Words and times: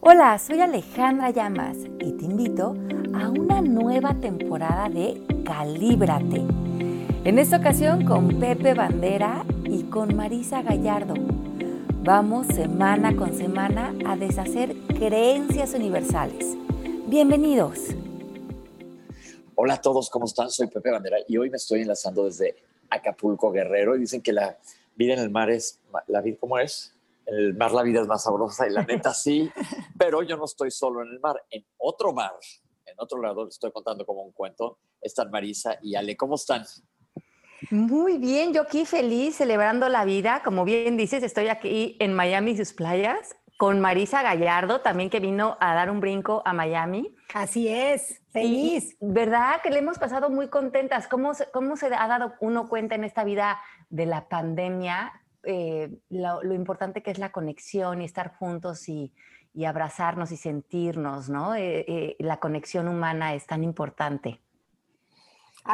Hola, 0.00 0.38
soy 0.38 0.60
Alejandra 0.60 1.30
Llamas 1.30 1.76
y 1.98 2.12
te 2.12 2.24
invito 2.24 2.76
a 3.12 3.30
una 3.30 3.60
nueva 3.60 4.14
temporada 4.14 4.88
de 4.88 5.20
Calíbrate. 5.44 6.44
En 7.24 7.40
esta 7.40 7.56
ocasión 7.56 8.04
con 8.04 8.38
Pepe 8.38 8.74
Bandera 8.74 9.44
y 9.64 9.82
con 9.82 10.14
Marisa 10.14 10.62
Gallardo. 10.62 11.14
Vamos 12.04 12.46
semana 12.46 13.16
con 13.16 13.36
semana 13.36 13.92
a 14.06 14.16
deshacer 14.16 14.76
creencias 14.86 15.74
universales. 15.74 16.56
Bienvenidos. 17.08 17.80
Hola 19.56 19.74
a 19.74 19.80
todos, 19.80 20.10
¿cómo 20.10 20.26
están? 20.26 20.48
Soy 20.48 20.68
Pepe 20.68 20.92
Bandera 20.92 21.16
y 21.26 21.38
hoy 21.38 21.50
me 21.50 21.56
estoy 21.56 21.82
enlazando 21.82 22.24
desde 22.24 22.54
Acapulco, 22.88 23.50
Guerrero, 23.50 23.96
y 23.96 23.98
dicen 23.98 24.22
que 24.22 24.32
la 24.32 24.58
vida 24.94 25.14
en 25.14 25.18
el 25.18 25.30
mar 25.30 25.50
es, 25.50 25.80
¿la 26.06 26.20
vida 26.20 26.36
cómo 26.38 26.56
es? 26.56 26.94
El 27.30 27.54
mar 27.54 27.72
la 27.72 27.82
vida 27.82 28.00
es 28.00 28.06
más 28.06 28.22
sabrosa 28.24 28.66
y 28.66 28.70
la 28.70 28.84
neta 28.84 29.12
sí, 29.12 29.50
pero 29.98 30.22
yo 30.22 30.36
no 30.38 30.46
estoy 30.46 30.70
solo 30.70 31.02
en 31.02 31.08
el 31.08 31.20
mar, 31.20 31.36
en 31.50 31.62
otro 31.76 32.14
mar, 32.14 32.32
en 32.86 32.94
otro 32.96 33.20
lado, 33.20 33.46
estoy 33.46 33.70
contando 33.70 34.06
como 34.06 34.22
un 34.22 34.32
cuento, 34.32 34.78
están 35.00 35.30
Marisa 35.30 35.76
y 35.82 35.94
Ale, 35.94 36.16
¿cómo 36.16 36.36
están? 36.36 36.64
Muy 37.70 38.16
bien, 38.16 38.54
yo 38.54 38.62
aquí 38.62 38.86
feliz, 38.86 39.36
celebrando 39.36 39.90
la 39.90 40.06
vida, 40.06 40.42
como 40.42 40.64
bien 40.64 40.96
dices, 40.96 41.22
estoy 41.22 41.48
aquí 41.48 41.96
en 42.00 42.14
Miami 42.14 42.52
y 42.52 42.56
sus 42.56 42.72
playas, 42.72 43.36
con 43.58 43.80
Marisa 43.80 44.22
Gallardo, 44.22 44.80
también 44.80 45.10
que 45.10 45.18
vino 45.18 45.56
a 45.60 45.74
dar 45.74 45.90
un 45.90 46.00
brinco 46.00 46.42
a 46.44 46.52
Miami. 46.52 47.14
Así 47.34 47.66
es, 47.66 48.22
feliz. 48.30 48.96
¿Verdad? 49.00 49.60
Que 49.62 49.70
le 49.70 49.80
hemos 49.80 49.98
pasado 49.98 50.30
muy 50.30 50.48
contentas. 50.48 51.08
¿Cómo 51.08 51.34
se, 51.34 51.50
¿Cómo 51.50 51.76
se 51.76 51.86
ha 51.86 52.06
dado 52.06 52.34
uno 52.40 52.68
cuenta 52.68 52.94
en 52.94 53.02
esta 53.02 53.24
vida 53.24 53.60
de 53.90 54.06
la 54.06 54.28
pandemia 54.28 55.12
eh, 55.44 55.90
lo, 56.10 56.54
importante 56.54 57.02
que 57.02 57.10
es 57.10 57.18
la 57.18 57.32
conexión 57.32 58.02
y 58.02 58.04
estar 58.04 58.36
juntos 58.36 58.88
y, 58.88 59.12
abrazarnos 59.66 60.30
y 60.30 60.36
sentirnos, 60.36 61.28
¿no? 61.28 61.56
Eh, 61.56 61.84
eh, 61.88 62.16
la 62.20 62.38
conexión 62.38 62.86
humana 62.86 63.34
es 63.34 63.44
tan 63.44 63.64
importante. 63.64 64.40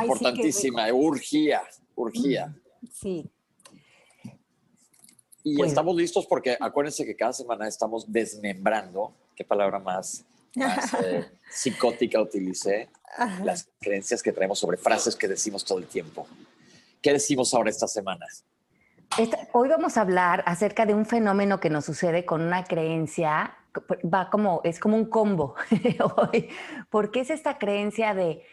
Importantísima, 0.00 0.90
urgía, 0.90 1.62
urgía. 1.94 2.56
Sí. 2.90 3.30
Y 5.42 5.58
pues 5.58 5.68
estamos 5.68 5.94
listos 5.94 6.26
porque 6.26 6.56
acuérdense 6.58 7.04
que 7.04 7.14
cada 7.14 7.34
semana 7.34 7.68
estamos 7.68 8.10
desmembrando, 8.10 9.14
qué 9.36 9.44
palabra 9.44 9.78
más, 9.78 10.24
psicótica 11.50 12.22
utilicé, 12.22 12.88
las 13.42 13.68
creencias 13.78 14.22
que 14.22 14.32
traemos 14.32 14.58
sobre 14.58 14.78
frases 14.78 15.14
que 15.14 15.28
decimos 15.28 15.62
todo 15.62 15.78
el 15.78 15.86
tiempo. 15.86 16.26
¿Qué 17.02 17.12
decimos 17.12 17.52
ahora 17.52 17.68
esta 17.68 17.86
semana? 17.86 18.26
Hoy 19.52 19.68
vamos 19.68 19.96
a 19.96 20.02
hablar 20.02 20.42
acerca 20.46 20.86
de 20.86 20.94
un 20.94 21.06
fenómeno 21.06 21.60
que 21.60 21.70
nos 21.70 21.84
sucede 21.84 22.24
con 22.24 22.42
una 22.42 22.64
creencia, 22.64 23.56
va 24.12 24.30
como, 24.30 24.60
es 24.64 24.78
como 24.78 24.96
un 24.96 25.06
combo 25.06 25.54
hoy, 26.16 26.48
porque 26.90 27.20
es 27.20 27.30
esta 27.30 27.58
creencia 27.58 28.14
de 28.14 28.44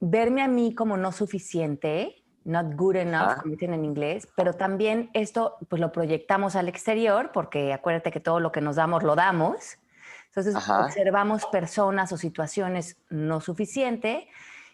verme 0.00 0.42
a 0.42 0.48
mí 0.48 0.74
como 0.74 0.96
no 0.96 1.12
suficiente, 1.12 2.24
not 2.44 2.74
good 2.74 2.96
enough, 2.96 3.40
como 3.40 3.52
dicen 3.52 3.74
en 3.74 3.84
inglés, 3.84 4.26
pero 4.34 4.54
también 4.54 5.10
esto 5.12 5.56
pues 5.68 5.80
lo 5.80 5.92
proyectamos 5.92 6.56
al 6.56 6.68
exterior, 6.68 7.30
porque 7.32 7.72
acuérdate 7.72 8.10
que 8.10 8.20
todo 8.20 8.40
lo 8.40 8.50
que 8.52 8.60
nos 8.60 8.76
damos 8.76 9.02
lo 9.02 9.14
damos. 9.14 9.78
Entonces 10.26 10.54
observamos 10.68 11.44
personas 11.46 12.12
o 12.12 12.16
situaciones 12.16 12.96
no 13.10 13.40
suficiente 13.40 14.28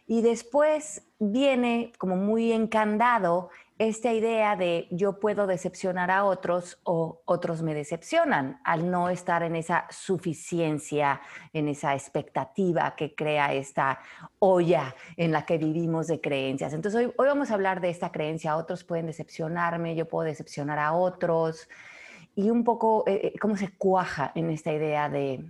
y 0.06 0.20
después 0.20 1.03
viene 1.19 1.92
como 1.98 2.17
muy 2.17 2.53
encandado 2.53 3.48
esta 3.79 4.13
idea 4.13 4.57
de 4.57 4.89
yo 4.91 5.21
puedo 5.21 5.47
decepcionar 5.47 6.11
a 6.11 6.25
otros 6.25 6.79
o 6.85 7.21
otros 7.27 7.61
me 7.61 7.75
decepcionan 7.75 8.59
al 8.65 8.91
no 8.91 9.11
estar 9.11 9.43
en 9.43 9.55
esa 9.55 9.87
suficiencia, 9.91 11.21
en 11.53 11.69
esa 11.69 11.95
expectativa 11.95 12.95
que 12.97 13.15
crea 13.15 13.53
esta 13.53 13.99
olla 14.39 14.95
en 15.19 15.31
la 15.31 15.45
que 15.45 15.59
vivimos 15.59 16.07
de 16.07 16.21
creencias. 16.23 16.73
Entonces 16.73 17.06
hoy, 17.06 17.12
hoy 17.19 17.27
vamos 17.27 17.50
a 17.50 17.55
hablar 17.55 17.83
de 17.83 17.91
esta 17.91 18.11
creencia, 18.12 18.56
otros 18.56 18.83
pueden 18.83 19.06
decepcionarme, 19.06 19.95
yo 19.95 20.09
puedo 20.09 20.27
decepcionar 20.27 20.79
a 20.79 20.95
otros 20.95 21.69
y 22.34 22.49
un 22.49 22.65
poco 22.65 23.05
eh, 23.06 23.33
eh, 23.34 23.39
cómo 23.39 23.59
se 23.59 23.77
cuaja 23.77 24.33
en 24.34 24.49
esta 24.49 24.73
idea 24.73 25.11
de, 25.11 25.45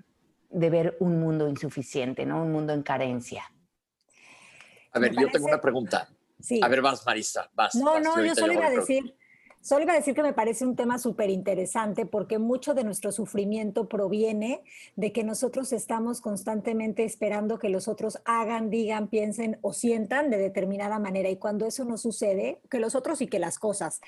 de 0.51 0.71
ver 0.71 0.97
un 0.99 1.21
mundo 1.21 1.49
insuficiente, 1.49 2.27
¿no? 2.27 2.43
un 2.43 2.51
mundo 2.51 2.73
en 2.73 2.83
carencia. 2.83 3.45
A 4.91 4.99
ver, 4.99 5.15
yo 5.15 5.31
tengo 5.31 5.47
una 5.47 5.61
pregunta. 5.61 6.09
A 6.63 6.69
ver, 6.69 6.83
vas, 6.83 7.05
Marisa, 7.05 7.51
vas. 7.55 7.75
No, 7.75 7.99
no, 8.01 8.23
yo 8.25 8.35
solo 8.35 8.53
iba 8.53 8.67
a 8.67 8.71
decir, 8.71 9.15
Solo 9.67 9.83
iba 9.83 9.95
a 9.95 9.97
decir 9.97 10.15
que 10.15 10.23
me 10.23 10.33
parece 10.33 10.65
un 10.65 10.77
tema 10.77 10.97
súper 10.97 11.29
interesante 11.29 12.07
porque 12.07 12.39
mucho 12.39 12.73
de 12.73 12.85
nuestro 12.85 13.11
sufrimiento 13.11 13.89
proviene 13.89 14.63
de 14.95 15.11
que 15.11 15.25
nosotros 15.25 15.73
estamos 15.73 16.21
constantemente 16.21 17.03
esperando 17.03 17.59
que 17.59 17.69
los 17.69 17.89
otros 17.89 18.21
hagan, 18.27 18.71
digan, 18.71 19.09
piensen 19.09 19.59
o 19.63 19.73
sientan 19.73 20.31
de 20.31 20.39
determinada 20.39 21.01
manera. 21.01 21.31
Y 21.31 21.39
cuando 21.39 21.67
eso 21.67 21.85
no 21.85 21.99
sucede, 21.99 22.61
que 22.71 22.79
los 22.79 22.95
otros 22.95 23.21
y 23.21 23.27
que 23.27 23.41
las 23.41 23.59
cosas, 23.59 24.01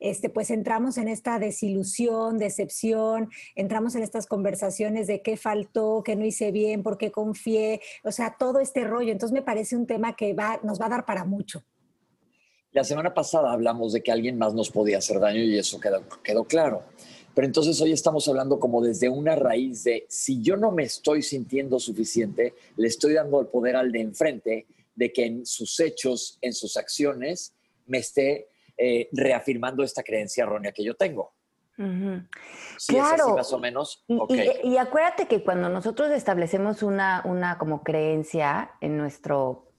este, 0.00 0.30
pues 0.30 0.50
entramos 0.50 0.96
en 0.96 1.08
esta 1.08 1.38
desilusión, 1.38 2.38
decepción, 2.38 3.28
entramos 3.54 3.94
en 3.96 4.04
estas 4.04 4.26
conversaciones 4.26 5.08
de 5.08 5.20
qué 5.20 5.36
faltó, 5.36 6.02
qué 6.02 6.16
no 6.16 6.24
hice 6.24 6.52
bien, 6.52 6.82
por 6.82 6.96
qué 6.96 7.12
confié, 7.12 7.82
o 8.02 8.12
sea, 8.12 8.36
todo 8.38 8.60
este 8.60 8.84
rollo. 8.84 9.12
Entonces 9.12 9.34
me 9.34 9.42
parece 9.42 9.76
un 9.76 9.86
tema 9.86 10.16
que 10.16 10.32
va, 10.32 10.58
nos 10.62 10.80
va 10.80 10.86
a 10.86 10.88
dar 10.88 11.04
para 11.04 11.26
mucho. 11.26 11.62
La 12.72 12.84
semana 12.84 13.12
pasada 13.12 13.52
hablamos 13.52 13.92
de 13.92 14.02
que 14.02 14.10
alguien 14.12 14.38
más 14.38 14.54
nos 14.54 14.70
podía 14.70 14.98
hacer 14.98 15.20
daño 15.20 15.42
y 15.42 15.58
eso 15.58 15.78
quedó, 15.78 16.02
quedó 16.22 16.44
claro. 16.44 16.82
Pero 17.34 17.46
entonces 17.46 17.80
hoy 17.80 17.92
estamos 17.92 18.28
hablando 18.28 18.58
como 18.58 18.82
desde 18.82 19.08
una 19.08 19.34
raíz 19.34 19.84
de 19.84 20.06
si 20.08 20.42
yo 20.42 20.56
no 20.56 20.70
me 20.70 20.84
estoy 20.84 21.22
sintiendo 21.22 21.78
suficiente, 21.78 22.54
le 22.76 22.88
estoy 22.88 23.14
dando 23.14 23.40
el 23.40 23.46
poder 23.46 23.76
al 23.76 23.90
de 23.90 24.00
enfrente 24.00 24.66
de 24.94 25.12
que 25.12 25.26
en 25.26 25.46
sus 25.46 25.80
hechos, 25.80 26.38
en 26.42 26.52
sus 26.52 26.76
acciones, 26.76 27.54
me 27.86 27.98
esté 27.98 28.48
eh, 28.76 29.08
reafirmando 29.12 29.82
esta 29.82 30.02
creencia 30.02 30.44
errónea 30.44 30.72
que 30.72 30.84
yo 30.84 30.94
tengo. 30.94 31.32
claro. 32.86 33.36
más 33.36 33.52
o 33.52 33.58
menos. 33.58 34.04
Y, 34.06 34.68
y, 34.68 34.76
acuérdate 34.76 35.26
que 35.26 35.42
cuando 35.42 35.68
nosotros 35.68 36.10
establecemos 36.10 36.82
una, 36.82 37.22
una 37.24 37.58
como 37.58 37.82
creencia 37.82 38.72
en, 38.80 38.98
nuestro, 38.98 39.70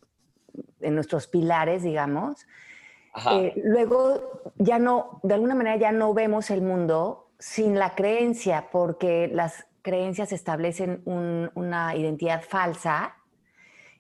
en 0.82 0.96
nuestros 0.96 1.28
pilares, 1.28 1.84
digamos, 1.84 2.48
eh, 3.32 3.54
luego 3.64 4.42
ya 4.58 4.80
no, 4.80 5.20
de 5.24 5.36
alguna 5.36 5.56
manera 5.56 5.76
ya 5.78 5.92
no 5.92 6.14
vemos 6.14 6.50
el 6.50 6.62
mundo 6.62 7.32
sin 7.40 7.78
la 7.78 7.94
creencia, 7.96 8.70
porque 8.72 9.30
las 9.32 9.68
creencias 9.82 10.32
establecen 10.32 11.02
una 11.06 11.96
identidad 11.96 12.42
falsa 12.42 13.18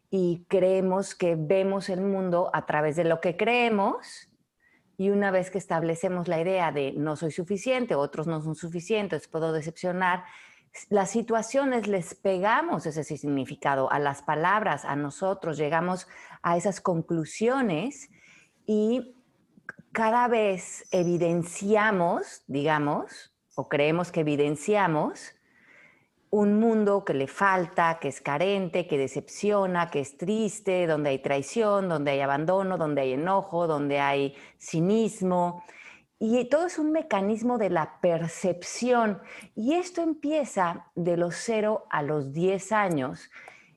y 0.09 0.45
creemos 0.47 1.13
que 1.13 1.35
vemos 1.35 1.89
el 1.89 2.01
mundo 2.01 2.49
a 2.53 2.65
través 2.65 2.95
de 2.95 3.03
lo 3.03 3.19
que 3.19 3.35
creemos. 3.35 4.29
Y 4.95 5.09
una 5.09 5.31
vez 5.31 5.51
que 5.51 5.57
establecemos 5.57 6.27
la 6.27 6.39
idea 6.39 6.71
de 6.71 6.93
no 6.93 7.15
soy 7.15 7.31
suficiente, 7.31 7.95
otros 7.95 8.27
no 8.27 8.41
son 8.41 8.55
suficientes, 8.55 9.27
puedo 9.27 9.51
decepcionar, 9.51 10.23
las 10.89 11.11
situaciones 11.11 11.87
les 11.87 12.15
pegamos 12.15 12.85
ese 12.85 13.03
significado 13.03 13.91
a 13.91 13.99
las 13.99 14.21
palabras, 14.21 14.85
a 14.85 14.95
nosotros, 14.95 15.57
llegamos 15.57 16.07
a 16.41 16.57
esas 16.57 16.79
conclusiones 16.81 18.09
y 18.65 19.15
cada 19.91 20.27
vez 20.27 20.85
evidenciamos, 20.91 22.43
digamos, 22.47 23.33
o 23.55 23.69
creemos 23.69 24.11
que 24.11 24.21
evidenciamos 24.21 25.35
un 26.31 26.59
mundo 26.59 27.05
que 27.05 27.13
le 27.13 27.27
falta, 27.27 27.99
que 28.01 28.07
es 28.07 28.19
carente, 28.19 28.87
que 28.87 28.97
decepciona, 28.97 29.91
que 29.91 29.99
es 29.99 30.17
triste, 30.17 30.87
donde 30.87 31.11
hay 31.11 31.19
traición, 31.19 31.87
donde 31.87 32.09
hay 32.09 32.21
abandono, 32.21 32.79
donde 32.79 33.01
hay 33.01 33.13
enojo, 33.13 33.67
donde 33.67 33.99
hay 33.99 34.35
cinismo. 34.57 35.63
Y 36.17 36.45
todo 36.45 36.65
es 36.65 36.79
un 36.79 36.91
mecanismo 36.91 37.59
de 37.59 37.69
la 37.69 37.99
percepción. 38.01 39.21
Y 39.55 39.75
esto 39.75 40.01
empieza 40.01 40.87
de 40.95 41.17
los 41.17 41.35
0 41.35 41.85
a 41.91 42.01
los 42.01 42.33
10 42.33 42.71
años. 42.71 43.29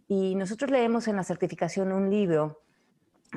Y 0.08 0.34
nosotros 0.34 0.70
leemos 0.70 1.08
en 1.08 1.16
la 1.16 1.24
certificación 1.24 1.92
un 1.92 2.08
libro 2.08 2.62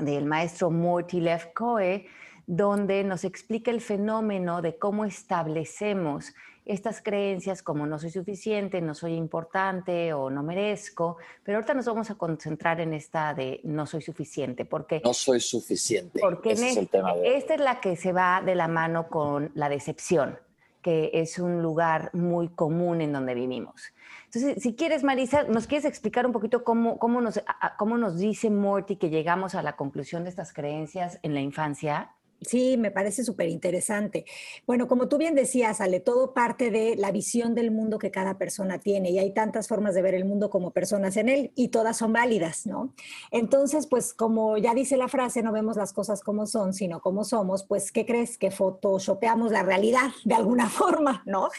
del 0.01 0.25
maestro 0.25 0.71
Morty 0.71 1.19
Lefkoe, 1.19 2.07
donde 2.47 3.03
nos 3.03 3.23
explica 3.23 3.69
el 3.71 3.81
fenómeno 3.81 4.61
de 4.61 4.77
cómo 4.77 5.05
establecemos 5.05 6.33
estas 6.65 7.01
creencias 7.01 7.63
como 7.63 7.87
no 7.87 7.97
soy 7.97 8.11
suficiente, 8.11 8.79
no 8.79 8.93
soy 8.93 9.13
importante 9.13 10.13
o 10.13 10.29
no 10.29 10.43
merezco, 10.43 11.17
pero 11.43 11.57
ahorita 11.57 11.73
nos 11.73 11.85
vamos 11.85 12.11
a 12.11 12.15
concentrar 12.15 12.79
en 12.79 12.93
esta 12.93 13.33
de 13.33 13.59
no 13.63 13.87
soy 13.87 14.01
suficiente, 14.01 14.65
porque... 14.65 15.01
No 15.03 15.15
soy 15.15 15.39
suficiente. 15.39 16.19
Porque 16.19 16.51
es 16.51 16.77
el 16.77 16.87
tema 16.87 17.13
esta 17.23 17.55
es 17.55 17.59
la 17.59 17.79
que 17.79 17.95
se 17.95 18.11
va 18.11 18.43
de 18.45 18.53
la 18.53 18.67
mano 18.67 19.09
con 19.09 19.51
la 19.55 19.67
decepción, 19.67 20.37
que 20.81 21.09
es 21.13 21.39
un 21.39 21.63
lugar 21.63 22.11
muy 22.13 22.49
común 22.49 23.01
en 23.01 23.13
donde 23.13 23.33
vivimos. 23.33 23.91
Entonces, 24.31 24.61
si 24.61 24.75
quieres, 24.75 25.03
Marisa, 25.03 25.43
¿nos 25.45 25.65
quieres 25.65 25.85
explicar 25.85 26.27
un 26.27 26.31
poquito 26.31 26.63
cómo, 26.63 26.99
cómo, 26.99 27.19
nos, 27.19 27.41
cómo 27.79 27.97
nos 27.97 28.19
dice 28.19 28.51
Morty 28.51 28.97
que 28.97 29.09
llegamos 29.09 29.55
a 29.55 29.63
la 29.63 29.75
conclusión 29.75 30.23
de 30.23 30.29
estas 30.29 30.53
creencias 30.53 31.19
en 31.23 31.33
la 31.33 31.41
infancia? 31.41 32.11
Sí, 32.41 32.77
me 32.77 32.89
parece 32.89 33.25
súper 33.25 33.49
interesante. 33.49 34.25
Bueno, 34.65 34.87
como 34.87 35.09
tú 35.09 35.17
bien 35.17 35.35
decías, 35.35 35.81
Ale, 35.81 35.99
todo 35.99 36.33
parte 36.33 36.71
de 36.71 36.95
la 36.95 37.11
visión 37.11 37.53
del 37.53 37.69
mundo 37.69 37.99
que 37.99 38.11
cada 38.11 38.37
persona 38.37 38.79
tiene 38.79 39.11
y 39.11 39.19
hay 39.19 39.33
tantas 39.33 39.67
formas 39.67 39.93
de 39.93 40.01
ver 40.01 40.15
el 40.15 40.23
mundo 40.23 40.49
como 40.49 40.71
personas 40.71 41.17
en 41.17 41.27
él 41.27 41.51
y 41.55 41.67
todas 41.67 41.97
son 41.97 42.13
válidas, 42.13 42.65
¿no? 42.65 42.93
Entonces, 43.31 43.87
pues 43.87 44.13
como 44.13 44.57
ya 44.57 44.73
dice 44.73 44.95
la 44.95 45.09
frase, 45.09 45.43
no 45.43 45.51
vemos 45.51 45.75
las 45.75 45.91
cosas 45.91 46.21
como 46.21 46.45
son, 46.45 46.73
sino 46.73 47.01
como 47.01 47.25
somos, 47.25 47.65
pues 47.65 47.91
¿qué 47.91 48.05
crees? 48.05 48.37
Que 48.37 48.51
photoshopeamos 48.51 49.51
la 49.51 49.63
realidad 49.63 50.11
de 50.23 50.35
alguna 50.35 50.69
forma, 50.69 51.23
¿no? 51.25 51.49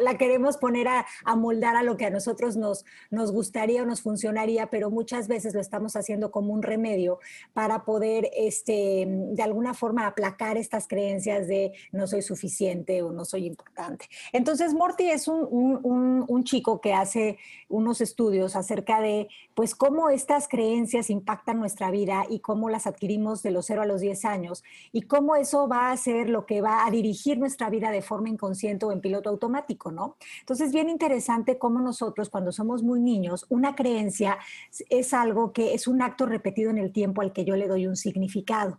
La, 0.00 0.16
queremos 0.16 0.56
poner 0.56 0.88
a, 0.88 1.06
a, 1.24 1.36
moldar 1.36 1.76
a 1.76 1.82
lo 1.82 1.96
que 1.96 2.06
a 2.06 2.10
nosotros 2.10 2.56
nos, 2.56 2.84
nos 3.10 3.32
gustaría 3.32 3.82
o 3.82 3.86
nos 3.86 4.00
funcionaría, 4.00 4.68
pero 4.70 4.90
muchas 4.90 5.28
veces 5.28 5.52
lo 5.52 5.60
estamos 5.60 5.96
haciendo 5.96 6.30
como 6.30 6.52
un 6.52 6.62
remedio 6.62 7.18
para 7.52 7.84
poder, 7.84 8.30
este, 8.36 9.06
de 9.06 9.42
alguna 9.42 9.74
forma, 9.74 9.81
forma 9.82 10.06
aplacar 10.06 10.56
estas 10.56 10.86
creencias 10.86 11.48
de 11.48 11.72
no 11.90 12.06
soy 12.06 12.22
suficiente 12.22 13.02
o 13.02 13.10
no 13.10 13.24
soy 13.24 13.46
importante. 13.46 14.06
Entonces, 14.32 14.74
Morty 14.74 15.10
es 15.10 15.26
un, 15.26 16.44
chico 16.44 16.80
que 16.80 16.92
hace 16.92 17.38
unos 17.68 18.00
estudios 18.00 18.54
acerca 18.54 19.00
de, 19.00 19.28
pues, 19.54 19.74
cómo 19.74 20.08
estas 20.08 20.46
creencias 20.46 21.10
impactan 21.10 21.58
nuestra 21.58 21.90
vida 21.90 22.26
y 22.30 22.38
cómo 22.38 22.70
las 22.70 22.86
adquirimos 22.86 23.42
de 23.42 23.50
los 23.50 23.66
0 23.66 23.82
a 23.82 23.86
los 23.86 24.00
10 24.00 24.24
años 24.24 24.62
y 24.92 25.02
cómo 25.02 25.34
eso 25.34 25.66
va 25.66 25.90
a 25.90 25.96
ser 25.96 26.28
lo 26.28 26.46
que 26.46 26.60
va 26.60 26.86
a 26.86 26.90
dirigir 26.92 27.38
nuestra 27.38 27.68
vida 27.68 27.90
de 27.90 28.02
forma 28.02 28.28
inconsciente 28.28 28.86
o 28.86 28.92
en 28.92 29.00
piloto 29.00 29.30
automático, 29.30 29.90
¿no? 29.90 30.16
Entonces, 30.40 30.70
bien 30.72 30.90
interesante 30.90 31.58
cómo 31.58 31.80
nosotros, 31.80 32.30
cuando 32.30 32.52
somos 32.52 32.84
muy 32.84 33.00
niños, 33.00 33.46
una 33.48 33.74
creencia 33.74 34.38
es 34.90 35.12
algo 35.12 35.52
que 35.52 35.74
es 35.74 35.88
un 35.88 36.02
acto 36.02 36.26
repetido 36.26 36.70
en 36.70 36.78
el 36.78 36.92
tiempo 36.92 37.20
al 37.20 37.32
que 37.32 37.44
yo 37.44 37.56
le 37.56 37.66
doy 37.66 37.88
un 37.88 37.96
significado. 37.96 38.78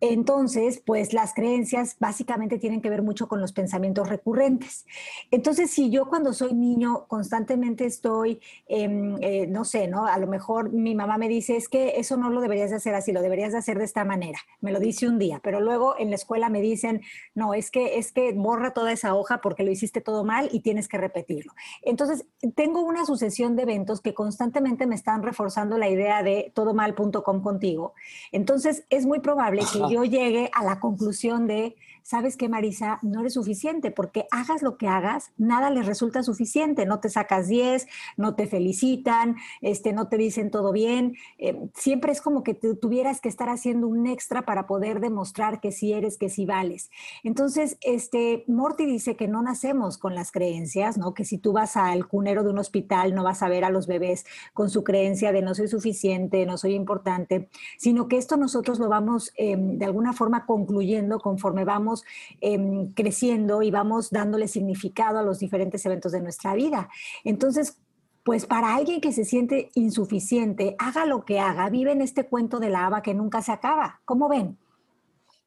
Entonces, 0.00 0.82
pues 0.84 1.12
las 1.12 1.34
creencias 1.34 1.96
básicamente 1.98 2.58
tienen 2.58 2.80
que 2.80 2.90
ver 2.90 3.02
mucho 3.02 3.28
con 3.28 3.40
los 3.40 3.52
pensamientos 3.52 4.08
recurrentes. 4.08 4.86
Entonces, 5.30 5.70
si 5.70 5.90
yo 5.90 6.06
cuando 6.06 6.32
soy 6.32 6.54
niño 6.54 7.06
constantemente 7.06 7.86
estoy, 7.86 8.40
em, 8.66 9.16
eh, 9.22 9.46
no 9.46 9.64
sé, 9.64 9.88
¿no? 9.88 10.06
A 10.06 10.18
lo 10.18 10.26
mejor 10.26 10.72
mi 10.72 10.94
mamá 10.94 11.18
me 11.18 11.28
dice, 11.28 11.56
es 11.56 11.68
que 11.68 11.98
eso 11.98 12.16
no 12.16 12.30
lo 12.30 12.40
deberías 12.40 12.70
de 12.70 12.76
hacer 12.76 12.94
así, 12.94 13.12
lo 13.12 13.22
deberías 13.22 13.52
de 13.52 13.58
hacer 13.58 13.78
de 13.78 13.84
esta 13.84 14.04
manera. 14.04 14.38
Me 14.60 14.72
lo 14.72 14.80
dice 14.80 15.08
un 15.08 15.18
día, 15.18 15.40
pero 15.42 15.60
luego 15.60 15.94
en 15.98 16.10
la 16.10 16.16
escuela 16.16 16.48
me 16.48 16.60
dicen, 16.60 17.02
no, 17.34 17.54
es 17.54 17.70
que, 17.70 17.98
es 17.98 18.12
que 18.12 18.32
borra 18.32 18.72
toda 18.72 18.92
esa 18.92 19.14
hoja 19.14 19.40
porque 19.40 19.62
lo 19.62 19.70
hiciste 19.70 20.00
todo 20.00 20.24
mal 20.24 20.48
y 20.52 20.60
tienes 20.60 20.88
que 20.88 20.98
repetirlo. 20.98 21.52
Entonces, 21.82 22.26
tengo 22.54 22.80
una 22.80 23.06
sucesión 23.06 23.56
de 23.56 23.62
eventos 23.62 24.00
que 24.00 24.14
constantemente 24.14 24.86
me 24.86 24.94
están 24.94 25.22
reforzando 25.22 25.78
la 25.78 25.88
idea 25.88 26.22
de 26.22 26.52
todomal.com 26.54 27.42
contigo. 27.42 27.94
Entonces, 28.32 28.84
es 28.90 29.06
muy 29.06 29.20
probable 29.20 29.43
que 29.50 29.80
yo 29.90 30.04
llegue 30.04 30.50
a 30.52 30.64
la 30.64 30.80
conclusión 30.80 31.46
de 31.46 31.76
¿sabes 32.04 32.36
qué, 32.36 32.50
Marisa? 32.50 32.98
No 33.02 33.20
eres 33.20 33.32
suficiente 33.32 33.90
porque 33.90 34.26
hagas 34.30 34.62
lo 34.62 34.76
que 34.76 34.86
hagas, 34.86 35.32
nada 35.38 35.70
les 35.70 35.86
resulta 35.86 36.22
suficiente. 36.22 36.86
No 36.86 37.00
te 37.00 37.08
sacas 37.08 37.48
10, 37.48 37.86
no 38.18 38.36
te 38.36 38.46
felicitan, 38.46 39.36
este, 39.62 39.92
no 39.92 40.08
te 40.08 40.18
dicen 40.18 40.50
todo 40.50 40.70
bien. 40.70 41.16
Eh, 41.38 41.58
siempre 41.74 42.12
es 42.12 42.20
como 42.20 42.44
que 42.44 42.54
tuvieras 42.54 43.20
que 43.20 43.30
estar 43.30 43.48
haciendo 43.48 43.88
un 43.88 44.06
extra 44.06 44.42
para 44.42 44.66
poder 44.66 45.00
demostrar 45.00 45.60
que 45.60 45.72
sí 45.72 45.94
eres, 45.94 46.18
que 46.18 46.28
sí 46.28 46.44
vales. 46.44 46.90
Entonces, 47.24 47.78
este, 47.80 48.44
Morty 48.46 48.84
dice 48.84 49.16
que 49.16 49.26
no 49.26 49.42
nacemos 49.42 49.96
con 49.96 50.14
las 50.14 50.30
creencias, 50.30 50.98
¿no? 50.98 51.14
Que 51.14 51.24
si 51.24 51.38
tú 51.38 51.52
vas 51.52 51.76
al 51.76 52.06
cunero 52.06 52.44
de 52.44 52.50
un 52.50 52.58
hospital 52.58 53.14
no 53.14 53.24
vas 53.24 53.42
a 53.42 53.48
ver 53.48 53.64
a 53.64 53.70
los 53.70 53.86
bebés 53.86 54.26
con 54.52 54.68
su 54.68 54.84
creencia 54.84 55.32
de 55.32 55.40
no 55.40 55.54
soy 55.54 55.68
suficiente, 55.68 56.44
no 56.44 56.58
soy 56.58 56.74
importante, 56.74 57.48
sino 57.78 58.08
que 58.08 58.18
esto 58.18 58.36
nosotros 58.36 58.78
lo 58.78 58.90
vamos 58.90 59.32
em, 59.36 59.78
de 59.78 59.84
alguna 59.84 60.12
forma 60.12 60.46
concluyendo 60.46 61.18
conforme 61.18 61.64
vamos 61.64 62.04
Em, 62.40 62.92
creciendo 62.92 63.62
y 63.62 63.70
vamos 63.70 64.10
dándole 64.10 64.48
significado 64.48 65.18
a 65.18 65.22
los 65.22 65.38
diferentes 65.38 65.84
eventos 65.86 66.12
de 66.12 66.20
nuestra 66.20 66.54
vida. 66.54 66.90
Entonces, 67.24 67.78
pues 68.22 68.46
para 68.46 68.74
alguien 68.74 69.00
que 69.00 69.12
se 69.12 69.24
siente 69.24 69.70
insuficiente, 69.74 70.76
haga 70.78 71.06
lo 71.06 71.24
que 71.24 71.40
haga, 71.40 71.68
vive 71.70 71.92
en 71.92 72.02
este 72.02 72.26
cuento 72.26 72.58
de 72.58 72.70
la 72.70 72.86
haba 72.86 73.02
que 73.02 73.14
nunca 73.14 73.42
se 73.42 73.52
acaba. 73.52 74.00
¿Cómo 74.04 74.28
ven? 74.28 74.58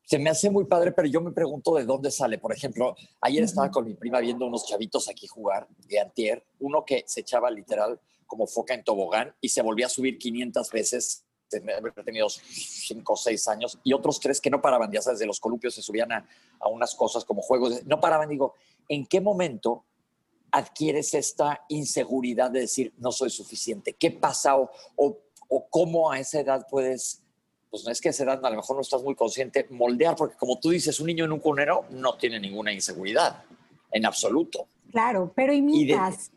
Se 0.03 0.17
me 0.17 0.29
hace 0.29 0.49
muy 0.49 0.65
padre, 0.65 0.91
pero 0.91 1.07
yo 1.07 1.21
me 1.21 1.31
pregunto 1.31 1.75
de 1.75 1.85
dónde 1.85 2.09
sale. 2.09 2.37
Por 2.37 2.53
ejemplo, 2.53 2.95
ayer 3.21 3.43
estaba 3.43 3.69
con 3.69 3.85
mi 3.85 3.93
prima 3.93 4.19
viendo 4.19 4.45
unos 4.45 4.65
chavitos 4.65 5.09
aquí 5.09 5.27
jugar 5.27 5.67
de 5.87 5.99
antier, 5.99 6.45
uno 6.59 6.85
que 6.85 7.03
se 7.05 7.21
echaba 7.21 7.51
literal 7.51 7.99
como 8.25 8.47
foca 8.47 8.73
en 8.73 8.83
tobogán 8.83 9.35
y 9.41 9.49
se 9.49 9.61
volvía 9.61 9.85
a 9.85 9.89
subir 9.89 10.17
500 10.17 10.71
veces 10.71 11.26
haber 11.77 11.93
tenido 12.03 12.27
cinco 12.29 13.13
o 13.13 13.17
seis 13.17 13.47
años, 13.47 13.79
y 13.83 13.93
otros 13.93 14.19
tres 14.19 14.41
que 14.41 14.49
no 14.49 14.61
paraban, 14.61 14.91
ya 14.91 15.01
sabes, 15.01 15.19
de 15.19 15.25
los 15.25 15.39
columpios 15.39 15.75
se 15.75 15.81
subían 15.81 16.11
a, 16.11 16.27
unas 16.69 16.95
cosas 16.95 17.23
como 17.25 17.41
juegos, 17.41 17.85
no 17.85 17.99
paraban. 17.99 18.29
Digo, 18.29 18.55
¿en 18.87 19.05
qué 19.05 19.21
momento 19.21 19.85
adquieres 20.51 21.13
esta 21.13 21.65
inseguridad 21.69 22.51
de 22.51 22.61
decir 22.61 22.93
no 22.97 23.11
soy 23.11 23.29
suficiente? 23.29 23.93
¿Qué 23.93 24.11
pasa 24.11 24.57
o, 24.57 24.69
o, 24.95 25.67
cómo 25.69 26.11
a 26.11 26.19
esa 26.19 26.39
edad 26.39 26.67
puedes, 26.69 27.23
pues 27.69 27.85
no 27.85 27.91
es 27.91 28.01
que 28.01 28.09
a 28.09 28.11
esa 28.11 28.23
edad 28.23 28.45
a 28.45 28.49
lo 28.49 28.57
mejor 28.57 28.75
no 28.75 28.81
estás 28.81 29.03
muy 29.03 29.15
consciente, 29.15 29.67
moldear, 29.69 30.15
porque 30.15 30.35
como 30.35 30.59
tú 30.59 30.71
dices, 30.71 30.99
un 30.99 31.07
niño 31.07 31.25
en 31.25 31.31
un 31.31 31.39
cunero 31.39 31.85
no 31.91 32.17
tiene 32.17 32.39
ninguna 32.39 32.73
inseguridad, 32.73 33.43
en 33.91 34.05
absoluto. 34.05 34.67
Claro, 34.91 35.31
pero 35.35 35.53
imitas. 35.53 36.31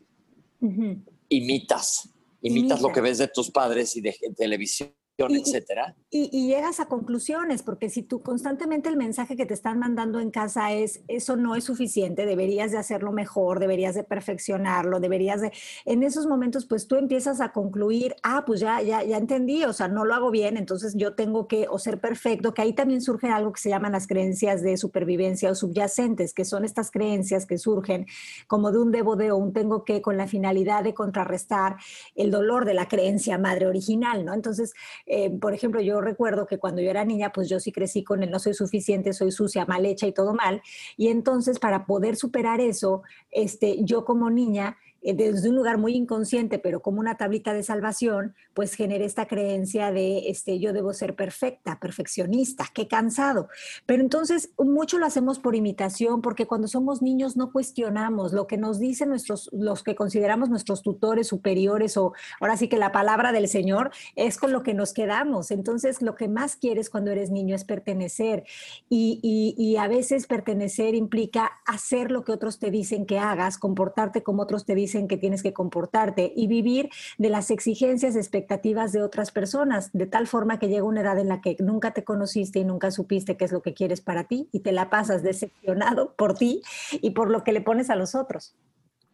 Imitas. 1.29 2.09
Imitas 2.41 2.81
lo 2.81 2.91
que 2.91 3.01
ves 3.01 3.19
de 3.19 3.27
tus 3.27 3.51
padres 3.51 3.95
y 3.95 4.01
de 4.01 4.17
televisión 4.35 4.91
etcétera. 5.29 5.95
Y, 6.09 6.47
llegas 6.47 6.79
a 6.79 6.87
conclusiones, 6.87 7.63
porque 7.63 7.89
si 7.89 8.03
tú 8.03 8.21
constantemente 8.21 8.89
el 8.89 8.97
mensaje 8.97 9.37
que 9.37 9.45
te 9.45 9.53
están 9.53 9.79
mandando 9.79 10.19
en 10.19 10.29
casa 10.29 10.73
es, 10.73 11.01
eso 11.07 11.35
no 11.37 11.55
es 11.55 11.63
suficiente, 11.63 12.25
deberías 12.25 12.71
de 12.71 12.77
hacerlo 12.77 13.11
mejor, 13.11 13.59
deberías 13.59 13.95
de 13.95 14.03
perfeccionarlo, 14.03 14.99
deberías 14.99 15.41
de... 15.41 15.51
En 15.85 16.03
esos 16.03 16.27
momentos, 16.27 16.65
pues 16.65 16.87
tú 16.87 16.95
empiezas 16.95 17.39
a 17.39 17.51
concluir, 17.51 18.15
ah, 18.23 18.43
pues 18.45 18.59
ya, 18.59 18.81
ya, 18.81 19.03
ya 19.03 19.17
entendí, 19.17 19.63
o 19.63 19.73
sea, 19.73 19.87
no 19.87 20.03
lo 20.03 20.13
hago 20.13 20.31
bien, 20.31 20.57
entonces 20.57 20.95
yo 20.95 21.13
tengo 21.13 21.47
que 21.47 21.67
o 21.69 21.79
ser 21.79 21.99
perfecto, 21.99 22.53
que 22.53 22.61
ahí 22.61 22.73
también 22.73 23.01
surge 23.01 23.29
algo 23.29 23.53
que 23.53 23.61
se 23.61 23.69
llaman 23.69 23.93
las 23.93 24.07
creencias 24.07 24.61
de 24.61 24.75
supervivencia 24.77 25.51
o 25.51 25.55
subyacentes, 25.55 26.33
que 26.33 26.45
son 26.45 26.65
estas 26.65 26.91
creencias 26.91 27.45
que 27.45 27.57
surgen 27.57 28.05
como 28.47 28.71
de 28.71 28.79
un 28.79 28.91
debo 28.91 29.15
de 29.15 29.31
o 29.31 29.37
un 29.37 29.53
tengo 29.53 29.85
que 29.85 30.01
con 30.01 30.17
la 30.17 30.27
finalidad 30.27 30.83
de 30.83 30.93
contrarrestar 30.93 31.77
el 32.15 32.31
dolor 32.31 32.65
de 32.65 32.73
la 32.73 32.87
creencia 32.87 33.37
madre 33.37 33.67
original, 33.67 34.25
¿no? 34.25 34.33
Entonces, 34.33 34.73
eh, 35.13 35.29
por 35.29 35.53
ejemplo, 35.53 35.81
yo 35.81 35.99
recuerdo 35.99 36.47
que 36.47 36.57
cuando 36.57 36.81
yo 36.81 36.89
era 36.89 37.03
niña, 37.03 37.33
pues 37.33 37.49
yo 37.49 37.59
sí 37.59 37.73
crecí 37.73 38.01
con 38.01 38.23
el 38.23 38.31
no 38.31 38.39
soy 38.39 38.53
suficiente, 38.53 39.11
soy 39.11 39.33
sucia, 39.33 39.65
mal 39.65 39.85
hecha 39.85 40.07
y 40.07 40.13
todo 40.13 40.33
mal. 40.33 40.61
Y 40.95 41.09
entonces 41.09 41.59
para 41.59 41.85
poder 41.85 42.15
superar 42.15 42.61
eso, 42.61 43.03
este, 43.29 43.83
yo 43.83 44.05
como 44.05 44.29
niña 44.29 44.77
desde 45.01 45.49
un 45.49 45.55
lugar 45.55 45.77
muy 45.77 45.95
inconsciente, 45.95 46.59
pero 46.59 46.81
como 46.81 46.99
una 46.99 47.17
tablita 47.17 47.53
de 47.53 47.63
salvación, 47.63 48.35
pues 48.53 48.75
genera 48.75 49.03
esta 49.03 49.25
creencia 49.25 49.91
de 49.91 50.29
este, 50.29 50.59
yo 50.59 50.73
debo 50.73 50.93
ser 50.93 51.15
perfecta, 51.15 51.79
perfeccionista, 51.79 52.65
qué 52.73 52.87
cansado. 52.87 53.47
Pero 53.85 54.03
entonces 54.03 54.51
mucho 54.59 54.99
lo 54.99 55.07
hacemos 55.07 55.39
por 55.39 55.55
imitación, 55.55 56.21
porque 56.21 56.45
cuando 56.45 56.67
somos 56.67 57.01
niños 57.01 57.35
no 57.35 57.51
cuestionamos 57.51 58.31
lo 58.31 58.45
que 58.45 58.57
nos 58.57 58.79
dicen 58.79 59.09
nuestros, 59.09 59.49
los 59.51 59.83
que 59.83 59.95
consideramos 59.95 60.49
nuestros 60.49 60.83
tutores 60.83 61.27
superiores 61.27 61.97
o 61.97 62.13
ahora 62.39 62.55
sí 62.57 62.67
que 62.67 62.77
la 62.77 62.91
palabra 62.91 63.31
del 63.31 63.47
Señor 63.47 63.91
es 64.15 64.37
con 64.37 64.51
lo 64.51 64.61
que 64.61 64.75
nos 64.75 64.93
quedamos. 64.93 65.49
Entonces 65.49 66.01
lo 66.03 66.15
que 66.15 66.27
más 66.27 66.55
quieres 66.55 66.89
cuando 66.91 67.09
eres 67.11 67.31
niño 67.31 67.55
es 67.55 67.63
pertenecer 67.63 68.43
y, 68.89 69.19
y 69.57 69.77
a 69.77 69.87
veces 69.87 70.27
pertenecer 70.27 70.93
implica 70.93 71.51
hacer 71.65 72.11
lo 72.11 72.23
que 72.23 72.31
otros 72.31 72.59
te 72.59 72.69
dicen 72.69 73.05
que 73.05 73.17
hagas, 73.17 73.57
comportarte 73.57 74.21
como 74.21 74.43
otros 74.43 74.65
te 74.65 74.75
dicen 74.75 74.90
en 74.95 75.07
que 75.07 75.17
tienes 75.17 75.43
que 75.43 75.53
comportarte 75.53 76.33
y 76.35 76.47
vivir 76.47 76.89
de 77.17 77.29
las 77.29 77.51
exigencias, 77.51 78.15
expectativas 78.15 78.91
de 78.91 79.01
otras 79.01 79.31
personas, 79.31 79.91
de 79.93 80.05
tal 80.05 80.27
forma 80.27 80.59
que 80.59 80.67
llega 80.67 80.83
una 80.83 81.01
edad 81.01 81.19
en 81.19 81.27
la 81.27 81.41
que 81.41 81.55
nunca 81.59 81.91
te 81.91 82.03
conociste 82.03 82.59
y 82.59 82.63
nunca 82.63 82.91
supiste 82.91 83.37
qué 83.37 83.45
es 83.45 83.51
lo 83.51 83.61
que 83.61 83.73
quieres 83.73 84.01
para 84.01 84.25
ti 84.25 84.49
y 84.51 84.59
te 84.59 84.71
la 84.71 84.89
pasas 84.89 85.23
decepcionado 85.23 86.13
por 86.15 86.35
ti 86.35 86.61
y 86.93 87.11
por 87.11 87.29
lo 87.29 87.43
que 87.43 87.53
le 87.53 87.61
pones 87.61 87.89
a 87.89 87.95
los 87.95 88.15
otros. 88.15 88.55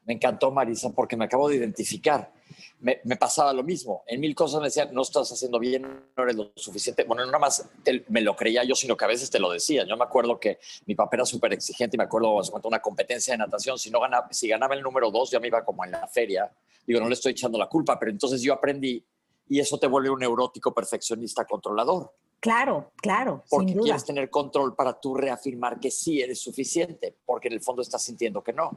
Me 0.06 0.14
encantó, 0.14 0.52
Marisa, 0.52 0.92
porque 0.92 1.18
me 1.18 1.26
acabo 1.26 1.50
de 1.50 1.58
identificar. 1.58 2.32
Me, 2.80 2.96
pasaba 3.20 3.54
lo 3.54 3.64
mismo. 3.64 4.04
En 4.06 4.20
mil 4.20 4.36
cosas 4.36 4.60
me 4.60 4.68
decían, 4.68 4.90
no 4.94 5.02
estás 5.02 5.32
haciendo 5.32 5.58
bien, 5.60 5.82
no 6.16 6.24
eres 6.24 6.36
lo 6.36 6.52
suficiente. 6.56 7.04
Bueno, 7.06 7.26
no 7.26 7.32
nada 7.32 7.40
más 7.40 7.68
me 8.10 8.22
lo 8.22 8.36
creía 8.36 8.64
yo, 8.64 8.76
sino 8.76 8.96
que 8.96 9.06
a 9.06 9.08
veces 9.08 9.32
te 9.32 9.40
lo 9.40 9.52
decía. 9.52 9.84
Yo 9.86 9.98
me 9.98 10.04
acuerdo 10.04 10.40
que 10.40 10.60
mi 10.86 10.94
papá 10.94 11.18
era 11.18 11.26
súper 11.26 11.54
exigente 11.54 11.98
y 11.98 12.00
me 12.00 12.04
acuerdo, 12.04 12.40
hace 12.40 12.52
una 12.64 12.80
competencia 12.80 13.34
de 13.34 13.40
natación, 13.40 13.80
si, 13.80 13.90
no 13.90 14.00
ganaba, 14.00 14.28
si 14.32 14.48
ganaba 14.48 14.76
el 14.76 14.84
número 14.84 15.10
dos, 15.10 15.32
yo 15.32 15.40
me 15.40 15.48
iba 15.48 15.66
como 15.66 15.84
en 15.86 15.92
la 15.92 16.08
feria. 16.08 16.52
Digo, 16.86 17.00
no 17.00 17.08
le 17.08 17.16
estoy 17.16 17.32
echando 17.32 17.58
la 17.58 17.68
culpa, 17.68 17.98
pero 17.98 18.12
entonces 18.12 18.42
yo 18.42 18.54
aprendí 18.54 19.04
y 19.50 19.60
eso 19.60 19.80
te 19.80 19.88
vuelve 19.88 20.10
un 20.10 20.20
neurótico 20.20 20.74
perfeccionista 20.74 21.46
controlador. 21.46 22.14
Claro, 22.40 22.92
claro. 22.98 23.44
Porque 23.50 23.76
quieres 23.76 24.06
tener 24.06 24.30
control 24.30 24.76
para 24.76 25.00
tú 25.00 25.16
reafirmar 25.16 25.80
que 25.80 25.90
sí 25.90 26.22
eres 26.22 26.40
suficiente, 26.40 27.18
porque 27.26 27.48
en 27.48 27.56
el 27.56 27.62
fondo 27.62 27.82
estás 27.82 28.04
sintiendo 28.04 28.44
que 28.44 28.54
no. 28.54 28.70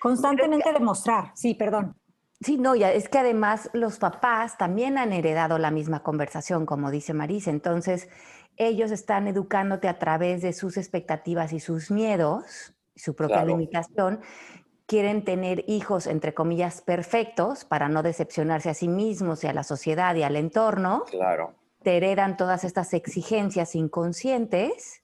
Constantemente 0.00 0.72
demostrar, 0.72 1.32
sí, 1.34 1.54
perdón. 1.54 1.94
Sí, 2.40 2.58
no, 2.58 2.74
ya 2.74 2.92
es 2.92 3.08
que 3.08 3.18
además 3.18 3.70
los 3.72 3.98
papás 3.98 4.58
también 4.58 4.98
han 4.98 5.12
heredado 5.12 5.58
la 5.58 5.70
misma 5.70 6.02
conversación, 6.02 6.66
como 6.66 6.90
dice 6.90 7.14
Marisa. 7.14 7.50
Entonces, 7.50 8.08
ellos 8.56 8.90
están 8.90 9.26
educándote 9.26 9.88
a 9.88 9.98
través 9.98 10.42
de 10.42 10.52
sus 10.52 10.76
expectativas 10.76 11.52
y 11.52 11.60
sus 11.60 11.90
miedos, 11.90 12.74
su 12.94 13.14
propia 13.14 13.44
limitación. 13.44 14.20
Quieren 14.86 15.24
tener 15.24 15.64
hijos, 15.66 16.06
entre 16.06 16.34
comillas, 16.34 16.82
perfectos 16.82 17.64
para 17.64 17.88
no 17.88 18.02
decepcionarse 18.02 18.70
a 18.70 18.74
sí 18.74 18.88
mismos 18.88 19.42
y 19.42 19.46
a 19.46 19.52
la 19.52 19.64
sociedad 19.64 20.14
y 20.14 20.22
al 20.22 20.36
entorno. 20.36 21.04
Claro. 21.10 21.54
Te 21.82 21.96
heredan 21.96 22.36
todas 22.36 22.64
estas 22.64 22.92
exigencias 22.94 23.74
inconscientes 23.74 25.02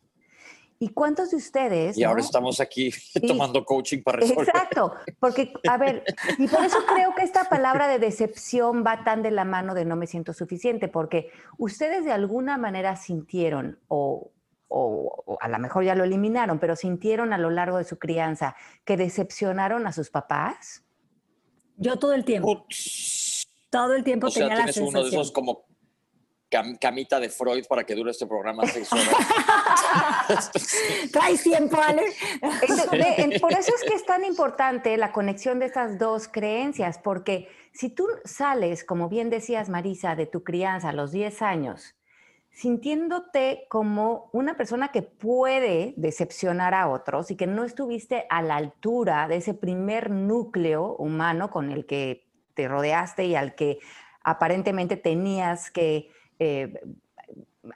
¿Y 0.82 0.88
cuántos 0.88 1.30
de 1.30 1.36
ustedes? 1.36 1.96
Y 1.96 2.02
ahora 2.02 2.22
estamos 2.22 2.58
aquí 2.58 2.90
tomando 3.28 3.64
coaching 3.64 4.02
para 4.02 4.18
resolver. 4.18 4.48
Exacto, 4.48 4.94
porque, 5.20 5.52
a 5.68 5.78
ver, 5.78 6.02
y 6.38 6.48
por 6.48 6.64
eso 6.64 6.78
creo 6.92 7.14
que 7.14 7.22
esta 7.22 7.44
palabra 7.48 7.86
de 7.86 8.00
decepción 8.00 8.82
va 8.84 9.04
tan 9.04 9.22
de 9.22 9.30
la 9.30 9.44
mano 9.44 9.74
de 9.74 9.84
no 9.84 9.94
me 9.94 10.08
siento 10.08 10.32
suficiente, 10.32 10.88
porque 10.88 11.30
ustedes 11.56 12.04
de 12.04 12.10
alguna 12.10 12.58
manera 12.58 12.96
sintieron, 12.96 13.78
o, 13.86 14.32
o, 14.66 15.38
a 15.40 15.48
lo 15.48 15.60
mejor 15.60 15.84
ya 15.84 15.94
lo 15.94 16.02
eliminaron, 16.02 16.58
pero 16.58 16.74
sintieron 16.74 17.32
a 17.32 17.38
lo 17.38 17.50
largo 17.50 17.78
de 17.78 17.84
su 17.84 18.00
crianza 18.00 18.56
que 18.84 18.96
decepcionaron 18.96 19.86
a 19.86 19.92
sus 19.92 20.10
papás. 20.10 20.82
Yo 21.76 21.96
todo 22.00 22.12
el 22.12 22.24
tiempo. 22.24 22.66
Todo 23.70 23.94
el 23.94 24.02
tiempo 24.02 24.26
o 24.26 24.30
tenía 24.32 24.56
sea, 24.56 24.66
la 24.66 24.72
sensación. 24.72 24.88
uno 24.88 25.02
de 25.04 25.08
esos 25.10 25.30
como 25.30 25.64
camita 26.80 27.18
de 27.18 27.28
Freud 27.28 27.64
para 27.66 27.84
que 27.84 27.94
dure 27.94 28.10
este 28.10 28.26
programa 28.26 28.66
seis 28.66 28.92
horas. 28.92 30.50
Traes 31.12 31.42
tiempo, 31.42 31.78
Ale. 31.80 32.02
Por 33.40 33.52
eso 33.52 33.72
es 33.74 33.82
que 33.88 33.94
es 33.94 34.04
tan 34.04 34.24
importante 34.24 34.96
la 34.96 35.12
conexión 35.12 35.58
de 35.58 35.66
estas 35.66 35.98
dos 35.98 36.28
creencias, 36.28 36.98
porque 36.98 37.48
si 37.72 37.88
tú 37.88 38.06
sales, 38.24 38.84
como 38.84 39.08
bien 39.08 39.30
decías, 39.30 39.68
Marisa, 39.68 40.14
de 40.14 40.26
tu 40.26 40.44
crianza 40.44 40.90
a 40.90 40.92
los 40.92 41.10
10 41.12 41.42
años, 41.42 41.94
sintiéndote 42.52 43.66
como 43.70 44.28
una 44.32 44.56
persona 44.56 44.88
que 44.88 45.02
puede 45.02 45.94
decepcionar 45.96 46.74
a 46.74 46.88
otros 46.88 47.30
y 47.30 47.36
que 47.36 47.46
no 47.46 47.64
estuviste 47.64 48.26
a 48.28 48.42
la 48.42 48.56
altura 48.56 49.26
de 49.26 49.36
ese 49.36 49.54
primer 49.54 50.10
núcleo 50.10 50.94
humano 50.96 51.50
con 51.50 51.72
el 51.72 51.86
que 51.86 52.28
te 52.54 52.68
rodeaste 52.68 53.24
y 53.24 53.34
al 53.34 53.54
que 53.54 53.78
aparentemente 54.22 54.96
tenías 54.96 55.70
que 55.70 56.10
eh, 56.44 56.80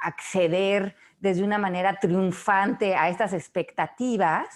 acceder 0.00 0.96
desde 1.20 1.44
una 1.44 1.58
manera 1.58 2.00
triunfante 2.00 2.96
a 2.96 3.08
estas 3.08 3.32
expectativas. 3.32 4.48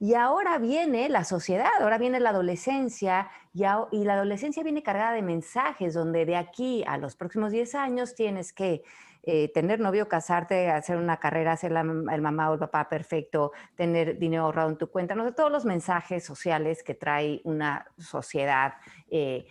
Y 0.00 0.14
ahora 0.14 0.58
viene 0.58 1.08
la 1.08 1.24
sociedad, 1.24 1.70
ahora 1.80 1.98
viene 1.98 2.20
la 2.20 2.30
adolescencia 2.30 3.30
y, 3.52 4.04
la 4.04 4.14
adolescencia 4.14 4.62
viene 4.62 4.82
cargada 4.82 5.12
de 5.12 5.22
mensajes 5.22 5.94
donde 5.94 6.24
de 6.26 6.36
aquí 6.36 6.84
a 6.86 6.98
los 6.98 7.16
próximos 7.16 7.50
10 7.50 7.74
años 7.74 8.14
tienes 8.14 8.52
que 8.52 8.84
eh, 9.24 9.50
tener 9.52 9.80
novio, 9.80 10.06
casarte, 10.06 10.70
hacer 10.70 10.98
una 10.98 11.16
carrera, 11.16 11.56
ser 11.56 11.72
el 11.72 12.22
mamá 12.22 12.50
o 12.50 12.54
el 12.54 12.60
papá 12.60 12.88
perfecto, 12.88 13.52
tener 13.74 14.18
dinero 14.18 14.44
ahorrado 14.44 14.70
en 14.70 14.78
tu 14.78 14.88
cuenta, 14.88 15.16
no 15.16 15.24
sé, 15.24 15.32
todos 15.32 15.50
los 15.50 15.64
mensajes 15.64 16.24
sociales 16.24 16.84
que 16.84 16.94
trae 16.94 17.40
una 17.42 17.86
sociedad 17.98 18.74
eh, 19.10 19.46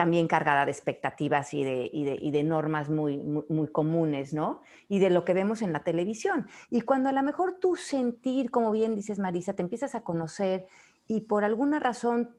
también 0.00 0.28
cargada 0.28 0.64
de 0.64 0.70
expectativas 0.70 1.52
y 1.52 1.62
de, 1.62 1.90
y 1.92 2.30
de, 2.30 2.42
normas 2.42 2.88
muy, 2.88 3.18
muy, 3.18 3.68
comunes, 3.68 4.32
¿no? 4.32 4.62
Y 4.88 4.98
de 4.98 5.10
lo 5.10 5.26
que 5.26 5.34
vemos 5.34 5.60
en 5.60 5.74
la 5.74 5.84
televisión. 5.84 6.46
Y 6.70 6.80
cuando 6.80 7.10
a 7.10 7.12
lo 7.12 7.22
mejor 7.22 7.58
tú 7.60 7.76
sentir, 7.76 8.50
como 8.50 8.72
bien 8.72 8.94
dices 8.94 9.18
Marisa, 9.18 9.52
te 9.52 9.60
empiezas 9.60 9.94
a 9.94 10.00
conocer 10.00 10.66
y 11.06 11.20
por 11.20 11.44
alguna 11.44 11.80
razón 11.80 12.34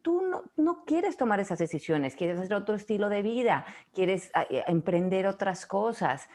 tú 0.00 0.22
no, 0.22 0.44
no 0.56 0.86
quieres 0.86 1.18
tomar 1.18 1.38
esas 1.38 1.58
decisiones, 1.58 2.16
quieres 2.16 2.38
hacer 2.38 2.54
otro 2.54 2.76
estilo 2.76 3.10
de 3.10 3.20
vida, 3.20 3.66
quieres 3.92 4.30
ah, 4.32 4.46
eh, 4.48 4.64
emprender 4.66 5.26
otras 5.26 5.66
cosas. 5.66 6.30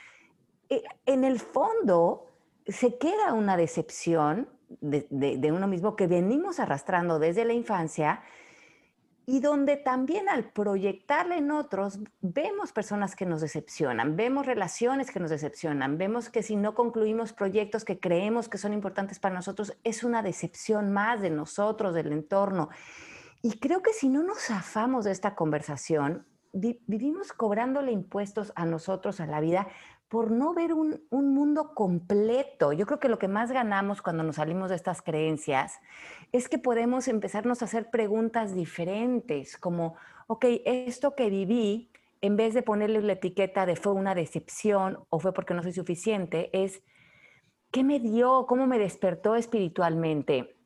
Eh, 0.70 0.84
en 1.08 1.24
el 1.24 1.40
fondo 1.40 2.28
se 2.68 3.00
queda 3.00 3.34
una 3.34 3.58
decepción 3.58 4.48
de, 4.70 5.08
de 5.10 5.52
uno 5.52 5.68
mismo 5.68 5.96
que 5.96 6.06
venimos 6.06 6.60
arrastrando 6.60 7.18
desde 7.18 7.46
la 7.46 7.54
infancia 7.54 8.22
y 9.30 9.42
donde 9.42 9.76
también 9.76 10.30
al 10.30 10.46
proyectarle 10.52 11.38
en 11.38 11.52
otros 11.52 12.00
vemos 12.22 12.72
personas 12.72 13.14
que 13.14 13.26
nos 13.26 13.42
decepcionan, 13.42 14.16
vemos 14.16 14.46
relaciones 14.46 15.12
que 15.12 15.20
nos 15.20 15.30
decepcionan, 15.30 15.98
vemos 15.98 16.30
que 16.30 16.42
si 16.42 16.56
no 16.56 16.74
concluimos 16.74 17.34
proyectos 17.34 17.84
que 17.84 18.00
creemos 18.00 18.48
que 18.48 18.58
son 18.58 18.72
importantes 18.72 19.20
para 19.20 19.36
nosotros, 19.36 19.78
es 19.84 20.06
una 20.06 20.24
decepción 20.24 20.94
más 20.94 21.22
de 21.22 21.30
nosotros, 21.30 21.94
del 21.94 22.14
entorno. 22.14 22.70
Y 23.42 23.60
creo 23.60 23.84
que 23.84 23.92
si 23.92 24.08
no 24.08 24.24
nos 24.24 24.40
zafamos 24.40 25.04
de 25.04 25.12
esta 25.12 25.36
conversación, 25.36 26.26
vivimos 26.54 27.34
cobrándole 27.34 27.92
impuestos 27.92 28.54
a 28.56 28.66
nosotros, 28.66 29.20
a 29.20 29.28
la 29.28 29.42
vida, 29.42 29.68
por 30.10 30.32
no 30.32 30.54
ver 30.54 30.74
un, 30.74 31.02
mundo 31.12 31.74
completo. 31.74 32.72
Yo 32.74 32.86
creo 32.86 33.00
que 33.00 33.10
lo 33.10 33.20
que 33.20 33.28
más 33.28 33.52
ganamos 33.52 34.02
cuando 34.02 34.24
nos 34.24 34.38
salimos 34.38 34.70
de 34.70 34.76
estas 34.76 35.02
creencias 35.02 35.80
es 36.32 36.50
que 36.50 36.58
podemos 36.58 37.08
empezarnos 37.08 37.62
a 37.62 37.66
hacer 37.66 37.90
preguntas 37.90 38.56
diferentes, 38.56 39.58
como, 39.58 39.96
ok, 40.28 40.46
esto 40.66 41.16
que 41.16 41.30
viví, 41.30 41.92
en 42.22 42.36
vez 42.36 42.54
de 42.54 42.64
ponerle 42.64 43.02
la 43.02 43.14
etiqueta 43.14 43.66
de 43.66 43.76
fue 43.76 43.94
una 43.94 44.16
decepción 44.16 45.00
o 45.10 45.20
fue 45.20 45.34
porque 45.34 45.54
no 45.54 45.62
soy 45.62 45.74
suficiente, 45.74 46.50
es, 46.54 46.82
¿qué 47.72 47.84
me 47.84 48.00
dio? 48.00 48.46
¿Cómo 48.48 48.66
me 48.66 48.80
despertó 48.80 49.36
espiritualmente? 49.36 50.57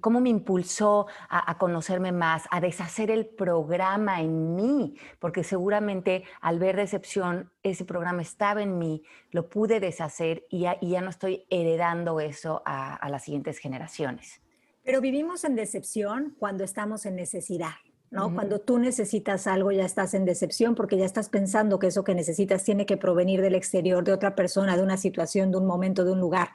Cómo 0.00 0.20
me 0.20 0.28
impulsó 0.28 1.06
a, 1.28 1.58
conocerme 1.58 2.12
más, 2.12 2.44
a 2.50 2.60
deshacer 2.60 3.10
el 3.10 3.26
programa 3.26 4.20
en 4.20 4.54
mí, 4.54 4.96
porque 5.18 5.44
seguramente 5.44 6.24
al 6.40 6.58
ver 6.58 6.76
decepción, 6.76 7.50
ese 7.62 7.84
programa 7.84 8.22
estaba 8.22 8.62
en 8.62 8.78
mí, 8.78 9.02
lo 9.30 9.48
pude 9.48 9.80
deshacer 9.80 10.44
y 10.50 10.60
ya, 10.60 11.00
no 11.00 11.10
estoy 11.10 11.46
heredando 11.50 12.20
eso 12.20 12.62
a 12.64 13.08
las 13.08 13.24
siguientes 13.24 13.58
generaciones. 13.58 14.40
Pero 14.88 15.02
vivimos 15.02 15.44
en 15.44 15.54
decepción 15.54 16.34
cuando 16.38 16.64
estamos 16.64 17.04
en 17.04 17.16
necesidad. 17.16 17.74
¿No? 18.10 18.32
Cuando 18.32 18.60
tú 18.60 18.78
necesitas 18.78 19.46
algo 19.46 19.70
ya 19.70 19.84
estás 19.84 20.14
en 20.14 20.24
decepción 20.24 20.74
porque 20.74 20.96
ya 20.96 21.04
estás 21.04 21.28
pensando 21.28 21.78
que 21.78 21.88
eso 21.88 22.04
que 22.04 22.14
necesitas 22.14 22.64
tiene 22.64 22.86
que 22.86 22.96
provenir 22.96 23.42
del 23.42 23.54
exterior, 23.54 24.02
de 24.02 24.12
otra 24.12 24.34
persona, 24.34 24.76
de 24.76 24.82
una 24.82 24.96
situación, 24.96 25.50
de 25.50 25.58
un 25.58 25.66
momento, 25.66 26.04
de 26.04 26.12
un 26.12 26.20
lugar. 26.20 26.50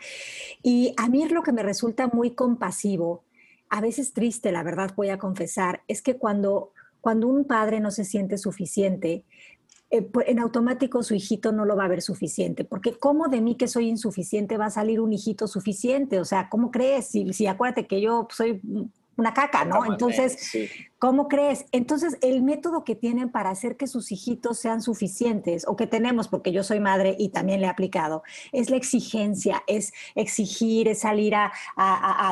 Y 0.63 0.93
a 0.98 1.10
mí 1.10 1.24
es 1.24 1.31
lo 1.31 1.43
que 1.43 1.51
me 1.51 1.63
resulta 1.63 2.07
muy 2.07 2.31
compasivo, 2.31 3.24
a 3.69 3.81
veces 3.81 4.13
triste, 4.13 4.51
la 4.51 4.62
verdad 4.62 4.91
voy 4.95 5.10
a 5.10 5.17
confesar, 5.17 5.81
es 5.88 6.03
que 6.03 6.17
cuando, 6.17 6.74
cuando 7.01 7.27
un 7.27 7.45
padre 7.45 7.79
no 7.79 7.89
se 7.89 8.05
siente 8.05 8.38
suficiente, 8.38 9.25
eh, 9.89 10.07
en 10.27 10.39
automático 10.39 11.01
su 11.01 11.15
hijito 11.15 11.51
no 11.51 11.65
lo 11.65 11.75
va 11.75 11.86
a 11.86 11.88
ver 11.88 12.03
suficiente, 12.03 12.65
porque 12.65 12.98
¿cómo 12.98 13.29
de 13.29 13.41
mí 13.41 13.55
que 13.55 13.67
soy 13.67 13.89
insuficiente 13.89 14.57
va 14.57 14.67
a 14.67 14.69
salir 14.69 15.00
un 15.00 15.12
hijito 15.12 15.48
suficiente? 15.48 16.19
O 16.19 16.25
sea, 16.25 16.50
¿cómo 16.50 16.69
crees? 16.69 17.07
Si, 17.07 17.33
si 17.33 17.48
acuérdate 17.48 17.88
que 17.88 18.00
yo 18.00 18.27
soy 18.29 18.62
una 19.15 19.33
caca, 19.33 19.65
¿no? 19.65 19.86
Entonces, 19.86 20.51
¿cómo 21.03 21.27
crees? 21.27 21.65
Entonces, 21.74 22.17
el 22.22 22.43
método 22.43 22.86
que 22.86 22.95
tienen 22.95 23.29
para 23.29 23.50
hacer 23.50 23.75
que 23.75 23.88
sus 23.88 24.13
hijitos 24.13 24.57
sean 24.57 24.81
suficientes, 24.81 25.65
o 25.67 25.75
que 25.75 25.86
tenemos, 25.86 26.29
porque 26.29 26.53
yo 26.53 26.63
soy 26.63 26.79
madre 26.79 27.17
y 27.19 27.27
también 27.27 27.60
le 27.60 27.67
he 27.67 27.69
aplicado, 27.69 28.24
es 28.53 28.69
la 28.69 28.77
exigencia, 28.77 29.63
es 29.67 29.91
exigir, 30.15 30.88
es 30.88 31.00
salir 31.00 31.36
a, 31.36 31.51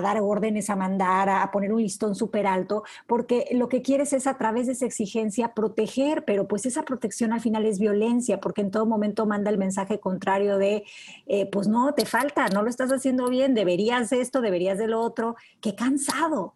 dar 0.01 0.21
órdenes, 0.21 0.69
a 0.69 0.77
mandar, 0.77 1.27
a, 1.27 1.51
poner 1.51 1.73
un 1.73 1.81
listón 1.81 2.15
súper 2.15 2.47
alto, 2.47 2.85
porque 3.07 3.45
lo 3.51 3.67
que 3.67 3.81
quieres 3.81 4.13
es 4.13 4.25
a 4.25 4.37
través 4.37 4.67
de 4.67 4.71
esa 4.71 4.85
exigencia 4.85 5.53
proteger, 5.53 6.23
pero 6.23 6.47
pues 6.47 6.65
esa 6.65 6.83
protección 6.83 7.33
al 7.33 7.41
final 7.41 7.65
es 7.65 7.77
violencia, 7.77 8.39
porque 8.39 8.61
en 8.61 8.71
todo 8.71 8.85
momento 8.85 9.25
manda 9.25 9.51
el 9.51 9.57
mensaje 9.57 9.99
contrario 9.99 10.57
de, 10.57 10.85
eh, 11.27 11.45
pues 11.47 11.67
no, 11.67 11.93
te 11.93 12.05
falta, 12.05 12.47
no 12.47 12.61
lo 12.61 12.69
estás 12.69 12.89
haciendo 12.93 13.27
bien, 13.27 13.53
deberías 13.53 14.09
de 14.11 14.21
esto, 14.21 14.39
deberías 14.39 14.77
de 14.77 14.87
lo 14.87 15.01
otro, 15.01 15.35
qué 15.59 15.75
cansado 15.75 16.53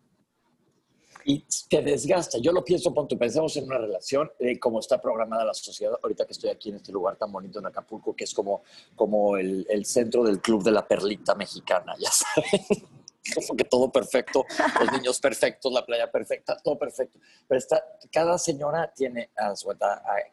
y 1.25 1.43
te 1.67 1.81
desgasta. 1.81 2.37
Yo 2.37 2.51
lo 2.51 2.63
pienso 2.63 2.93
cuando 2.93 3.17
pensamos 3.17 3.57
en 3.57 3.65
una 3.65 3.79
relación, 3.79 4.31
de 4.39 4.59
cómo 4.59 4.79
está 4.79 5.01
programada 5.01 5.43
la 5.43 5.55
sociedad, 5.55 5.97
ahorita 6.01 6.25
que 6.25 6.33
estoy 6.33 6.51
aquí 6.51 6.69
en 6.69 6.75
este 6.75 6.91
lugar 6.91 7.17
tan 7.17 7.31
bonito 7.31 7.59
en 7.59 7.65
Acapulco, 7.65 8.15
que 8.15 8.25
es 8.25 8.33
como, 8.33 8.61
como 8.95 9.35
el, 9.35 9.65
el 9.67 9.85
centro 9.85 10.23
del 10.23 10.39
club 10.39 10.63
de 10.63 10.71
la 10.71 10.87
perlita 10.87 11.33
mexicana, 11.35 11.93
ya 11.99 12.11
saben. 12.11 12.87
Como 13.33 13.57
que 13.57 13.63
todo 13.63 13.91
perfecto, 13.91 14.45
los 14.79 14.91
niños 14.91 15.19
perfectos, 15.19 15.73
la 15.73 15.83
playa 15.83 16.11
perfecta, 16.11 16.57
todo 16.57 16.77
perfecto. 16.77 17.17
Pero 17.47 17.57
está, 17.57 17.83
cada 18.11 18.37
señora 18.37 18.93
tiene 18.93 19.31
a, 19.35 19.55
su, 19.55 19.71
a 19.71 19.77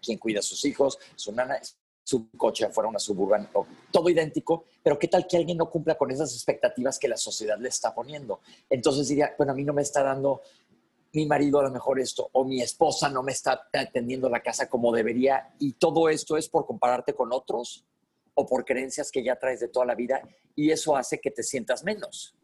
quien 0.03 0.19
cuida 0.19 0.41
a 0.41 0.43
sus 0.43 0.63
hijos, 0.67 0.99
su 1.17 1.33
nana, 1.33 1.59
su 2.05 2.29
coche 2.37 2.69
fuera 2.69 2.89
una 2.89 2.99
suburban, 2.99 3.49
todo 3.91 4.09
idéntico, 4.09 4.65
pero 4.83 4.99
¿qué 4.99 5.09
tal 5.09 5.27
que 5.27 5.37
alguien 5.37 5.57
no 5.57 5.71
cumpla 5.71 5.97
con 5.97 6.11
esas 6.11 6.35
expectativas 6.35 6.99
que 6.99 7.09
la 7.09 7.17
sociedad 7.17 7.59
le 7.59 7.69
está 7.69 7.95
poniendo? 7.95 8.41
Entonces 8.69 9.09
diría, 9.09 9.35
bueno, 9.39 9.53
a 9.53 9.55
mí 9.55 9.65
no 9.65 9.73
me 9.73 9.83
está 9.83 10.03
dando 10.03 10.43
mi 11.13 11.27
marido 11.27 11.61
a 11.61 11.65
lo 11.65 11.71
mejor 11.71 12.01
esto, 12.01 12.29
o 12.33 12.45
mi 12.45 12.63
esposa 12.63 13.09
no 13.09 13.23
me 13.23 13.33
está 13.33 13.69
atendiendo 13.73 14.29
la 14.29 14.41
casa 14.41 14.69
como 14.69 14.93
debería, 14.93 15.55
y 15.59 15.75
todo 15.75 16.09
esto 16.09 16.37
es 16.37 16.49
por 16.49 16.67
compararte 16.67 17.15
con 17.15 17.33
otros 17.33 17.87
o 18.35 18.47
por 18.47 18.65
creencias 18.65 19.11
que 19.11 19.23
ya 19.23 19.37
traes 19.37 19.61
de 19.61 19.69
toda 19.69 19.87
la 19.87 19.95
vida, 19.95 20.23
y 20.55 20.71
eso 20.71 20.97
hace 20.97 21.21
que 21.21 21.31
te 21.31 21.43
sientas 21.43 21.85
menos. 21.85 22.37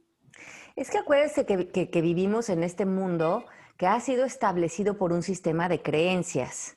Es 0.76 0.90
que 0.90 0.98
acuérdense 0.98 1.44
que, 1.44 1.90
que, 1.90 2.02
vivimos 2.02 2.48
en 2.50 2.62
este 2.62 2.84
mundo 2.84 3.44
que 3.76 3.86
ha 3.86 3.98
sido 4.00 4.24
establecido 4.24 4.98
por 4.98 5.12
un 5.12 5.22
sistema 5.22 5.68
de 5.68 5.82
creencias. 5.82 6.76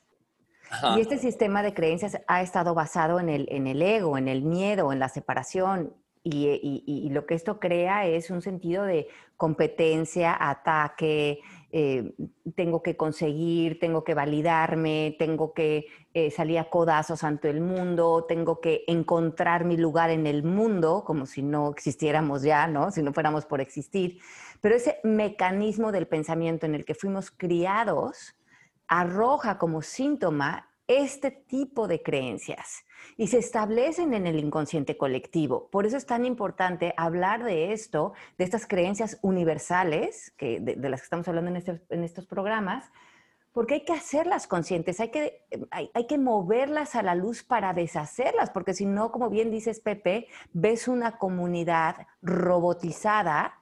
Y 0.96 1.00
este 1.00 1.18
sistema 1.18 1.62
de 1.62 1.74
creencias 1.74 2.18
ha 2.26 2.40
estado 2.40 2.74
basado 2.74 3.20
en 3.20 3.28
el, 3.28 3.46
en 3.50 3.66
el 3.66 3.82
ego, 3.82 4.16
en 4.16 4.26
el 4.26 4.42
miedo, 4.42 4.90
en 4.90 4.98
la 4.98 5.10
separación. 5.10 5.94
Y, 6.24 7.10
lo 7.10 7.26
que 7.26 7.34
esto 7.34 7.60
crea 7.60 8.06
es 8.06 8.30
un 8.30 8.42
sentido 8.42 8.84
de 8.84 9.08
competencia, 9.36 10.36
ataque, 10.38 11.40
eh, 11.74 12.12
tengo 12.54 12.82
que 12.82 12.98
conseguir, 12.98 13.80
tengo 13.80 14.04
que 14.04 14.12
validarme, 14.12 15.16
tengo 15.18 15.54
que 15.54 15.86
eh, 16.12 16.30
salir 16.30 16.58
a 16.58 16.68
codazos 16.68 17.24
ante 17.24 17.48
el 17.48 17.62
mundo, 17.62 18.26
tengo 18.28 18.60
que 18.60 18.84
encontrar 18.86 19.64
mi 19.64 19.78
lugar 19.78 20.10
en 20.10 20.26
el 20.26 20.42
mundo, 20.42 21.02
como 21.06 21.24
si 21.24 21.42
no 21.42 21.70
existiéramos 21.70 22.42
ya, 22.42 22.66
¿no? 22.66 22.90
Si 22.90 23.02
no 23.02 23.14
fuéramos 23.14 23.46
por 23.46 23.62
existir. 23.62 24.18
Pero 24.60 24.74
ese 24.74 25.00
mecanismo 25.02 25.92
del 25.92 26.06
pensamiento 26.06 26.66
en 26.66 26.74
el 26.74 26.84
que 26.84 26.94
fuimos 26.94 27.30
criados 27.30 28.36
arroja 28.86 29.56
como 29.56 29.80
síntoma 29.80 30.68
este 30.98 31.30
tipo 31.30 31.88
de 31.88 32.02
creencias 32.02 32.84
y 33.16 33.26
se 33.26 33.38
establecen 33.38 34.14
en 34.14 34.26
el 34.26 34.38
inconsciente 34.38 34.96
colectivo. 34.96 35.68
Por 35.70 35.86
eso 35.86 35.96
es 35.96 36.06
tan 36.06 36.24
importante 36.24 36.94
hablar 36.96 37.44
de 37.44 37.72
esto, 37.72 38.12
de 38.38 38.44
estas 38.44 38.66
creencias 38.66 39.18
universales, 39.22 40.32
que, 40.36 40.60
de, 40.60 40.76
las 40.88 41.00
que 41.00 41.04
estamos 41.04 41.28
hablando 41.28 41.50
en, 41.50 41.56
este, 41.56 41.82
en, 41.90 42.04
estos 42.04 42.26
programas, 42.26 42.90
porque 43.52 43.74
hay 43.74 43.84
que 43.84 43.92
hacerlas 43.92 44.46
conscientes, 44.46 44.98
hay 45.00 45.10
que, 45.10 45.44
hay, 45.70 46.06
que 46.06 46.18
moverlas 46.18 46.94
a 46.94 47.02
la 47.02 47.14
luz 47.14 47.42
para 47.42 47.74
deshacerlas, 47.74 48.50
porque 48.50 48.72
si 48.72 48.86
no, 48.86 49.12
como 49.12 49.28
bien 49.28 49.50
dices 49.50 49.80
Pepe, 49.80 50.28
ves 50.52 50.88
una 50.88 51.18
comunidad 51.18 52.06
robotizada 52.22 53.60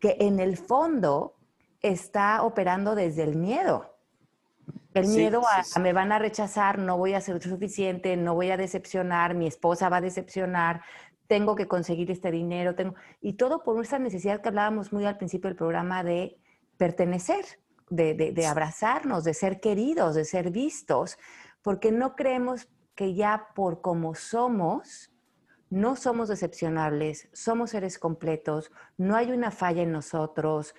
que 0.00 0.16
en 0.20 0.40
el 0.40 0.56
fondo 0.56 1.36
está 1.82 2.42
operando 2.42 2.94
desde 2.94 3.24
el 3.24 3.36
miedo. 3.36 3.91
El 4.94 5.08
miedo 5.08 5.42
a, 5.46 5.78
me 5.78 5.92
van 5.92 6.12
a 6.12 6.18
rechazar, 6.18 6.78
no 6.78 6.98
voy 6.98 7.14
a 7.14 7.20
ser 7.20 7.42
suficiente, 7.42 8.16
no 8.16 8.34
voy 8.34 8.50
a 8.50 8.56
decepcionar, 8.56 9.34
mi 9.34 9.46
esposa 9.46 9.88
va 9.88 9.98
a 9.98 10.00
decepcionar, 10.02 10.82
tengo 11.26 11.54
que 11.54 11.66
conseguir 11.66 12.10
este 12.10 12.30
dinero, 12.30 12.74
tengo 12.74 12.94
y 13.20 13.34
todo 13.34 13.62
por 13.62 13.82
esa 13.82 13.98
necesidad 13.98 14.42
que 14.42 14.48
hablábamos 14.48 14.92
muy 14.92 15.06
al 15.06 15.16
principio 15.16 15.48
del 15.48 15.56
programa 15.56 16.04
de 16.04 16.38
pertenecer, 16.76 17.44
de, 17.88 18.14
de 18.14 18.46
abrazarnos, 18.46 19.24
de 19.24 19.34
ser 19.34 19.60
queridos, 19.60 20.14
de 20.14 20.24
ser 20.24 20.50
vistos, 20.50 21.18
porque 21.62 21.90
no 21.92 22.16
creemos 22.16 22.68
que 22.94 23.14
ya 23.14 23.48
por 23.54 23.80
como 23.80 24.14
somos, 24.14 25.10
no 25.70 25.96
somos 25.96 26.28
decepcionables, 26.28 27.30
somos 27.32 27.70
seres 27.70 27.98
completos, 27.98 28.70
no 28.98 29.16
hay 29.16 29.32
una 29.32 29.50
falla 29.50 29.82
en 29.82 29.92
nosotros, 29.92 30.74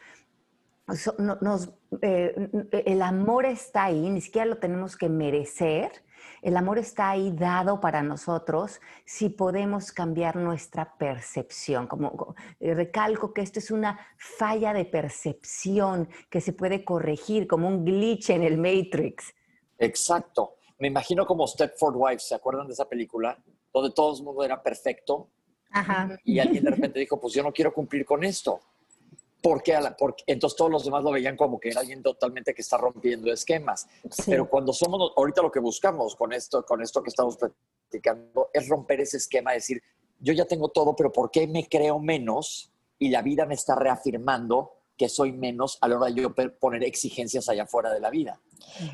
nos, 0.88 1.74
eh, 2.02 2.50
el 2.86 3.02
amor 3.02 3.46
está 3.46 3.86
ahí, 3.86 4.10
ni 4.10 4.22
siquiera 4.22 4.46
lo 4.46 4.58
tenemos 4.58 4.98
que 4.98 5.08
merecer. 5.08 6.04
El 6.42 6.58
amor 6.58 6.78
está 6.78 7.10
ahí 7.10 7.32
dado 7.32 7.80
para 7.80 8.04
nosotros 8.04 8.82
si 9.06 9.30
podemos 9.30 9.94
cambiar 9.94 10.36
nuestra 10.36 10.98
percepción. 10.98 11.88
Como 11.88 12.36
eh, 12.60 12.74
recalco 12.74 13.34
que 13.34 13.42
esto 13.42 13.60
es 13.60 13.72
una 13.72 13.98
falla 14.18 14.74
de 14.74 14.84
percepción 14.84 16.10
que 16.30 16.42
se 16.42 16.52
puede 16.52 16.84
corregir 16.84 17.48
como 17.48 17.70
un 17.70 17.86
glitch 17.86 18.32
en 18.32 18.44
el 18.44 18.58
Matrix. 18.58 19.34
Exacto. 19.78 20.58
Me 20.80 20.90
imagino 20.90 21.26
como 21.26 21.48
Stepford 21.48 21.96
Wives, 21.96 22.28
¿se 22.28 22.36
acuerdan 22.36 22.68
de 22.68 22.74
esa 22.74 22.90
película? 22.90 23.42
Donde 23.72 23.92
todo 23.92 24.18
el 24.18 24.24
mundo 24.24 24.44
era 24.44 24.62
perfecto. 24.62 25.30
Ajá. 25.72 26.20
Y 26.26 26.40
alguien 26.40 26.64
de 26.64 26.72
repente 26.72 27.00
dijo, 27.00 27.20
pues 27.20 27.34
yo 27.34 27.42
no 27.42 27.54
quiero 27.54 27.74
cumplir 27.74 28.06
con 28.06 28.24
esto 28.24 28.60
porque, 29.44 29.78
porque, 30.00 30.24
entonces 30.26 30.56
todos 30.56 30.72
los 30.72 30.86
demás 30.86 31.04
lo 31.04 31.12
veían 31.12 31.36
como 31.36 31.60
que 31.60 31.68
era 31.68 31.82
alguien 31.82 32.02
totalmente 32.02 32.54
que 32.54 32.62
está 32.62 32.78
rompiendo 32.78 33.30
esquemas. 33.30 33.90
Pero 34.26 34.50
cuando 34.50 34.72
somos, 34.72 35.12
ahorita 35.18 35.42
lo 35.42 35.52
que 35.52 35.60
buscamos 35.60 36.16
con 36.16 36.32
esto, 36.32 36.66
con 36.66 36.82
esto 36.82 37.04
que 37.04 37.10
estamos 37.10 37.38
platicando, 37.38 38.50
es 38.54 38.70
romper 38.70 39.02
ese 39.02 39.18
esquema, 39.18 39.52
decir, 39.52 39.84
yo 40.18 40.32
ya 40.32 40.46
tengo 40.46 40.70
todo, 40.70 40.96
pero 40.96 41.12
¿por 41.12 41.30
qué 41.30 41.46
me 41.46 41.68
creo 41.68 42.00
menos? 42.00 42.72
Y 42.98 43.10
la 43.10 43.22
vida 43.22 43.46
me 43.46 43.56
está 43.56 43.76
reafirmando 43.76 44.78
que 44.98 45.10
soy 45.10 45.32
menos 45.32 45.78
a 45.82 45.88
la 45.88 45.98
hora 45.98 46.08
de 46.08 46.22
yo 46.22 46.34
poner 46.60 46.84
exigencias 46.84 47.50
allá 47.50 47.64
afuera 47.64 47.92
de 47.92 48.00
la 48.00 48.10
vida. 48.10 48.40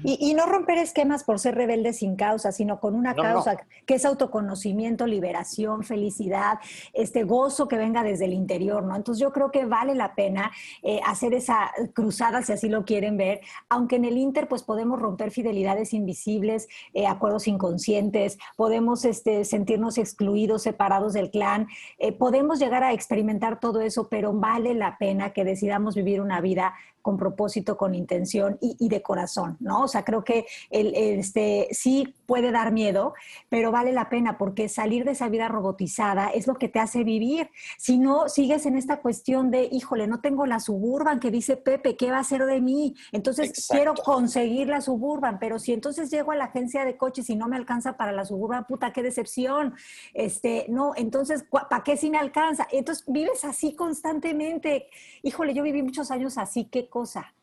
Y, 0.04 0.34
no 0.34 0.46
romper 0.46 0.78
esquemas 0.78 1.24
por 1.24 1.40
ser 1.40 1.56
rebelde 1.56 1.94
sin 1.94 2.16
causa, 2.16 2.52
sino 2.52 2.80
con 2.80 2.96
una 2.96 3.16
causa 3.16 3.58
que 3.86 3.96
es 3.96 4.06
autoconocimiento, 4.06 5.08
liberación, 5.08 5.84
felicidad, 5.84 6.60
este 6.94 7.24
gozo 7.24 7.68
que 7.68 7.78
venga 7.78 8.04
desde 8.04 8.26
el 8.26 8.34
interior, 8.34 8.84
¿no? 8.84 8.96
Entonces 8.96 9.22
yo 9.22 9.32
creo 9.32 9.52
que 9.52 9.66
vale 9.66 9.96
la 9.96 10.16
pena 10.16 10.52
eh, 10.84 11.00
hacer 11.06 11.34
esa 11.34 11.72
cruzada, 11.94 12.42
si 12.44 12.52
así 12.52 12.68
lo 12.68 12.84
quieren 12.84 13.18
ver, 13.18 13.42
aunque 13.70 13.96
en 13.96 14.06
el 14.06 14.18
Inter 14.18 14.48
pues 14.48 14.64
podemos 14.64 15.00
romper 15.00 15.32
fidelidades 15.32 15.94
invisibles, 15.94 16.68
eh, 16.94 17.08
acuerdos 17.08 17.48
inconscientes, 17.48 18.38
podemos 18.58 19.06
este, 19.06 19.46
sentirnos 19.46 19.98
excluidos, 19.98 20.64
separados 20.64 21.14
del 21.14 21.32
clan, 21.32 21.68
eh, 22.00 22.12
podemos 22.12 22.60
llegar 22.60 22.84
a 22.84 22.94
experimentar 22.94 23.60
todo 23.60 23.82
eso, 23.82 24.10
pero 24.10 24.34
vale 24.34 24.74
la 24.74 24.98
pena 24.98 25.32
que 25.32 25.46
decidamos 25.46 25.89
vivir 25.96 26.22
una 26.22 26.42
vida 26.42 26.74
con 27.02 27.18
propósito, 27.18 27.78
con 27.78 27.96
intención 27.96 28.58
y, 28.62 28.90
de 28.90 29.02
corazón, 29.02 29.58
¿no? 29.60 29.84
O 29.84 29.88
sea, 29.88 30.04
creo 30.04 30.24
que 30.24 30.46
el, 30.70 30.94
este, 30.96 31.68
sí 31.72 32.16
puede 32.26 32.52
dar 32.52 32.72
miedo, 32.72 33.14
pero 33.50 33.72
vale 33.72 33.92
la 33.92 34.10
pena 34.10 34.38
porque 34.38 34.70
salir 34.70 35.06
de 35.06 35.12
esa 35.12 35.30
vida 35.30 35.48
robotizada 35.48 36.30
es 36.30 36.48
lo 36.48 36.56
que 36.56 36.70
te 36.70 36.80
hace 36.80 37.04
vivir. 37.04 37.50
Si 37.78 37.98
no, 37.98 38.30
sigues 38.30 38.66
en 38.66 38.78
esta 38.78 39.02
cuestión 39.02 39.52
de, 39.52 39.70
híjole, 39.72 40.08
no 40.08 40.22
tengo 40.22 40.46
la 40.46 40.60
suburban 40.60 41.20
que 41.20 41.32
dice 41.32 41.58
Pepe, 41.58 41.96
¿qué 41.96 42.12
va 42.12 42.18
a 42.18 42.22
hacer 42.22 42.46
de 42.46 42.62
mí? 42.62 42.96
Entonces 43.12 43.68
quiero 43.70 43.94
conseguir 43.94 44.68
la 44.68 44.82
suburban, 44.82 45.40
pero 45.40 45.60
si 45.60 45.74
entonces 45.74 46.12
llego 46.12 46.32
a 46.32 46.36
la 46.36 46.46
agencia 46.46 46.86
de 46.86 46.98
coches 46.98 47.30
y 47.30 47.36
no 47.36 47.48
me 47.48 47.56
alcanza 47.56 47.98
para 47.98 48.12
la 48.12 48.26
suburban, 48.26 48.66
puta, 48.66 48.92
qué 48.92 49.04
decepción. 49.04 49.74
Este, 50.14 50.66
no, 50.70 50.94
entonces, 50.96 51.46
¿para 51.50 51.84
qué 51.84 51.98
si 51.98 52.10
me 52.10 52.18
alcanza? 52.18 52.68
Entonces 52.72 53.06
vives 53.08 53.46
así 53.46 53.76
constantemente. 53.76 54.88
Híjole, 55.24 55.54
yo 55.54 55.64
viví 55.64 55.82
muchos 55.82 56.12
años 56.12 56.38
así, 56.38 56.66
que 56.66 56.89
cosa. 56.90 57.34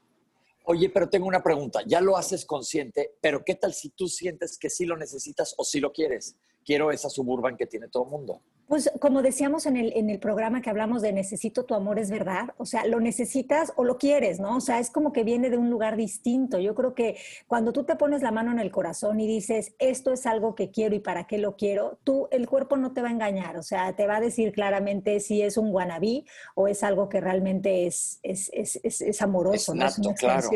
Oye, 0.65 0.91
pero 0.91 1.09
tengo 1.09 1.27
una 1.27 1.43
pregunta. 1.43 1.81
Ya 1.87 2.01
lo 2.01 2.17
haces 2.17 2.45
consciente, 2.45 3.15
pero 3.21 3.45
¿qué 3.45 3.55
tal 3.55 3.73
si 3.73 3.91
tú 3.91 4.09
sientes 4.09 4.59
que 4.59 4.69
sí 4.69 4.85
lo 4.85 4.97
necesitas 4.97 5.55
o 5.59 5.65
sí 5.65 5.81
lo 5.81 5.93
quieres? 5.93 6.37
Quiero 6.65 6.91
esa 6.91 7.09
suburban 7.09 7.57
que 7.57 7.67
tiene 7.67 7.89
todo 7.89 8.05
el 8.05 8.11
mundo. 8.11 8.43
Pues 8.69 8.91
como 9.01 9.23
decíamos 9.23 9.67
en 9.67 9.77
el, 9.77 9.93
en 9.95 10.11
el 10.11 10.19
programa 10.19 10.61
que 10.61 10.71
hablamos 10.71 11.01
de 11.01 11.13
necesito 11.13 11.65
tu 11.65 11.75
amor 11.75 11.99
es 11.99 12.11
verdad, 12.11 12.55
o 12.59 12.67
sea, 12.67 12.85
lo 12.87 12.99
necesitas 12.99 13.73
o 13.77 13.85
lo 13.85 13.97
quieres, 13.97 14.41
¿no? 14.41 14.57
O 14.57 14.61
sea, 14.61 14.81
es 14.81 14.91
como 14.91 15.13
que 15.13 15.23
viene 15.23 15.51
de 15.51 15.57
un 15.57 15.71
lugar 15.71 15.97
distinto. 15.97 16.59
Yo 16.59 16.75
creo 16.75 16.95
que 16.95 17.17
cuando 17.47 17.73
tú 17.73 17.85
te 17.85 17.95
pones 17.97 18.23
la 18.23 18.33
mano 18.33 18.51
en 18.51 18.59
el 18.59 18.73
corazón 18.73 19.21
y 19.21 19.27
dices, 19.27 19.75
esto 19.79 20.13
es 20.13 20.27
algo 20.27 20.55
que 20.55 20.71
quiero 20.71 20.97
y 20.97 21.01
para 21.01 21.27
qué 21.27 21.39
lo 21.39 21.57
quiero, 21.57 21.99
tú, 22.03 22.29
el 22.33 22.49
cuerpo 22.49 22.77
no 22.77 22.93
te 22.93 23.03
va 23.03 23.09
a 23.09 23.13
engañar, 23.13 23.57
o 23.57 23.63
sea, 23.63 23.95
te 23.95 24.07
va 24.07 24.17
a 24.17 24.21
decir 24.21 24.53
claramente 24.53 25.21
si 25.21 25.43
es 25.43 25.57
un 25.57 25.71
guanabí 25.71 26.27
o 26.55 26.67
es 26.67 26.83
algo 26.83 27.09
que 27.09 27.21
realmente 27.21 27.87
es, 27.87 28.19
es, 28.23 28.51
es, 28.53 28.81
es 28.83 29.23
amoroso, 29.23 29.75
es, 29.75 29.79
nato, 29.79 30.15
claro, 30.15 30.51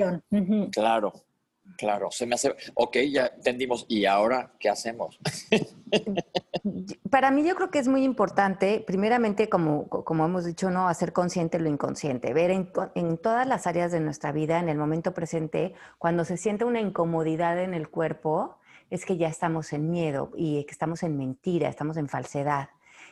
claro. 0.73 1.13
Claro, 1.81 2.11
se 2.11 2.27
me 2.27 2.35
hace, 2.35 2.55
ok, 2.75 2.99
ya 3.11 3.29
entendimos, 3.35 3.87
¿y 3.89 4.05
ahora 4.05 4.53
qué 4.59 4.69
hacemos? 4.69 5.19
Para 7.11 7.31
mí 7.31 7.43
yo 7.43 7.55
creo 7.55 7.71
que 7.71 7.79
es 7.79 7.89
muy 7.89 8.05
importante, 8.05 8.85
primeramente, 8.87 9.49
como, 9.49 9.89
como 9.89 10.27
hemos 10.27 10.45
dicho, 10.45 10.71
no 10.71 10.89
hacer 10.89 11.15
consciente 11.15 11.59
lo 11.59 11.71
inconsciente, 11.71 12.35
ver 12.35 12.51
en, 12.51 13.17
todas 13.17 13.47
las 13.47 13.67
áreas 13.67 13.93
de 13.93 14.01
nuestra 14.01 14.31
vida, 14.31 14.59
en 14.59 14.69
el 14.69 14.77
momento 14.77 15.15
presente, 15.15 15.73
cuando 15.97 16.27
se 16.27 16.37
siente 16.37 16.67
una 16.67 16.83
incomodidad 16.83 17.59
en 17.59 17.73
el 17.73 17.89
cuerpo, 17.89 18.59
es 18.91 19.07
que 19.07 19.17
ya 19.17 19.29
estamos 19.29 19.73
en 19.73 19.91
miedo 19.91 20.33
y 20.37 20.63
que 20.65 20.73
estamos 20.73 21.03
en 21.03 21.17
mentira, 21.17 21.71
estamos 21.71 21.97
en 21.97 22.11
falsedad. 22.11 22.69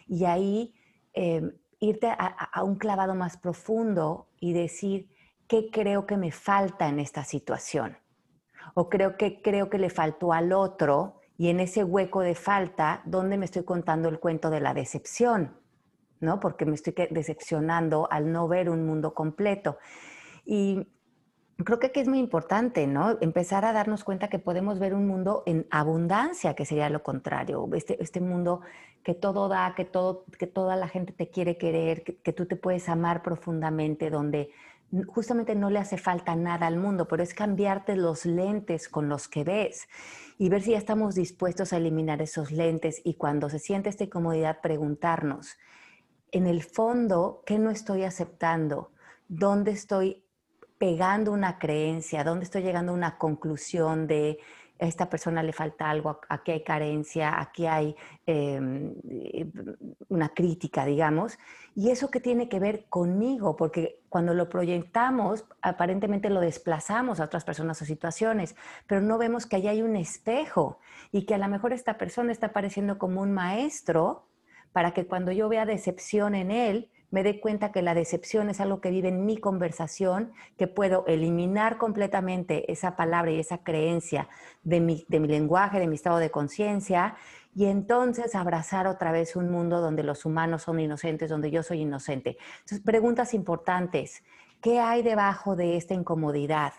Y 0.07 0.27
ahí 0.27 0.75
em, 1.15 1.53
irte 1.81 2.09
a, 2.09 2.15
a 2.17 2.65
un 2.65 2.77
clavado 2.77 3.15
más 3.15 3.39
profundo 3.39 4.29
y 4.39 4.53
decir, 4.53 5.09
¿qué 5.47 5.71
creo 5.73 6.05
que 6.05 6.19
me 6.19 6.33
falta 6.33 6.87
en 6.87 7.01
esta 7.01 7.25
situación? 7.25 7.97
O 8.75 8.89
creo 8.89 9.17
que 9.17 9.41
creo 9.43 9.71
que 9.71 9.79
le 9.79 9.91
faltó 9.91 10.33
al 10.33 10.53
otro 10.53 11.19
y 11.37 11.49
en 11.49 11.61
ese 11.61 11.85
hueco 11.85 12.21
de 12.21 12.35
falta, 12.35 13.01
¿dónde 13.05 13.39
me 13.39 13.45
estoy 13.45 13.65
contando 13.65 14.09
el 14.09 14.19
cuento 14.19 14.51
de 14.51 14.61
la 14.61 14.75
decepción? 14.75 15.57
¿No? 16.21 16.41
Porque 16.41 16.67
me 16.67 16.75
estoy 16.75 16.95
decepcionando 17.11 18.09
al 18.11 18.33
no 18.33 18.49
ver 18.49 18.69
un 18.69 18.85
mundo 18.85 19.15
completo. 19.15 19.79
Y 20.45 20.89
creo 21.65 21.79
que 21.79 21.87
aquí 21.89 22.01
es 22.01 22.09
muy 22.09 22.19
importante, 22.19 22.89
¿no? 22.89 23.19
Empezar 23.21 23.65
a 23.65 23.73
darnos 23.73 24.03
cuenta 24.03 24.29
que 24.29 24.41
podemos 24.41 24.81
ver 24.81 24.95
un 24.95 25.07
mundo 25.07 25.45
en 25.47 25.69
abundancia, 25.71 26.55
que 26.55 26.65
sería 26.65 26.91
lo 26.91 27.05
contrario. 27.05 27.69
Este, 27.73 28.03
este 28.03 28.21
mundo 28.21 28.63
que 29.05 29.15
todo 29.15 29.49
da, 29.49 29.75
que, 29.77 29.85
todo, 29.85 30.25
que 30.39 30.49
toda 30.49 30.75
la 30.75 30.89
gente 30.89 31.13
te 31.13 31.31
quiere 31.31 31.57
querer, 31.57 32.03
que, 32.03 32.17
que 32.17 32.33
tú 32.33 32.47
te 32.47 32.57
puedes 32.57 32.89
amar 32.89 33.23
profundamente, 33.23 34.11
donde 34.11 34.51
justamente 35.07 35.55
no 35.55 35.71
le 35.71 35.79
hace 35.79 35.99
falta 35.99 36.35
nada 36.35 36.67
al 36.67 36.77
mundo, 36.77 37.07
pero 37.09 37.23
es 37.23 37.35
cambiarte 37.35 37.97
los 37.97 38.25
lentes 38.25 38.89
con 38.89 39.09
los 39.09 39.29
que 39.29 39.45
ves 39.45 39.89
y 40.39 40.49
ver 40.49 40.63
si 40.63 40.71
ya 40.71 40.79
estamos 40.79 41.15
dispuestos 41.15 41.73
a 41.73 41.77
eliminar 41.77 42.23
esos 42.23 42.51
lentes 42.51 43.01
y 43.05 43.15
cuando 43.15 43.51
se 43.51 43.59
siente 43.59 43.89
esta 43.89 44.05
incomodidad 44.05 44.61
preguntarnos, 44.61 45.59
en 46.31 46.47
el 46.47 46.63
fondo, 46.63 47.43
¿qué 47.47 47.59
no 47.59 47.71
estoy 47.71 48.05
aceptando? 48.05 48.93
¿Dónde 49.29 49.73
estoy 49.73 50.23
pegando 50.79 51.33
una 51.33 51.59
creencia, 51.59 52.25
dónde 52.25 52.45
estoy 52.45 52.63
llegando 52.63 52.93
a 52.93 52.95
una 52.95 53.19
conclusión 53.19 54.07
de 54.07 54.39
a 54.81 54.87
esta 54.87 55.11
persona 55.11 55.43
le 55.43 55.53
falta 55.53 55.91
algo, 55.91 56.21
aquí 56.29 56.53
hay 56.53 56.63
carencia, 56.63 57.41
aquí 57.41 57.67
hay 57.67 57.97
em, 58.27 58.95
una 60.09 60.29
crítica, 60.29 60.85
digamos, 60.85 61.39
y 61.75 61.91
eso 61.91 62.11
que 62.11 62.21
tiene 62.21 62.49
que 62.49 62.61
ver 62.61 62.87
conmigo, 62.89 63.57
porque 63.57 64.01
cuando 64.09 64.35
lo 64.35 64.49
proyectamos, 64.49 65.45
aparentemente 65.63 66.31
lo 66.31 66.41
desplazamos 66.41 67.21
a 67.21 67.25
otras 67.25 67.45
personas 67.45 67.81
o 67.83 67.85
situaciones, 67.85 68.57
pero 68.87 69.01
no 69.01 69.19
vemos 69.19 69.47
que 69.47 69.57
allá 69.57 69.71
hay 69.71 69.83
un 69.83 69.97
espejo 69.97 70.79
y 71.13 71.27
que 71.27 71.35
a 71.35 71.39
lo 71.39 71.49
mejor 71.49 71.73
esta 71.73 71.99
persona 71.99 72.33
está 72.33 72.49
apareciendo 72.49 72.99
como 72.99 73.21
un 73.21 73.33
maestro 73.33 74.27
para 74.73 74.93
que 74.93 75.07
cuando 75.07 75.33
yo 75.33 75.49
vea 75.49 75.67
decepción 75.67 76.35
en 76.35 76.51
él, 76.51 76.91
me 77.11 77.23
dé 77.23 77.41
cuenta 77.41 77.73
que 77.73 77.83
la 77.83 77.95
decepción 77.95 78.51
es 78.51 78.61
algo 78.61 78.81
que 78.81 78.91
vive 78.91 79.09
en 79.09 79.25
mi 79.25 79.39
conversación, 79.39 80.33
que 80.57 80.67
puedo 80.67 81.05
eliminar 81.07 81.79
completamente 81.79 82.71
esa 82.71 82.97
palabra 82.97 83.31
y 83.31 83.41
esa 83.41 83.59
creencia 83.59 84.29
de 84.63 84.81
mi, 84.81 85.07
de 85.09 85.21
mi 85.21 85.29
lenguaje, 85.29 85.81
de 85.81 85.87
mi 85.87 85.95
estado 85.95 86.19
de 86.19 86.31
conciencia, 86.31 87.17
y 87.55 87.65
entonces 87.65 88.35
abrazar 88.35 88.87
otra 88.87 89.11
vez 89.11 89.35
un 89.35 89.51
mundo 89.51 89.81
donde 89.81 90.03
los 90.03 90.25
humanos 90.25 90.63
son 90.63 90.79
inocentes, 90.81 91.31
donde 91.31 91.51
yo 91.51 91.63
soy 91.63 91.81
inocente. 91.81 92.37
Entonces, 92.61 92.81
preguntas 92.81 93.35
importantes. 93.35 94.23
¿Qué 94.61 94.81
hay 94.81 95.03
debajo 95.03 95.57
de 95.57 95.77
esta 95.77 95.95
incomodidad? 95.95 96.73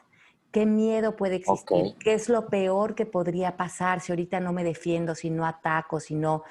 ¿Qué 0.52 0.66
miedo 0.66 1.16
puede 1.16 1.36
existir? 1.36 1.96
¿Qué 2.00 2.14
es 2.14 2.30
lo 2.30 2.48
peor 2.48 2.96
que 2.96 3.06
podría 3.06 3.56
pasar 3.58 4.02
si 4.02 4.12
ahorita 4.12 4.40
no 4.40 4.54
me 4.54 4.64
defiendo, 4.64 5.16
si 5.16 5.30
no 5.30 5.46
ataco, 5.46 6.00
si 6.00 6.16
no 6.16 6.44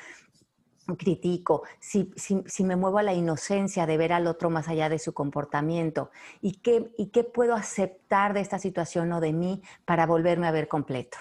critico, 0.97 1.63
si, 1.81 2.11
si, 2.17 2.65
me 2.65 2.77
muevo 2.77 2.99
a 2.99 3.03
la 3.03 3.15
inocencia 3.15 3.87
de 3.87 3.97
ver 3.97 4.13
al 4.13 4.27
otro 4.27 4.51
más 4.51 4.69
allá 4.69 4.89
de 4.89 4.99
su 4.99 5.13
comportamiento 5.13 6.11
y 6.41 6.53
qué, 6.53 6.93
y 6.97 7.07
qué 7.07 7.25
puedo 7.25 7.55
aceptar 7.55 8.35
de 8.35 8.41
esta 8.41 8.59
situación 8.59 9.13
o 9.13 9.21
de 9.21 9.33
mí 9.33 9.63
para 9.85 10.07
volverme 10.07 10.47
a 10.47 10.51
ver 10.51 10.69
completo. 10.69 11.19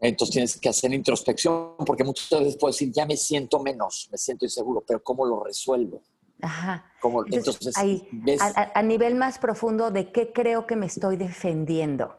Entonces 0.00 0.32
tienes 0.32 0.56
que 0.58 0.68
hacer 0.68 0.94
introspección 0.94 1.76
porque 1.84 2.04
muchas 2.04 2.40
veces 2.40 2.56
puedo 2.56 2.72
decir, 2.72 2.90
ya 2.90 3.04
me 3.04 3.16
siento 3.16 3.60
menos, 3.60 4.08
me 4.10 4.16
siento 4.16 4.46
inseguro, 4.46 4.82
pero 4.86 5.02
¿cómo 5.02 5.26
lo 5.26 5.44
resuelvo? 5.44 6.00
Ajá. 6.42 6.90
entonces, 7.30 7.76
ahí, 7.76 8.08
a, 8.40 8.82
nivel 8.82 9.14
más 9.14 9.38
profundo, 9.38 9.90
¿de 9.90 10.10
qué 10.10 10.32
creo 10.32 10.66
que 10.66 10.74
me 10.74 10.86
estoy 10.86 11.16
defendiendo? 11.16 12.16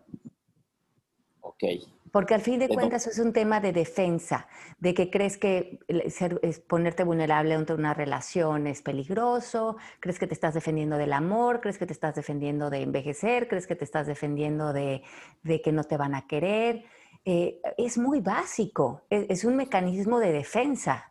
Ok. 1.42 1.64
Porque 2.12 2.34
al 2.34 2.42
fin 2.42 2.60
de 2.60 2.68
cuentas 2.68 3.08
es 3.08 3.20
un 3.20 3.32
tema 3.32 3.62
de 3.62 3.72
defensa, 3.72 4.48
de 4.80 4.94
que 4.94 5.10
crees 5.10 5.38
que 5.38 5.80
ser, 6.10 6.40
ponerte 6.68 7.04
vulnerable 7.04 7.54
ante 7.54 7.74
una 7.74 7.94
relación 7.94 8.68
es 8.68 8.82
peligroso, 8.82 9.78
crees 10.02 10.20
que 10.20 10.28
te 10.28 10.34
estás 10.34 10.54
defendiendo 10.54 10.98
del 10.98 11.14
amor, 11.14 11.62
crees 11.62 11.78
que 11.78 11.86
te 11.86 11.94
estás 11.94 12.16
defendiendo 12.16 12.70
de 12.70 12.82
envejecer, 12.82 13.48
crees 13.48 13.66
que 13.66 13.76
te 13.76 13.86
estás 13.86 14.08
defendiendo 14.08 14.74
de, 14.74 15.04
que 15.64 15.72
no 15.72 15.84
te 15.86 15.96
van 15.96 16.14
a 16.16 16.28
querer. 16.28 16.84
Eh, 17.24 17.62
es 17.78 17.98
muy 17.98 18.20
básico, 18.20 19.04
e, 19.10 19.28
es 19.30 19.46
un 19.46 19.56
mecanismo 19.56 20.20
de 20.20 20.34
defensa. 20.34 21.11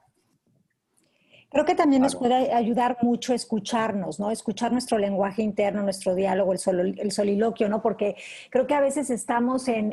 Creo 1.50 1.64
que 1.64 1.74
también 1.74 2.02
nos 2.02 2.14
puede 2.14 2.52
ayudar 2.52 2.98
mucho 3.02 3.34
escucharnos, 3.34 4.20
¿no? 4.20 4.30
Escuchar 4.30 4.70
nuestro 4.70 4.98
lenguaje 4.98 5.42
interno, 5.42 5.82
nuestro 5.82 6.14
diálogo, 6.14 6.52
el, 6.52 6.96
el 6.96 7.10
soliloquio, 7.10 7.68
¿no? 7.68 7.82
Porque 7.82 8.14
creo 8.50 8.68
que 8.68 8.74
a 8.74 8.80
veces 8.80 9.10
estamos 9.10 9.66
en, 9.66 9.92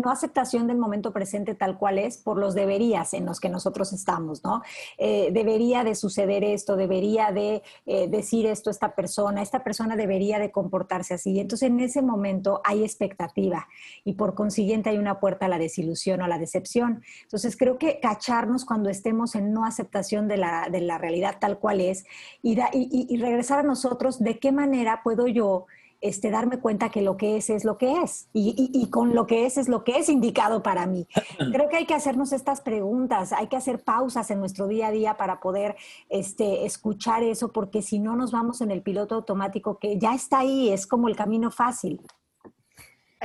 no 0.00 0.10
aceptación 0.10 0.66
del 0.66 0.78
momento 0.78 1.12
presente 1.12 1.54
tal 1.54 1.76
cual 1.76 1.98
es 1.98 2.16
por 2.16 2.38
los 2.38 2.54
deberías 2.54 3.12
en 3.12 3.26
los 3.26 3.40
que 3.40 3.50
nosotros 3.50 3.92
estamos, 3.92 4.42
¿no? 4.42 4.62
Eh, 4.96 5.28
debería 5.32 5.84
de 5.84 5.94
suceder 5.94 6.42
esto, 6.42 6.76
debería 6.76 7.30
de 7.30 7.62
eh, 7.84 8.08
decir 8.08 8.46
esto 8.46 8.70
esta 8.70 8.94
persona, 8.94 9.42
esta 9.42 9.62
persona 9.62 9.96
debería 9.96 10.38
de 10.38 10.50
comportarse 10.50 11.12
así. 11.12 11.38
Entonces 11.38 11.68
en 11.68 11.78
ese 11.80 12.00
momento 12.00 12.62
hay 12.64 12.84
expectativa 12.84 13.68
y 14.02 14.14
por 14.14 14.34
consiguiente 14.34 14.88
hay 14.88 14.96
una 14.96 15.20
puerta 15.20 15.44
a 15.44 15.50
la 15.50 15.58
desilusión 15.58 16.22
o 16.22 16.24
a 16.24 16.28
la 16.28 16.38
decepción. 16.38 17.02
Entonces 17.24 17.54
creo 17.54 17.76
que 17.76 18.00
cacharnos 18.00 18.64
cuando 18.64 18.88
estemos 18.88 19.34
en 19.34 19.52
no 19.52 19.66
aceptación 19.66 20.26
de 20.26 20.38
la 20.38 20.70
la 20.86 20.98
realidad 20.98 21.36
tal 21.40 21.58
cual 21.58 21.80
es 21.80 22.04
y, 22.42 22.56
y, 22.72 23.16
regresar 23.18 23.60
a 23.60 23.62
nosotros, 23.62 24.18
de 24.22 24.38
qué 24.38 24.52
manera 24.52 25.00
puedo 25.02 25.26
yo 25.26 25.66
este, 26.00 26.30
darme 26.30 26.58
cuenta 26.58 26.90
que 26.90 27.02
lo 27.02 27.16
que 27.16 27.36
es 27.36 27.50
es 27.50 27.64
lo 27.64 27.78
que 27.78 28.02
es 28.02 28.28
y, 28.32 28.70
y, 28.72 28.90
con 28.90 29.14
lo 29.14 29.26
que 29.26 29.46
es 29.46 29.56
es 29.56 29.68
lo 29.68 29.82
que 29.82 29.98
es 29.98 30.08
indicado 30.08 30.62
para 30.62 30.86
mí. 30.86 31.06
Creo 31.52 31.68
que 31.68 31.76
hay 31.76 31.86
que 31.86 31.94
hacernos 31.94 32.32
estas 32.32 32.60
preguntas, 32.60 33.32
hay 33.32 33.48
que 33.48 33.56
hacer 33.56 33.82
pausas 33.82 34.30
en 34.30 34.38
nuestro 34.38 34.68
día 34.68 34.88
a 34.88 34.90
día 34.90 35.16
para 35.16 35.40
poder 35.40 35.76
este, 36.08 36.66
escuchar 36.66 37.22
eso, 37.22 37.52
porque 37.52 37.82
si 37.82 37.98
no 37.98 38.14
nos 38.16 38.32
vamos 38.32 38.60
en 38.60 38.70
el 38.70 38.82
piloto 38.82 39.14
automático 39.14 39.78
que 39.78 39.98
ya 39.98 40.14
está 40.14 40.40
ahí, 40.40 40.70
es 40.70 40.86
como 40.86 41.08
el 41.08 41.16
camino 41.16 41.50
fácil. 41.50 42.00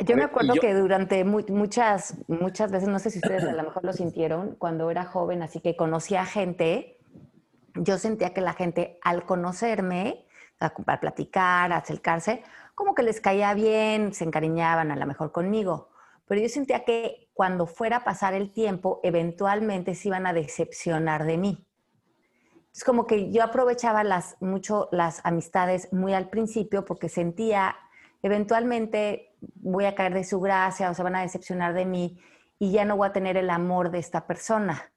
Yo 0.05 0.15
me 0.15 0.23
acuerdo 0.23 0.53
que 0.53 0.73
durante 0.73 1.23
muchas, 1.25 2.15
muchas 2.27 2.71
veces, 2.71 2.87
no 2.87 2.97
sé 2.97 3.11
si 3.11 3.19
ustedes 3.19 3.43
a 3.43 3.51
lo 3.51 3.63
mejor 3.63 3.83
lo 3.83 3.91
sintieron, 3.91 4.55
cuando 4.57 4.89
era 4.89 5.03
joven, 5.03 5.43
así 5.43 5.59
que 5.59 5.75
conocía 5.75 6.25
gente 6.25 6.97
yo 7.75 7.97
sentía 7.97 8.33
que 8.33 8.41
la 8.41 8.53
gente 8.53 8.99
al 9.01 9.25
conocerme, 9.25 10.25
a, 10.59 10.99
platicar, 10.99 11.73
acercarse, 11.73 12.43
como 12.75 12.93
que 12.93 13.03
les 13.03 13.19
caía 13.19 13.53
bien, 13.53 14.13
se 14.13 14.23
encariñaban 14.23 14.91
a 14.91 14.95
lo 14.95 15.05
mejor 15.05 15.31
conmigo. 15.31 15.89
Pero 16.27 16.41
yo 16.41 16.49
sentía 16.49 16.85
que 16.85 17.29
cuando 17.33 17.67
fuera 17.67 17.97
a 17.97 18.03
pasar 18.03 18.33
el 18.33 18.51
tiempo, 18.51 18.99
eventualmente 19.03 19.95
se 19.95 20.09
iban 20.09 20.27
a 20.27 20.33
decepcionar 20.33 21.25
de 21.25 21.37
mí. 21.37 21.67
Es 22.73 22.83
como 22.83 23.05
que 23.05 23.31
yo 23.31 23.43
aprovechaba 23.43 24.03
las, 24.03 24.37
mucho 24.39 24.87
las 24.91 25.19
amistades 25.25 25.91
muy 25.91 26.13
al 26.13 26.29
principio 26.29 26.85
porque 26.85 27.09
sentía, 27.09 27.75
eventualmente 28.21 29.35
voy 29.55 29.85
a 29.85 29.95
caer 29.95 30.13
de 30.13 30.23
su 30.23 30.39
gracia 30.39 30.89
o 30.89 30.93
se 30.93 31.03
van 31.03 31.15
a 31.15 31.21
decepcionar 31.21 31.73
de 31.73 31.85
mí 31.85 32.19
y 32.59 32.71
ya 32.71 32.85
no 32.85 32.95
voy 32.95 33.09
a 33.09 33.13
tener 33.13 33.35
el 33.35 33.49
amor 33.49 33.91
de 33.91 33.99
esta 33.99 34.25
persona. 34.25 34.90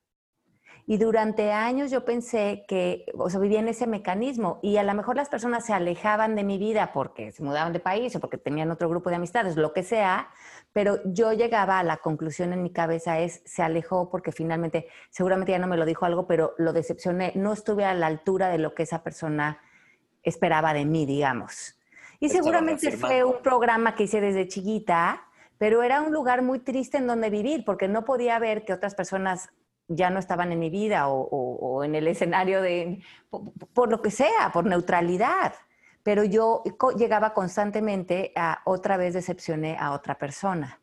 Y 0.86 0.98
durante 0.98 1.50
años 1.50 1.90
yo 1.90 2.04
pensé 2.04 2.66
que, 2.68 3.06
o 3.16 3.30
sea, 3.30 3.40
vivía 3.40 3.60
en 3.60 3.68
ese 3.68 3.86
mecanismo 3.86 4.58
y 4.62 4.76
a 4.76 4.82
lo 4.82 4.92
mejor 4.92 5.16
las 5.16 5.30
personas 5.30 5.64
se 5.64 5.72
alejaban 5.72 6.34
de 6.34 6.44
mi 6.44 6.58
vida 6.58 6.92
porque 6.92 7.32
se 7.32 7.42
mudaban 7.42 7.72
de 7.72 7.80
país 7.80 8.14
o 8.14 8.20
porque 8.20 8.36
tenían 8.36 8.70
otro 8.70 8.90
grupo 8.90 9.08
de 9.08 9.16
amistades, 9.16 9.56
lo 9.56 9.72
que 9.72 9.82
sea, 9.82 10.28
pero 10.74 10.98
yo 11.06 11.32
llegaba 11.32 11.78
a 11.78 11.84
la 11.84 11.96
conclusión 11.98 12.52
en 12.52 12.62
mi 12.62 12.70
cabeza 12.70 13.18
es, 13.18 13.40
se 13.46 13.62
alejó 13.62 14.10
porque 14.10 14.30
finalmente, 14.30 14.86
seguramente 15.08 15.52
ya 15.52 15.58
no 15.58 15.68
me 15.68 15.78
lo 15.78 15.86
dijo 15.86 16.04
algo, 16.04 16.26
pero 16.26 16.54
lo 16.58 16.74
decepcioné, 16.74 17.32
no 17.34 17.54
estuve 17.54 17.86
a 17.86 17.94
la 17.94 18.06
altura 18.06 18.48
de 18.48 18.58
lo 18.58 18.74
que 18.74 18.82
esa 18.82 19.02
persona 19.02 19.62
esperaba 20.22 20.74
de 20.74 20.84
mí, 20.84 21.06
digamos. 21.06 21.78
Y 22.20 22.28
seguramente 22.28 22.92
fue 22.92 23.24
un 23.24 23.40
programa 23.42 23.94
que 23.94 24.04
hice 24.04 24.20
desde 24.20 24.48
chiquita, 24.48 25.22
pero 25.56 25.82
era 25.82 26.02
un 26.02 26.12
lugar 26.12 26.42
muy 26.42 26.58
triste 26.58 26.98
en 26.98 27.06
donde 27.06 27.30
vivir 27.30 27.64
porque 27.64 27.88
no 27.88 28.04
podía 28.04 28.38
ver 28.38 28.64
que 28.64 28.72
otras 28.74 28.94
personas 28.94 29.50
ya 29.88 30.10
no 30.10 30.18
estaban 30.18 30.52
en 30.52 30.58
mi 30.58 30.70
vida 30.70 31.08
o, 31.08 31.84
en 31.84 31.94
el 31.94 32.06
escenario 32.08 32.62
de, 32.62 33.02
por, 33.72 33.90
lo 33.90 34.02
que 34.02 34.10
sea, 34.10 34.50
por 34.52 34.66
neutralidad. 34.66 35.54
Pero 36.02 36.24
yo 36.24 36.62
llegaba 36.98 37.32
constantemente 37.32 38.32
a 38.36 38.60
otra 38.64 38.96
vez 38.96 39.14
decepcioné 39.14 39.76
a 39.78 39.92
otra 39.92 40.18
persona. 40.18 40.80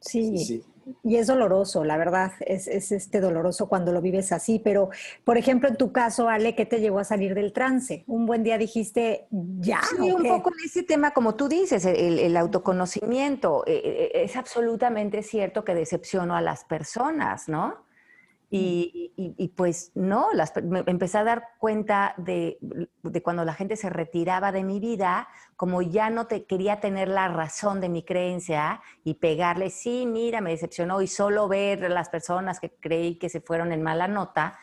sí. 0.00 0.38
sí. 0.38 0.64
Y 1.02 1.16
es 1.16 1.26
doloroso, 1.26 1.84
la 1.84 1.96
verdad, 1.96 2.32
es, 2.40 2.66
este 2.68 3.20
doloroso 3.20 3.68
cuando 3.68 3.92
lo 3.92 4.00
vives 4.00 4.32
así, 4.32 4.58
pero 4.58 4.90
por 5.24 5.38
ejemplo, 5.38 5.68
en 5.68 5.76
tu 5.76 5.92
caso, 5.92 6.28
Ale, 6.28 6.54
¿qué 6.54 6.66
te 6.66 6.80
llevó 6.80 6.98
a 6.98 7.04
salir 7.04 7.34
del 7.34 7.52
trance? 7.52 8.04
Un 8.06 8.26
buen 8.26 8.42
día 8.42 8.58
dijiste, 8.58 9.26
ya. 9.30 9.80
Sí, 9.82 10.10
un 10.10 10.22
poco 10.22 10.50
en 10.58 10.64
ese 10.64 10.82
tema, 10.82 11.12
como 11.12 11.34
tú 11.34 11.48
dices, 11.48 11.84
el, 11.84 12.36
autoconocimiento. 12.36 13.64
Eh, 13.66 13.80
eh, 13.84 14.10
es 14.24 14.36
absolutamente 14.36 15.22
cierto 15.22 15.64
que 15.64 15.74
decepciono 15.74 16.36
a 16.36 16.40
las 16.40 16.64
personas, 16.64 17.48
¿no? 17.48 17.87
Y, 18.50 19.52
pues 19.56 19.92
no, 19.94 20.28
las, 20.32 20.54
me 20.62 20.82
empecé 20.86 21.18
a 21.18 21.24
dar 21.24 21.44
cuenta 21.58 22.14
de, 22.16 22.58
cuando 23.22 23.44
la 23.44 23.52
gente 23.52 23.76
se 23.76 23.90
retiraba 23.90 24.52
de 24.52 24.64
mi 24.64 24.80
vida, 24.80 25.28
como 25.56 25.82
ya 25.82 26.08
no 26.08 26.26
te, 26.26 26.46
quería 26.46 26.80
tener 26.80 27.08
la 27.08 27.28
razón 27.28 27.80
de 27.82 27.90
mi 27.90 28.02
creencia 28.02 28.80
y 29.04 29.14
pegarle, 29.14 29.68
sí, 29.68 30.06
mira, 30.06 30.40
me 30.40 30.50
decepcionó 30.50 31.02
y 31.02 31.08
solo 31.08 31.46
ver 31.46 31.90
las 31.90 32.08
personas 32.08 32.58
que 32.58 32.70
creí 32.70 33.18
que 33.18 33.28
se 33.28 33.42
fueron 33.42 33.70
en 33.70 33.82
mala 33.82 34.08
nota, 34.08 34.58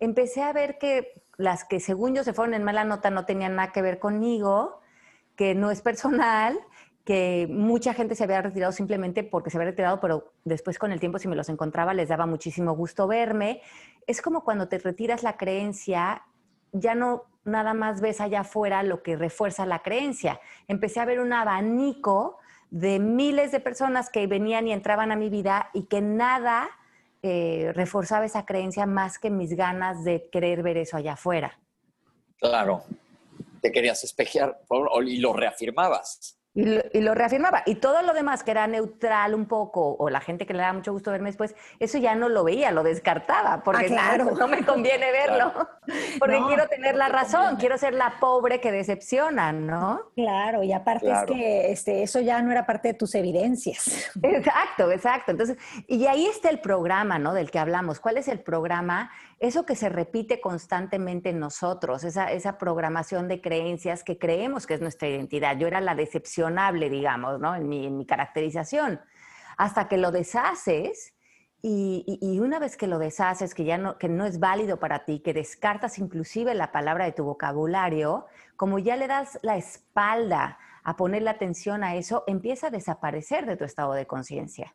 empecé 0.00 0.42
a 0.42 0.54
ver 0.54 0.78
que 0.78 1.22
las 1.36 1.64
que 1.64 1.78
según 1.78 2.14
yo 2.14 2.24
se 2.24 2.32
fueron 2.32 2.54
en 2.54 2.64
mala 2.64 2.84
nota 2.84 3.10
no 3.10 3.26
tenían 3.26 3.56
nada 3.56 3.72
que 3.72 3.82
ver 3.82 3.98
conmigo, 3.98 4.80
que 5.36 5.54
no 5.54 5.70
es 5.70 5.82
personal 5.82 6.58
que 7.06 7.46
mucha 7.48 7.94
gente 7.94 8.16
se 8.16 8.24
había 8.24 8.42
retirado 8.42 8.72
simplemente 8.72 9.22
porque 9.22 9.48
se 9.48 9.56
había 9.56 9.70
retirado, 9.70 10.00
pero 10.00 10.32
después 10.44 10.76
con 10.76 10.90
el 10.90 10.98
tiempo 10.98 11.20
si 11.20 11.28
me 11.28 11.36
los 11.36 11.48
encontraba 11.48 11.94
les 11.94 12.08
daba 12.08 12.26
muchísimo 12.26 12.72
gusto 12.72 13.06
verme. 13.06 13.62
Es 14.08 14.20
como 14.20 14.42
cuando 14.42 14.66
te 14.66 14.78
retiras 14.78 15.22
la 15.22 15.36
creencia, 15.36 16.22
ya 16.72 16.96
no 16.96 17.22
nada 17.44 17.74
más 17.74 18.00
ves 18.00 18.20
allá 18.20 18.40
afuera 18.40 18.82
lo 18.82 19.04
que 19.04 19.14
refuerza 19.14 19.64
la 19.66 19.84
creencia. 19.84 20.40
Empecé 20.66 20.98
a 20.98 21.04
ver 21.04 21.20
un 21.20 21.32
abanico 21.32 22.38
de 22.70 22.98
miles 22.98 23.52
de 23.52 23.60
personas 23.60 24.10
que 24.10 24.26
venían 24.26 24.66
y 24.66 24.72
entraban 24.72 25.12
a 25.12 25.16
mi 25.16 25.30
vida 25.30 25.70
y 25.74 25.84
que 25.84 26.00
nada 26.00 26.68
eh, 27.22 27.70
reforzaba 27.72 28.26
esa 28.26 28.44
creencia 28.44 28.84
más 28.84 29.20
que 29.20 29.30
mis 29.30 29.54
ganas 29.54 30.02
de 30.02 30.28
querer 30.32 30.64
ver 30.64 30.76
eso 30.76 30.96
allá 30.96 31.12
afuera. 31.12 31.56
Claro, 32.38 32.82
te 33.60 33.70
querías 33.70 34.02
espejear 34.02 34.58
y 35.04 35.18
lo 35.18 35.32
reafirmabas. 35.32 36.35
Y 36.56 37.00
lo, 37.02 37.14
reafirmaba. 37.14 37.62
Y 37.66 37.74
todo 37.74 38.00
lo 38.00 38.14
demás 38.14 38.42
que 38.42 38.50
era 38.50 38.66
neutral 38.66 39.34
un 39.34 39.44
poco, 39.44 39.94
o 39.98 40.08
la 40.08 40.20
gente 40.20 40.46
que 40.46 40.54
le 40.54 40.60
daba 40.60 40.72
mucho 40.72 40.90
gusto 40.90 41.10
verme 41.10 41.28
después, 41.28 41.54
eso 41.80 41.98
ya 41.98 42.14
no 42.14 42.30
lo 42.30 42.44
veía, 42.44 42.70
lo 42.72 42.82
descartaba, 42.82 43.62
porque 43.62 43.84
ah, 43.84 43.88
claro. 43.88 44.30
no 44.30 44.48
me 44.48 44.64
conviene 44.64 45.12
verlo, 45.12 45.52
porque 46.18 46.40
quiero 46.48 46.66
tener 46.68 46.96
la 46.96 47.08
razón, 47.08 47.56
quiero 47.56 47.76
ser 47.76 47.92
la 47.92 48.14
pobre 48.20 48.58
que 48.58 48.72
decepciona, 48.72 49.52
¿no? 49.52 50.12
Claro, 50.14 50.62
y 50.62 50.72
aparte 50.72 51.12
es 51.12 51.24
que 51.24 51.72
este, 51.72 52.02
eso 52.02 52.20
ya 52.20 52.40
no 52.40 52.50
era 52.50 52.64
parte 52.64 52.88
de 52.88 52.94
tus 52.94 53.14
evidencias. 53.14 54.10
Exacto, 54.22 54.90
exacto. 54.90 55.32
Entonces, 55.32 55.58
y 55.86 56.06
ahí 56.06 56.26
está 56.26 56.48
el 56.48 56.60
programa, 56.60 57.18
¿no? 57.18 57.34
Del 57.34 57.50
que 57.50 57.58
hablamos. 57.58 58.00
¿Cuál 58.00 58.16
es 58.16 58.28
el 58.28 58.40
programa? 58.40 59.10
Eso 59.38 59.66
que 59.66 59.76
se 59.76 59.88
repite 59.88 60.40
constantemente 60.40 61.30
en 61.30 61.38
nosotros, 61.38 62.04
esa, 62.04 62.32
esa 62.32 62.56
programación 62.56 63.28
de 63.28 63.40
creencias 63.40 64.02
que 64.02 64.18
creemos 64.18 64.66
que 64.66 64.74
es 64.74 64.80
nuestra 64.80 65.08
identidad. 65.08 65.58
Yo 65.58 65.66
era 65.66 65.80
la 65.80 65.94
decepcionable, 65.94 66.88
digamos, 66.88 67.38
¿no? 67.38 67.54
En 67.54 67.68
mi, 67.68 67.86
en 67.86 67.98
mi 67.98 68.06
caracterización. 68.06 69.00
Hasta 69.58 69.88
que 69.88 69.98
lo 69.98 70.10
deshaces 70.10 71.12
y, 71.60 72.18
y, 72.22 72.38
una 72.38 72.58
vez 72.58 72.76
que 72.76 72.86
lo 72.86 72.98
deshaces, 72.98 73.54
que 73.54 73.64
ya 73.64 73.76
no, 73.76 73.98
que 73.98 74.08
no 74.08 74.24
es 74.24 74.38
válido 74.38 74.78
para 74.78 75.04
ti, 75.04 75.20
que 75.20 75.34
descartas 75.34 75.98
inclusive 75.98 76.54
la 76.54 76.70
palabra 76.70 77.06
de 77.06 77.12
tu 77.12 77.24
vocabulario, 77.24 78.26
como 78.56 78.78
ya 78.78 78.96
le 78.96 79.08
das 79.08 79.38
la 79.42 79.56
espalda 79.56 80.58
a 80.84 80.96
ponerle 80.96 81.28
atención 81.30 81.82
a 81.82 81.96
eso, 81.96 82.24
empieza 82.26 82.68
a 82.68 82.70
desaparecer 82.70 83.46
de 83.46 83.56
tu 83.56 83.64
estado 83.64 83.92
de 83.94 84.06
conciencia. 84.06 84.74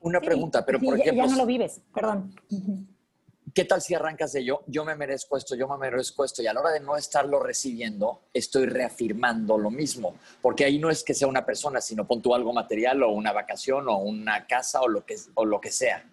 Una 0.00 0.20
pregunta, 0.20 0.64
pero 0.66 0.78
por 0.78 0.98
ejemplo... 0.98 1.24
Ya 1.24 1.30
no 1.30 1.36
lo 1.36 1.46
vives, 1.46 1.80
perdón. 1.94 2.34
¿Qué 3.54 3.64
tal 3.64 3.80
si 3.80 3.94
arrancas 3.94 4.32
de 4.32 4.44
yo, 4.44 4.62
yo 4.66 4.84
me 4.84 4.94
merezco 4.94 5.36
esto, 5.36 5.54
yo 5.54 5.68
me 5.68 5.76
merezco 5.76 6.24
esto? 6.24 6.42
Y 6.42 6.46
a 6.46 6.52
la 6.52 6.60
hora 6.60 6.70
de 6.70 6.80
no 6.80 6.96
estarlo 6.96 7.40
recibiendo, 7.40 8.22
estoy 8.32 8.66
reafirmando 8.66 9.58
lo 9.58 9.70
mismo, 9.70 10.14
porque 10.40 10.64
ahí 10.64 10.78
no 10.78 10.90
es 10.90 11.02
que 11.02 11.14
sea 11.14 11.28
una 11.28 11.44
persona, 11.44 11.80
sino 11.80 12.06
pon 12.06 12.22
tú 12.22 12.34
algo 12.34 12.52
material 12.52 13.02
o 13.02 13.10
una 13.10 13.32
vacación 13.32 13.88
o 13.88 13.98
una 13.98 14.46
casa 14.46 14.80
o 14.80 14.88
lo 14.88 15.04
que, 15.04 15.16
o 15.34 15.44
lo 15.44 15.60
que 15.60 15.70
sea. 15.70 16.04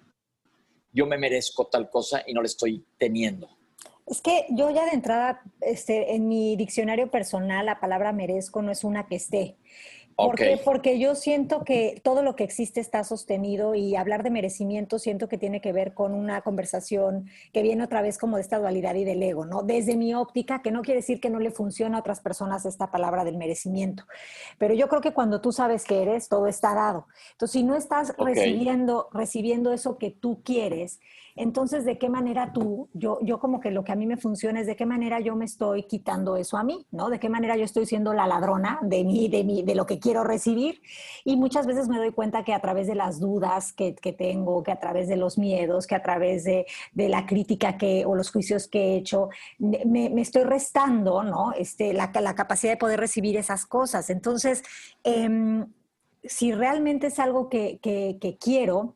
Yo 0.91 1.05
me 1.05 1.17
merezco 1.17 1.67
tal 1.67 1.89
cosa 1.89 2.23
y 2.25 2.33
no 2.33 2.41
le 2.41 2.47
estoy 2.47 2.85
teniendo. 2.97 3.49
Es 4.07 4.21
que 4.21 4.45
yo 4.49 4.69
ya 4.69 4.85
de 4.85 4.91
entrada, 4.91 5.41
este, 5.59 6.15
en 6.15 6.29
mi 6.29 6.55
diccionario 6.55 7.11
personal, 7.11 7.65
la 7.65 7.79
palabra 7.79 8.13
merezco 8.13 8.61
no 8.61 8.71
es 8.71 8.85
una 8.85 9.05
que 9.05 9.17
esté. 9.17 9.57
Porque 10.65 10.97
yo 10.97 11.13
siento 11.13 11.63
que 11.63 12.01
todo 12.03 12.23
lo 12.23 12.35
que 12.35 12.43
existe 12.43 12.79
está 12.79 13.03
sostenido 13.03 13.75
y 13.75 13.95
hablar 13.95 14.23
de 14.23 14.31
merecimiento 14.31 14.97
siento 14.97 15.29
que 15.29 15.37
tiene 15.37 15.61
que 15.61 15.71
ver 15.71 15.93
con 15.93 16.15
una 16.15 16.41
conversación 16.41 17.29
que 17.53 17.61
viene 17.61 17.83
otra 17.83 18.01
vez 18.01 18.17
como 18.17 18.37
de 18.37 18.41
esta 18.41 18.57
dualidad 18.57 18.95
y 18.95 19.03
del 19.03 19.21
ego, 19.21 19.45
¿no? 19.45 19.61
Desde 19.61 19.95
mi 19.95 20.15
óptica, 20.15 20.63
que 20.63 20.71
no 20.71 20.81
quiere 20.81 21.01
decir 21.01 21.19
que 21.19 21.29
no 21.29 21.39
le 21.39 21.51
funcione 21.51 21.95
a 21.95 21.99
otras 21.99 22.19
personas 22.19 22.65
esta 22.65 22.89
palabra 22.89 23.23
del 23.23 23.37
merecimiento, 23.37 24.05
pero 24.57 24.73
yo 24.73 24.87
creo 24.89 25.01
que 25.01 25.13
cuando 25.13 25.39
tú 25.39 25.51
sabes 25.51 25.83
que 25.83 26.01
eres, 26.01 26.29
todo 26.29 26.47
está 26.47 26.73
dado. 26.73 27.07
Entonces, 27.33 27.53
si 27.53 27.63
no 27.63 27.75
estás 27.75 28.15
recibiendo, 28.17 29.09
recibiendo 29.13 29.71
eso 29.71 29.99
que 29.99 30.09
tú 30.09 30.41
quieres, 30.43 30.99
entonces, 31.37 31.85
¿de 31.85 31.97
qué 31.99 32.09
manera 32.09 32.51
tú, 32.51 32.89
yo, 32.93 33.19
yo 33.21 33.39
como 33.39 33.59
que 33.59 33.69
lo 33.69 33.83
que 33.83 33.91
a 33.91 33.95
mí 33.95 34.07
me 34.07 34.17
funciona 34.17 34.59
es 34.59 34.65
de 34.65 34.75
qué 34.75 34.85
manera 34.85 35.19
yo 35.19 35.35
me 35.35 35.45
estoy 35.45 35.83
quitando 35.83 36.35
eso 36.35 36.57
a 36.57 36.63
mí, 36.63 36.87
¿no? 36.91 37.09
De 37.09 37.19
qué 37.19 37.29
manera 37.29 37.55
yo 37.55 37.63
estoy 37.63 37.85
siendo 37.85 38.13
la 38.13 38.25
ladrona 38.25 38.79
de 38.81 39.03
mí, 39.03 39.29
de 39.29 39.43
mí, 39.43 39.61
de 39.61 39.75
lo 39.75 39.85
que 39.85 39.99
quiero 39.99 40.23
recibir. 40.23 40.81
Y 41.23 41.37
muchas 41.37 41.67
veces 41.67 41.89
me 41.89 41.97
doy 41.97 42.11
cuenta 42.11 42.43
que 42.43 42.53
a 42.53 42.59
través 42.59 42.87
de 42.87 42.95
las 42.95 43.19
dudas 43.19 43.71
que, 43.71 43.93
que 43.93 44.13
tengo, 44.13 44.63
que 44.63 44.71
a 44.71 44.79
través 44.79 45.07
de 45.07 45.15
los 45.15 45.37
miedos, 45.37 45.85
que 45.85 45.95
a 45.95 46.01
través 46.01 46.43
de, 46.43 46.65
de, 46.93 47.07
la 47.07 47.25
crítica 47.27 47.77
que, 47.77 48.05
o 48.05 48.15
los 48.15 48.31
juicios 48.31 48.67
que 48.67 48.79
he 48.79 48.97
hecho, 48.97 49.29
me, 49.59 50.19
estoy 50.19 50.43
restando, 50.43 51.23
¿no? 51.23 51.53
Este, 51.53 51.93
la, 51.93 52.11
la, 52.19 52.33
capacidad 52.33 52.73
de 52.73 52.77
poder 52.77 52.99
recibir 52.99 53.37
esas 53.37 53.65
cosas. 53.65 54.09
Entonces, 54.09 54.63
eh, 55.03 55.65
si 56.23 56.51
realmente 56.51 57.07
es 57.07 57.19
algo 57.19 57.47
que, 57.47 57.79
que 57.79 58.37
quiero, 58.39 58.95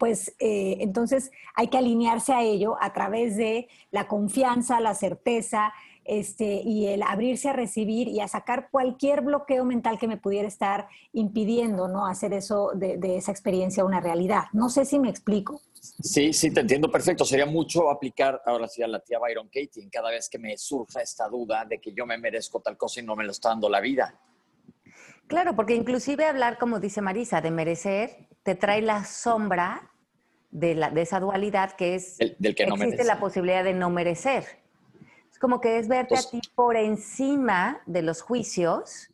pues 0.00 0.34
eh, 0.38 0.78
entonces 0.80 1.30
hay 1.54 1.68
que 1.68 1.76
alinearse 1.76 2.32
a 2.32 2.42
ello 2.42 2.78
a 2.80 2.94
través 2.94 3.36
de 3.36 3.68
la 3.90 4.08
confianza, 4.08 4.80
la 4.80 4.94
certeza 4.94 5.74
este, 6.06 6.62
y 6.64 6.86
el 6.86 7.02
abrirse 7.02 7.50
a 7.50 7.52
recibir 7.52 8.08
y 8.08 8.20
a 8.20 8.26
sacar 8.26 8.70
cualquier 8.70 9.20
bloqueo 9.20 9.66
mental 9.66 9.98
que 9.98 10.08
me 10.08 10.16
pudiera 10.16 10.48
estar 10.48 10.88
impidiendo 11.12 11.86
¿no? 11.86 12.06
hacer 12.06 12.32
eso 12.32 12.70
de, 12.74 12.98
esa 13.18 13.30
experiencia 13.30 13.84
una 13.84 14.00
realidad. 14.00 14.44
No 14.54 14.70
sé 14.70 14.86
si 14.86 14.98
me 14.98 15.10
explico. 15.10 15.60
Sí, 15.74 16.32
sí, 16.32 16.50
te 16.50 16.60
entiendo 16.60 16.90
perfecto. 16.90 17.26
Sería 17.26 17.44
mucho 17.44 17.90
aplicar 17.90 18.40
ahora 18.46 18.68
sí 18.68 18.82
a 18.82 18.88
la 18.88 19.00
tía 19.00 19.18
Byron 19.18 19.48
Katie 19.48 19.86
cada 19.92 20.10
vez 20.10 20.30
que 20.30 20.38
me 20.38 20.56
surja 20.56 21.02
esta 21.02 21.28
duda 21.28 21.66
de 21.66 21.78
que 21.78 21.92
yo 21.92 22.06
me 22.06 22.16
merezco 22.16 22.60
tal 22.60 22.78
cosa 22.78 23.00
y 23.00 23.02
no 23.02 23.16
me 23.16 23.24
lo 23.24 23.32
está 23.32 23.50
dando 23.50 23.68
la 23.68 23.80
vida. 23.80 24.18
Claro, 25.26 25.54
porque 25.54 25.74
inclusive 25.74 26.24
hablar, 26.24 26.58
como 26.58 26.80
dice 26.80 27.02
Marisa, 27.02 27.42
de 27.42 27.50
merecer, 27.50 28.29
te 28.42 28.54
trae 28.54 28.82
la 28.82 29.04
sombra 29.04 29.90
de, 30.50 30.74
la, 30.74 30.90
de 30.90 31.02
esa 31.02 31.20
dualidad 31.20 31.72
que 31.72 31.94
es 31.94 32.18
del 32.18 32.54
que 32.54 32.66
no 32.66 32.74
existe 32.74 33.04
la 33.04 33.20
posibilidad 33.20 33.64
de 33.64 33.74
no 33.74 33.90
merecer. 33.90 34.44
Es 35.30 35.38
como 35.38 35.60
que 35.60 35.78
es 35.78 35.88
verte 35.88 36.14
a 36.14 36.18
pues 36.18 36.30
ti 36.30 36.40
por 36.54 36.76
encima 36.76 37.80
de 37.86 38.02
los 38.02 38.22
juicios 38.22 39.10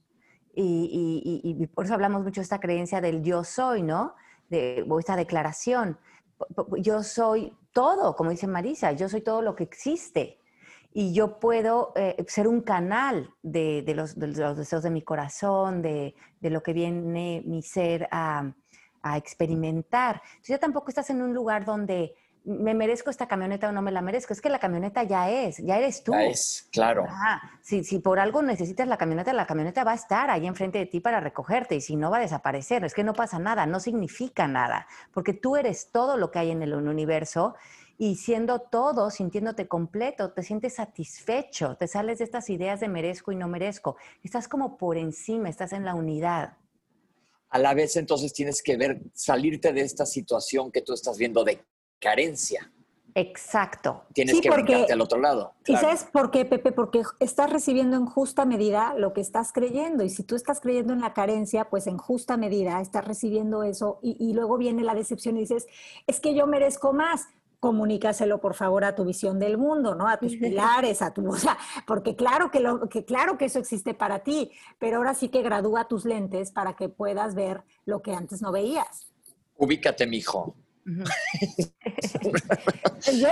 y, 0.59 1.43
y, 1.45 1.67
por 1.67 1.85
eso 1.85 1.93
hablamos 1.93 2.23
mucho 2.23 2.41
de 2.41 2.45
esta 2.45 2.61
creencia 2.61 3.03
del 3.03 3.23
yo 3.23 3.45
soy, 3.45 3.83
¿no? 3.83 4.15
De, 4.49 4.87
o 4.89 4.99
esta 4.99 5.15
declaración. 5.15 5.99
Yo 6.79 7.03
soy 7.03 7.53
todo, 7.73 8.17
como 8.17 8.31
dice 8.31 8.47
Marisa, 8.47 8.93
yo 8.93 9.11
soy 9.11 9.21
todo 9.21 9.43
lo 9.43 9.55
que 9.55 9.65
existe 9.65 10.41
y 10.95 11.13
yo 11.13 11.39
puedo 11.41 11.93
eh, 11.95 12.17
ser 12.27 12.49
un 12.49 12.63
canal 12.63 13.35
de, 13.43 13.83
de, 13.83 13.95
los, 13.95 14.19
de, 14.19 14.29
los, 14.29 14.57
deseos 14.57 14.83
de 14.83 14.89
mi 14.89 15.03
corazón, 15.03 15.83
de, 15.83 16.15
de 16.41 16.49
lo 16.49 16.63
que 16.63 16.73
viene 16.73 17.43
mi 17.45 17.61
ser 17.61 18.09
a, 18.11 18.55
a 19.13 19.17
experimentar. 19.17 20.23
Entonces 20.25 20.49
ya 20.49 20.59
tampoco 20.59 20.89
estás 20.89 21.11
en 21.11 21.23
un 21.23 21.35
lugar 21.35 21.65
donde 21.65 22.15
me 22.47 22.75
merezco 22.75 23.11
esta 23.11 23.27
camioneta 23.27 23.69
o 23.69 23.73
no 23.73 23.83
me 23.83 23.91
la 23.91 24.01
merezco. 24.01 24.33
Es 24.33 24.41
que 24.41 24.49
la 24.49 24.61
camioneta 24.61 25.03
ya 25.03 25.29
es, 25.29 25.59
ya 25.59 25.79
eres 25.79 26.05
tú. 26.05 26.13
Ya 26.13 26.27
es, 26.27 26.69
claro. 26.73 27.05
Si, 27.61 27.83
si, 27.83 27.99
por 27.99 28.21
algo 28.21 28.41
necesitas 28.41 28.87
la 28.87 28.97
camioneta, 28.97 29.33
la 29.33 29.47
camioneta 29.47 29.83
va 29.83 29.93
a 29.93 29.97
estar 29.97 30.31
ahí 30.31 30.47
enfrente 30.47 30.79
de 30.79 30.87
ti 30.87 31.01
para 31.01 31.19
recogerte 31.19 31.75
y 31.75 31.81
si 31.81 31.97
no 31.97 32.11
va 32.11 32.19
a 32.19 32.21
desaparecer. 32.21 32.85
Es 32.85 32.95
que 32.95 33.03
no 33.03 33.15
pasa 33.15 33.41
nada, 33.41 33.67
no 33.67 33.81
significa 33.81 34.47
nada, 34.47 34.87
porque 35.13 35.33
tú 35.33 35.57
eres 35.57 35.91
todo 35.91 36.17
lo 36.17 36.31
que 36.31 36.39
hay 36.39 36.53
en 36.53 36.63
el 36.63 36.75
universo 36.75 37.57
y 37.99 38.15
siendo 38.15 38.61
todo, 38.61 39.11
sintiéndote 39.11 39.67
completo, 39.67 40.31
te 40.31 40.43
sientes 40.43 40.77
satisfecho, 40.77 41.77
te 41.77 41.89
sales 41.89 42.19
de 42.19 42.25
estas 42.25 42.49
ideas 42.51 42.79
de 42.79 42.89
merezco 42.89 43.33
y 43.33 43.37
no 43.37 43.49
merezco. 43.49 43.97
Estás 44.23 44.47
como 44.47 44.77
por 44.77 44.99
encima, 44.99 45.49
estás 45.49 45.73
en 45.73 45.85
la 45.85 45.95
unidad 45.95 46.57
a 47.49 47.59
la 47.59 47.75
vez 47.75 47.97
entonces 47.97 48.33
tienes 48.33 48.63
que 48.63 48.77
ver, 48.77 49.01
salirte 49.15 49.73
de 49.73 49.83
esta 49.83 50.07
situación 50.07 50.71
que 50.71 50.83
tú 50.83 50.93
estás 50.93 51.17
viendo 51.19 51.45
de 51.45 51.65
carencia. 52.01 52.73
Exacto. 53.15 54.05
Tienes 54.13 54.43
que 54.43 54.51
porque, 54.51 54.87
al 54.93 55.01
otro 55.01 55.19
lado. 55.19 55.55
¿Y 55.67 55.75
sabes 55.77 56.05
por 56.05 56.31
qué, 56.31 56.45
Pepe? 56.45 56.71
Porque 56.71 57.01
estás 57.19 57.49
recibiendo 57.49 57.97
en 57.97 58.05
justa 58.05 58.45
medida 58.45 58.93
lo 58.95 59.15
que 59.15 59.23
estás 59.23 59.55
creyendo. 59.55 60.05
Y 60.05 60.11
si 60.11 60.23
tú 60.23 60.37
estás 60.37 60.61
creyendo 60.61 60.93
en 60.93 61.01
la 61.01 61.15
carencia, 61.15 61.71
pues 61.71 61.87
en 61.87 61.97
justa 61.97 62.37
medida 62.37 62.79
estás 62.83 63.07
recibiendo 63.07 63.63
eso. 63.63 64.01
Y, 64.03 64.19
y 64.21 64.35
luego 64.35 64.59
viene 64.59 64.85
la 64.85 64.95
decepción 64.95 65.39
y 65.39 65.41
dices, 65.41 65.67
es 66.07 66.21
que 66.21 66.35
yo 66.35 66.47
merezco 66.47 66.93
más 66.93 67.29
comunícaselo 67.67 68.41
por 68.41 68.55
favor 68.55 68.85
a 68.85 68.95
tu 68.95 69.05
visión 69.05 69.41
del 69.41 69.59
mundo, 69.59 69.97
¿no? 69.97 70.07
A 70.07 70.19
tus 70.19 70.37
pilares, 70.37 71.03
a 71.03 71.13
tu, 71.13 71.29
o 71.29 71.37
sea, 71.37 71.59
porque 71.85 72.15
claro 72.15 72.53
que, 72.53 72.61
lo, 72.61 72.89
que 72.89 73.05
claro 73.05 73.37
que 73.37 73.47
eso 73.47 73.59
existe 73.59 73.93
para 73.93 74.21
ti, 74.21 74.53
pero 74.79 74.99
ahora 74.99 75.15
sí 75.15 75.31
que 75.31 75.43
gradúa 75.43 75.89
tus 75.89 76.05
lentes 76.05 76.53
para 76.53 76.77
que 76.77 76.89
puedas 76.89 77.35
ver 77.35 77.65
lo 77.85 78.03
que 78.03 78.15
antes 78.15 78.41
no 78.41 78.53
veías. 78.53 79.09
Ubícate, 79.57 80.07
mijo. 80.07 80.55
yo, 80.87 81.03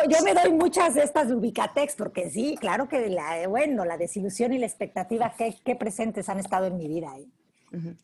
yo, 0.08 0.24
me 0.24 0.34
doy 0.34 0.52
muchas 0.52 0.96
de 0.96 1.04
estas 1.04 1.28
de 1.28 1.36
Ubicatex, 1.36 1.94
porque 1.94 2.28
sí, 2.28 2.56
claro 2.58 2.88
que 2.88 3.08
la, 3.08 3.46
bueno, 3.46 3.84
la 3.84 3.96
desilusión 3.96 4.52
y 4.52 4.58
la 4.58 4.66
expectativa 4.66 5.32
que, 5.36 5.76
presentes 5.76 6.28
han 6.28 6.40
estado 6.40 6.66
en 6.66 6.76
mi 6.76 6.88
vida. 6.88 7.16
¿eh? 7.16 7.28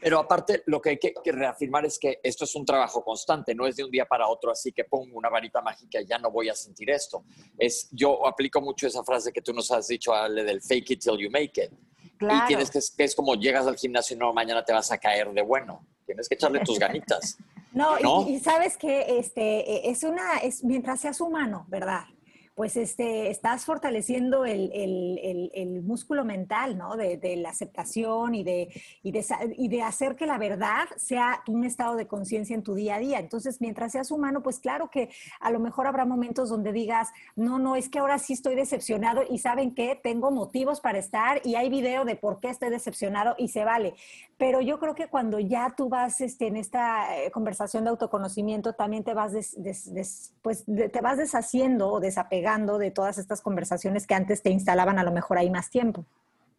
Pero 0.00 0.18
aparte, 0.18 0.62
lo 0.66 0.80
que 0.80 0.90
hay 0.90 0.98
que, 0.98 1.32
reafirmar 1.32 1.84
es 1.84 1.98
que 1.98 2.20
esto 2.22 2.44
es 2.44 2.54
un 2.54 2.64
trabajo 2.64 3.02
constante, 3.04 3.54
no 3.54 3.66
es 3.66 3.76
de 3.76 3.84
un 3.84 3.90
día 3.90 4.06
para 4.06 4.28
otro, 4.28 4.50
así 4.50 4.72
que 4.72 4.84
pongo 4.84 5.16
una 5.16 5.28
varita 5.28 5.60
mágica 5.60 6.00
y 6.00 6.06
ya 6.06 6.18
no 6.18 6.30
voy 6.30 6.48
a 6.48 6.54
sentir 6.54 6.90
esto. 6.90 7.24
Es, 7.58 7.88
yo 7.92 8.26
aplico 8.26 8.60
mucho 8.60 8.86
esa 8.86 9.02
frase 9.04 9.32
que 9.32 9.42
tú 9.42 9.52
nos 9.52 9.70
has 9.70 9.88
dicho, 9.88 10.14
Ale, 10.14 10.44
del 10.44 10.60
fake 10.60 10.90
it 10.92 11.00
till 11.00 11.18
you 11.18 11.30
make 11.30 11.62
it. 11.62 11.72
Y 12.20 12.46
tienes 12.46 12.70
que, 12.70 13.04
es 13.04 13.14
como 13.14 13.34
llegas 13.34 13.66
al 13.66 13.76
gimnasio 13.76 14.14
y 14.14 14.18
no, 14.18 14.32
mañana 14.32 14.64
te 14.64 14.72
vas 14.72 14.90
a 14.92 14.98
caer 14.98 15.32
de 15.32 15.42
bueno. 15.42 15.86
Tienes 16.04 16.28
que 16.28 16.34
echarle 16.34 16.60
tus 16.60 16.78
ganitas. 16.78 17.38
no, 17.72 18.28
Y, 18.28 18.38
sabes 18.40 18.76
que 18.76 19.18
este, 19.18 19.88
es 19.88 20.02
una, 20.02 20.38
es 20.38 20.62
mientras 20.64 21.00
seas 21.00 21.20
humano, 21.20 21.64
¿verdad? 21.68 22.04
Pues 22.60 22.76
este, 22.76 23.30
estás 23.30 23.64
fortaleciendo 23.64 24.44
el, 24.44 25.80
músculo 25.82 26.26
mental, 26.26 26.76
¿no? 26.76 26.94
De, 26.94 27.36
la 27.36 27.48
aceptación 27.48 28.34
y 28.34 28.44
de, 28.44 28.68
y, 29.02 29.68
de, 29.68 29.82
hacer 29.82 30.14
que 30.14 30.26
la 30.26 30.36
verdad 30.36 30.84
sea 30.98 31.42
un 31.48 31.64
estado 31.64 31.96
de 31.96 32.06
conciencia 32.06 32.54
en 32.54 32.62
tu 32.62 32.74
día 32.74 32.96
a 32.96 32.98
día. 32.98 33.18
Entonces, 33.18 33.62
mientras 33.62 33.92
seas 33.92 34.10
humano, 34.10 34.42
pues 34.42 34.58
claro 34.58 34.90
que 34.90 35.08
a 35.40 35.50
lo 35.50 35.58
mejor 35.58 35.86
habrá 35.86 36.04
momentos 36.04 36.50
donde 36.50 36.70
digas, 36.70 37.08
no, 37.34 37.58
no, 37.58 37.76
es 37.76 37.88
que 37.88 37.98
ahora 37.98 38.18
sí 38.18 38.34
estoy 38.34 38.56
decepcionado 38.56 39.22
y 39.26 39.38
saben 39.38 39.74
que 39.74 39.98
tengo 40.02 40.30
motivos 40.30 40.82
para 40.82 40.98
estar 40.98 41.40
y 41.46 41.54
hay 41.54 41.70
video 41.70 42.04
de 42.04 42.16
por 42.16 42.40
qué 42.40 42.50
estoy 42.50 42.68
decepcionado 42.68 43.36
y 43.38 43.48
se 43.48 43.64
vale. 43.64 43.94
Pero 44.40 44.62
yo 44.62 44.78
creo 44.78 44.94
que 44.94 45.08
cuando 45.08 45.38
ya 45.38 45.74
tú 45.76 45.90
vas 45.90 46.22
este, 46.22 46.46
en 46.46 46.56
esta 46.56 47.14
eh, 47.14 47.30
conversación 47.30 47.84
de 47.84 47.90
autoconocimiento, 47.90 48.72
también 48.72 49.04
te 49.04 49.12
vas, 49.12 49.34
pues, 50.40 50.64
te 50.64 51.00
vas 51.02 51.18
deshaciendo 51.18 51.90
o 51.90 52.00
desapegando 52.00 52.78
de 52.78 52.90
todas 52.90 53.18
estas 53.18 53.42
conversaciones 53.42 54.06
que 54.06 54.14
antes 54.14 54.40
te 54.40 54.48
instalaban 54.48 54.98
a 54.98 55.04
lo 55.04 55.12
mejor 55.12 55.36
ahí 55.36 55.50
más 55.50 55.68
tiempo. 55.68 56.06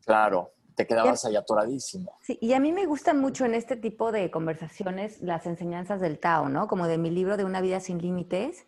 Claro, 0.06 0.52
te 0.76 0.86
quedabas 0.86 1.26
ahí 1.26 1.36
atoradísimo. 1.36 2.14
Sí, 2.22 2.38
y 2.40 2.54
a 2.54 2.60
mí 2.60 2.72
me 2.72 2.86
gustan 2.86 3.20
mucho 3.20 3.46
en 3.46 3.56
este 3.56 3.76
tipo 3.76 4.12
de 4.12 4.30
conversaciones 4.30 5.20
las 5.24 5.48
enseñanzas 5.48 6.00
del 6.02 6.20
Tao, 6.20 6.50
¿no? 6.50 6.68
Como 6.68 6.86
de 6.86 7.00
mi 7.00 7.10
libro 7.10 7.36
de 7.36 7.46
Una 7.46 7.62
vida 7.62 7.80
sin 7.80 7.98
límites. 7.98 8.68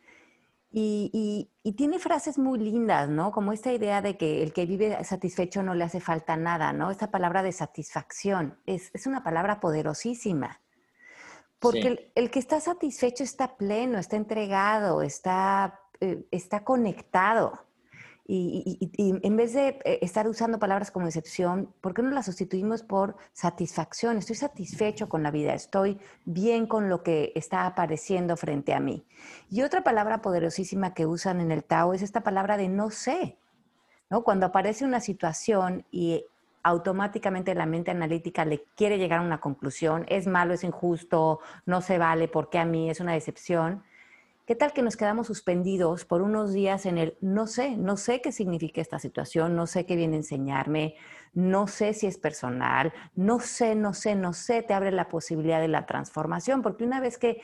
Y, 0.75 1.51
tiene 1.77 1.99
frases 1.99 2.39
muy 2.39 2.57
lindas, 2.57 3.07
¿no? 3.07 3.31
Como 3.31 3.53
esta 3.53 3.71
idea 3.71 4.01
de 4.01 4.17
que 4.17 4.41
el 4.41 4.53
que 4.53 4.65
vive 4.65 5.03
satisfecho 5.03 5.61
no 5.61 5.75
le 5.75 5.83
hace 5.83 5.99
falta 5.99 6.35
nada, 6.35 6.73
¿no? 6.73 6.89
Esta 6.89 7.11
palabra 7.11 7.43
de 7.43 7.51
satisfacción 7.51 8.57
es, 8.65 8.91
una 9.05 9.23
palabra 9.23 9.59
poderosísima. 9.59 10.61
Porque 11.59 12.11
el, 12.15 12.31
que 12.31 12.39
está 12.39 12.59
satisfecho 12.59 13.23
está 13.23 13.55
pleno, 13.55 13.99
está 13.99 14.15
entregado, 14.15 15.03
está, 15.03 15.79
eh, 16.01 16.25
está 16.31 16.63
conectado. 16.63 17.67
Y, 18.25 18.79
en 18.97 19.35
vez 19.35 19.53
de 19.53 19.79
eh, 19.83 19.99
estar 20.01 20.29
usando 20.29 20.57
palabras 20.57 20.91
como 20.91 21.07
decepción, 21.07 21.73
¿por 21.81 21.93
qué 21.93 22.01
no 22.01 22.11
las 22.11 22.25
sustituimos 22.25 22.81
por 22.81 23.17
satisfacción? 23.33 24.17
Estoy 24.17 24.37
satisfecho 24.37 25.09
con 25.09 25.23
la 25.23 25.31
vida, 25.31 25.53
estoy 25.53 25.99
bien 26.23 26.65
con 26.65 26.87
lo 26.87 27.03
que 27.03 27.33
está 27.35 27.65
apareciendo 27.65 28.37
frente 28.37 28.73
a 28.73 28.79
mí. 28.79 29.05
Y 29.49 29.61
otra 29.63 29.83
palabra 29.83 30.21
poderosísima 30.21 30.93
que 30.93 31.05
usan 31.05 31.41
en 31.41 31.51
el 31.51 31.65
Tao 31.65 31.93
es 31.93 32.01
esta 32.01 32.21
palabra 32.21 32.55
de 32.55 32.69
no 32.69 32.91
sé. 32.91 33.37
¿no? 34.09 34.23
Cuando 34.23 34.45
aparece 34.45 34.85
una 34.85 35.01
situación 35.01 35.85
y 35.91 36.25
automáticamente 36.63 37.53
la 37.55 37.65
mente 37.65 37.91
analítica 37.91 38.45
le 38.45 38.63
quiere 38.77 38.97
llegar 38.97 39.19
a 39.19 39.23
una 39.23 39.41
conclusión, 39.41 40.05
es 40.07 40.27
malo, 40.27 40.53
es 40.53 40.63
injusto, 40.63 41.41
no 41.65 41.81
se 41.81 41.97
vale, 41.97 42.29
porque 42.29 42.57
a 42.57 42.63
mí 42.63 42.89
es 42.89 43.01
una 43.01 43.11
decepción 43.11 43.83
¿Qué 44.45 44.55
tal 44.55 44.73
que 44.73 44.81
nos 44.81 44.97
quedamos 44.97 45.27
suspendidos 45.27 46.03
por 46.03 46.21
unos 46.21 46.51
días 46.51 46.85
en 46.85 46.97
el 46.97 47.17
no 47.21 47.47
sé, 47.47 47.77
no 47.77 47.95
sé 47.95 48.19
qué 48.19 48.33
significa 48.33 48.81
esta 48.81 48.99
situación, 48.99 49.55
no 49.55 49.67
sé 49.67 49.85
qué 49.85 49.95
viene 49.95 50.15
a 50.15 50.17
enseñarme, 50.17 50.95
no 51.33 51.67
sé 51.67 51.93
si 51.93 52.07
es 52.07 52.17
personal, 52.17 52.91
no 53.15 53.39
sé, 53.39 53.73
no 53.73 53.93
sé, 53.93 54.15
no 54.15 54.33
sé, 54.33 54.61
te 54.61 54.73
abre 54.73 54.91
la 54.91 55.07
posibilidad 55.07 55.61
de 55.61 55.69
la 55.69 55.85
transformación, 55.85 56.61
porque 56.61 56.83
una 56.83 56.99
vez 56.99 57.17
que 57.17 57.41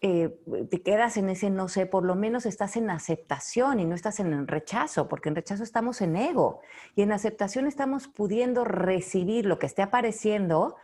eh, 0.00 0.36
te 0.68 0.82
quedas 0.82 1.16
en 1.16 1.28
ese 1.28 1.48
no 1.48 1.68
sé, 1.68 1.86
por 1.86 2.04
lo 2.04 2.16
menos 2.16 2.44
estás 2.44 2.76
en 2.76 2.90
aceptación 2.90 3.78
y 3.78 3.84
no 3.84 3.94
estás 3.94 4.18
en 4.18 4.48
rechazo, 4.48 5.08
porque 5.08 5.28
en 5.28 5.36
rechazo 5.36 5.62
estamos 5.62 6.00
en 6.00 6.16
ego 6.16 6.60
y 6.96 7.02
en 7.02 7.12
aceptación 7.12 7.68
estamos 7.68 8.08
pudiendo 8.08 8.64
recibir 8.64 9.46
lo 9.46 9.60
que 9.60 9.66
esté 9.66 9.82
apareciendo 9.82 10.74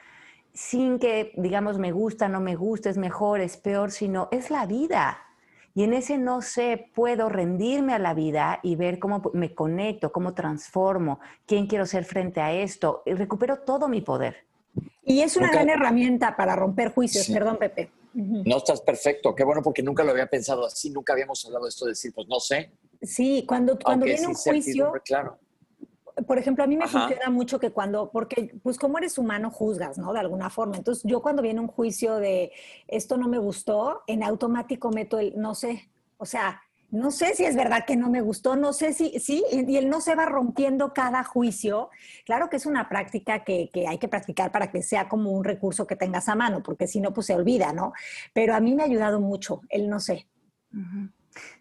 sin 0.52 1.00
que 1.00 1.32
digamos 1.36 1.78
me 1.78 1.90
gusta, 1.90 2.28
no 2.28 2.40
me 2.40 2.54
gusta, 2.54 2.90
es 2.90 2.96
mejor, 2.96 3.40
es 3.40 3.56
peor, 3.56 3.90
sino 3.90 4.28
es 4.30 4.52
la 4.52 4.64
vida 4.64 5.24
y 5.74 5.84
en 5.84 5.94
ese 5.94 6.18
no 6.18 6.42
sé, 6.42 6.90
puedo 6.94 7.28
rendirme 7.28 7.94
a 7.94 7.98
la 7.98 8.14
vida 8.14 8.60
y 8.62 8.76
ver 8.76 8.98
cómo 8.98 9.22
me 9.32 9.54
conecto, 9.54 10.12
cómo 10.12 10.34
transformo, 10.34 11.20
quién 11.46 11.66
quiero 11.66 11.86
ser 11.86 12.04
frente 12.04 12.40
a 12.40 12.52
esto. 12.52 13.02
Y 13.06 13.14
recupero 13.14 13.60
todo 13.60 13.88
mi 13.88 14.00
poder. 14.00 14.46
Y 15.04 15.20
es 15.20 15.36
una 15.36 15.50
gran 15.50 15.70
herramienta 15.70 16.36
para 16.36 16.56
romper 16.56 16.92
juicios, 16.92 17.28
perdón, 17.28 17.58
Pepe. 17.58 17.90
No 18.14 18.56
estás 18.56 18.80
perfecto, 18.80 19.34
qué 19.34 19.44
bueno 19.44 19.62
porque 19.62 19.82
nunca 19.82 20.02
lo 20.02 20.10
había 20.10 20.26
pensado 20.26 20.66
así, 20.66 20.90
nunca 20.90 21.12
habíamos 21.12 21.44
hablado 21.44 21.64
de 21.64 21.68
esto 21.68 21.84
de 21.84 21.92
decir, 21.92 22.12
pues 22.12 22.26
no 22.26 22.40
sé. 22.40 22.72
Sí, 23.00 23.44
cuando, 23.46 23.78
cuando 23.78 24.06
viene 24.06 24.26
un 24.26 24.34
juicio, 24.34 24.92
claro 25.04 25.38
por 26.26 26.38
ejemplo, 26.38 26.64
a 26.64 26.66
mí 26.66 26.76
me 26.76 26.86
funciona 26.86 27.30
mucho 27.30 27.58
que 27.58 27.70
cuando, 27.70 28.10
porque 28.10 28.54
pues 28.62 28.78
como 28.78 28.98
eres 28.98 29.18
humano 29.18 29.50
juzgas, 29.50 29.98
¿no? 29.98 30.12
De 30.12 30.20
alguna 30.20 30.50
forma. 30.50 30.76
Entonces 30.76 31.04
yo 31.04 31.22
cuando 31.22 31.42
viene 31.42 31.60
un 31.60 31.68
juicio 31.68 32.16
de 32.16 32.52
esto 32.86 33.16
no 33.16 33.28
me 33.28 33.38
gustó, 33.38 34.02
en 34.06 34.22
automático 34.22 34.90
meto 34.90 35.18
el 35.18 35.34
no 35.36 35.54
sé. 35.54 35.90
O 36.16 36.26
sea, 36.26 36.60
no 36.90 37.10
sé 37.10 37.34
si 37.34 37.44
es 37.44 37.54
verdad 37.54 37.84
que 37.86 37.96
no 37.96 38.08
me 38.08 38.22
gustó, 38.22 38.56
no 38.56 38.72
sé 38.72 38.94
si, 38.94 39.18
sí, 39.20 39.44
y 39.50 39.76
él 39.76 39.90
no 39.90 40.00
se 40.00 40.14
va 40.14 40.24
rompiendo 40.24 40.94
cada 40.94 41.22
juicio. 41.22 41.90
Claro 42.24 42.48
que 42.48 42.56
es 42.56 42.64
una 42.64 42.88
práctica 42.88 43.44
que, 43.44 43.70
hay 43.86 43.98
que 43.98 44.08
practicar 44.08 44.50
para 44.50 44.70
que 44.70 44.82
sea 44.82 45.08
como 45.08 45.32
un 45.32 45.44
recurso 45.44 45.86
que 45.86 45.96
tengas 45.96 46.28
a 46.28 46.34
mano, 46.34 46.62
porque 46.62 46.86
si 46.86 47.00
no, 47.00 47.12
pues 47.12 47.26
se 47.26 47.34
olvida, 47.34 47.72
¿no? 47.72 47.92
Pero 48.32 48.54
a 48.54 48.60
mí 48.60 48.74
me 48.74 48.82
ha 48.82 48.86
ayudado 48.86 49.20
mucho 49.20 49.60
el 49.68 49.88
no 49.90 50.00
sé. 50.00 50.26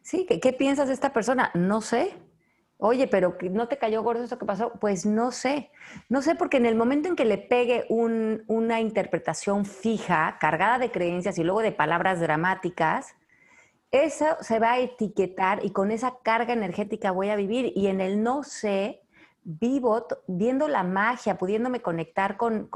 Sí, 0.01 0.25
¿qué, 0.27 0.39
¿qué 0.39 0.53
piensas 0.53 0.87
de 0.87 0.93
esta 0.93 1.11
persona? 1.11 1.51
No 1.53 1.81
sé. 1.81 2.15
Oye, 2.79 3.07
pero 3.07 3.35
¿no 3.51 3.67
te 3.67 3.77
cayó 3.77 4.03
gordo 4.03 4.23
esto 4.23 4.37
que 4.37 4.45
pasó? 4.45 4.73
Pues 4.79 5.05
no 5.05 5.31
sé. 5.31 5.71
No 6.09 6.21
sé 6.21 6.35
porque 6.35 6.57
en 6.57 6.67
el 6.67 6.75
momento 6.75 7.09
en 7.09 7.15
que 7.15 7.25
le 7.25 7.39
pegue 7.39 7.85
una 7.89 8.79
interpretación 8.79 9.65
fija, 9.65 10.37
cargada 10.39 10.77
de 10.77 10.91
creencias 10.91 11.39
y 11.39 11.43
luego 11.43 11.61
de 11.61 11.71
palabras 11.71 12.19
dramáticas, 12.19 13.15
eso 13.89 14.25
se 14.41 14.59
va 14.59 14.73
a 14.73 14.79
etiquetar 14.79 15.65
y 15.65 15.71
con 15.71 15.91
esa 15.91 16.19
carga 16.21 16.53
energética 16.53 17.11
voy 17.11 17.29
a 17.29 17.35
vivir. 17.35 17.73
Y 17.75 17.87
en 17.87 17.99
el 17.99 18.21
no 18.21 18.43
sé, 18.43 19.01
vivo 19.43 20.05
viendo 20.27 20.67
la 20.67 20.83
magia, 20.83 21.37
pudiéndome 21.39 21.81
conectar 21.81 22.37
con, 22.37 22.69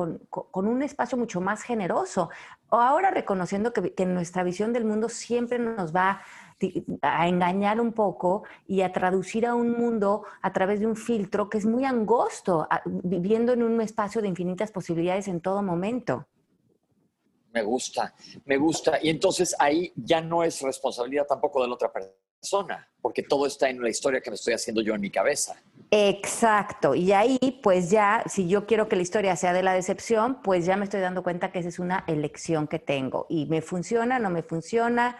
un 0.54 0.82
espacio 0.82 1.16
mucho 1.16 1.42
más 1.42 1.62
generoso. 1.62 2.32
O 2.70 2.78
ahora 2.78 3.12
reconociendo 3.12 3.72
que, 3.72 3.94
que 3.94 4.08
nuestra 4.08 4.44
visión 4.44 4.74
del 4.74 4.86
mundo 4.86 5.10
siempre 5.10 5.60
nos 5.60 5.96
va 5.96 6.22
a 7.02 7.28
engañar 7.28 7.80
un 7.80 7.93
poco 7.93 8.43
y 8.67 8.82
a 8.82 8.91
traducir 8.91 9.45
a 9.45 9.56
un 9.56 9.71
mundo 9.71 10.24
a 10.41 10.54
través 10.54 10.80
de 10.80 10.88
un 10.88 10.95
filtro 10.95 11.50
que 11.50 11.58
es 11.58 11.65
muy 11.65 11.86
angosto, 11.86 12.67
viviendo 12.86 13.54
en 13.54 13.63
un 13.63 13.82
espacio 13.82 14.21
de 14.21 14.28
infinitas 14.28 14.71
posibilidades 14.71 15.28
en 15.28 15.41
todo 15.41 15.62
momento. 15.62 16.28
Me 17.54 17.63
gusta, 17.63 18.13
me 18.45 18.58
gusta. 18.58 19.00
Y 19.02 19.10
entonces 19.10 19.56
ahí 19.60 19.91
ya 19.95 20.21
no 20.21 20.43
es 20.43 20.62
responsabilidad 20.62 21.26
tampoco 21.28 21.62
de 21.62 21.67
la 21.67 21.74
otra 21.74 21.91
persona, 21.91 22.89
porque 23.02 23.24
todo 23.24 23.45
está 23.45 23.69
en 23.69 23.82
la 23.82 23.89
historia 23.89 24.21
que 24.21 24.30
me 24.30 24.36
estoy 24.36 24.54
haciendo 24.54 24.82
yo 24.82 24.95
en 24.95 25.02
mi 25.02 25.10
cabeza. 25.10 25.62
Exacto. 25.93 26.95
Y 26.95 27.12
ahí, 27.12 27.60
pues 27.62 27.89
ya, 27.89 28.24
si 28.28 28.47
yo 28.47 28.65
quiero 28.65 28.88
que 28.88 28.95
la 28.95 29.02
historia 29.02 29.36
sea 29.36 29.52
de 29.52 29.63
la 29.63 29.74
decepción, 29.74 30.41
pues 30.41 30.65
ya 30.65 30.78
me 30.78 30.86
estoy 30.86 31.02
dando 31.02 31.21
cuenta 31.24 31.52
que 31.52 31.60
esa 31.60 31.67
es 31.67 31.80
una 31.80 32.06
elección 32.08 32.67
que 32.67 32.80
tengo. 32.80 33.26
Y 33.28 33.47
me 33.47 33.62
funciona, 33.62 34.17
no 34.17 34.30
me 34.30 34.43
funciona 34.43 35.17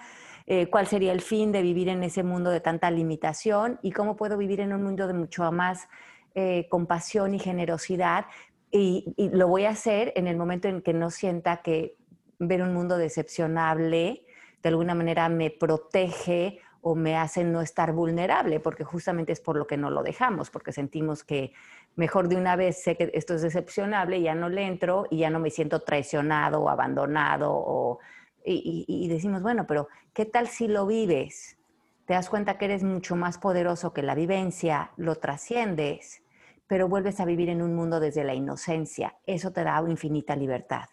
eh, 0.48 0.70
cuál 0.70 0.88
sería 0.88 1.12
el 1.12 1.22
fin 1.22 1.52
de 1.52 1.62
vivir 1.62 1.90
en 1.90 2.04
ese 2.04 2.24
mundo 2.24 2.50
de 2.50 2.60
tanta 2.60 2.90
limitación 2.92 3.80
y 3.82 3.92
cómo 3.92 4.16
puedo 4.16 4.38
vivir 4.38 4.60
en 4.60 4.74
un 4.74 4.84
mundo 4.84 5.08
de 5.08 5.14
mucho 5.14 5.52
más 5.52 5.88
eh, 6.34 6.68
compasión 6.70 7.34
y 7.34 7.40
generosidad. 7.40 8.26
Y, 8.72 9.14
lo 9.34 9.48
voy 9.48 9.66
a 9.66 9.72
hacer 9.72 10.14
en 10.16 10.28
el 10.28 10.38
momento 10.38 10.68
en 10.68 10.82
que 10.82 10.94
no 10.94 11.10
sienta 11.10 11.62
que 11.62 11.98
ver 12.40 12.62
un 12.62 12.74
mundo 12.74 12.98
decepcionable 12.98 14.26
de 14.64 14.70
alguna 14.70 14.96
manera 14.96 15.28
me 15.28 15.50
protege 15.50 16.60
o 16.82 16.96
me 16.96 17.16
hace 17.16 17.44
no 17.44 17.62
estar 17.62 17.94
vulnerable, 17.94 18.60
porque 18.60 18.84
justamente 18.84 19.34
es 19.34 19.40
por 19.40 19.56
lo 19.56 19.68
que 19.68 19.78
no 19.78 19.90
lo 19.90 20.04
dejamos, 20.04 20.50
porque 20.50 20.72
sentimos 20.72 21.24
que 21.24 21.54
mejor 21.96 22.28
de 22.28 22.38
una 22.38 22.56
vez 22.56 22.82
sé 22.82 22.96
que 22.96 23.12
esto 23.14 23.36
es 23.36 23.42
decepcionable, 23.42 24.22
ya 24.22 24.34
no 24.34 24.50
le 24.50 24.66
entro 24.66 25.06
y 25.10 25.20
ya 25.20 25.30
no 25.30 25.40
me 25.40 25.52
siento 25.52 25.82
traicionado 25.82 26.62
o 26.62 26.70
abandonado 26.70 27.52
o 27.54 28.00
y, 28.46 29.08
decimos, 29.08 29.42
bueno, 29.42 29.66
pero 29.68 29.88
¿qué 30.14 30.26
tal 30.26 30.48
si 30.48 30.68
lo 30.68 30.86
vives? 30.86 31.58
Te 32.06 32.14
das 32.14 32.30
cuenta 32.30 32.58
que 32.58 32.66
eres 32.66 32.84
mucho 32.84 33.16
más 33.16 33.38
poderoso 33.38 33.94
que 33.94 34.02
la 34.02 34.16
vivencia, 34.16 34.92
lo 34.98 35.16
trasciendes, 35.16 36.24
pero 36.68 36.88
vuelves 36.88 37.20
a 37.20 37.26
vivir 37.26 37.50
en 37.50 37.62
un 37.62 37.76
mundo 37.76 38.00
desde 38.00 38.24
la 38.24 38.34
inocencia. 38.34 39.18
Eso 39.26 39.52
te 39.52 39.64
da 39.64 39.84
infinita 39.88 40.36
libertad. 40.36 40.86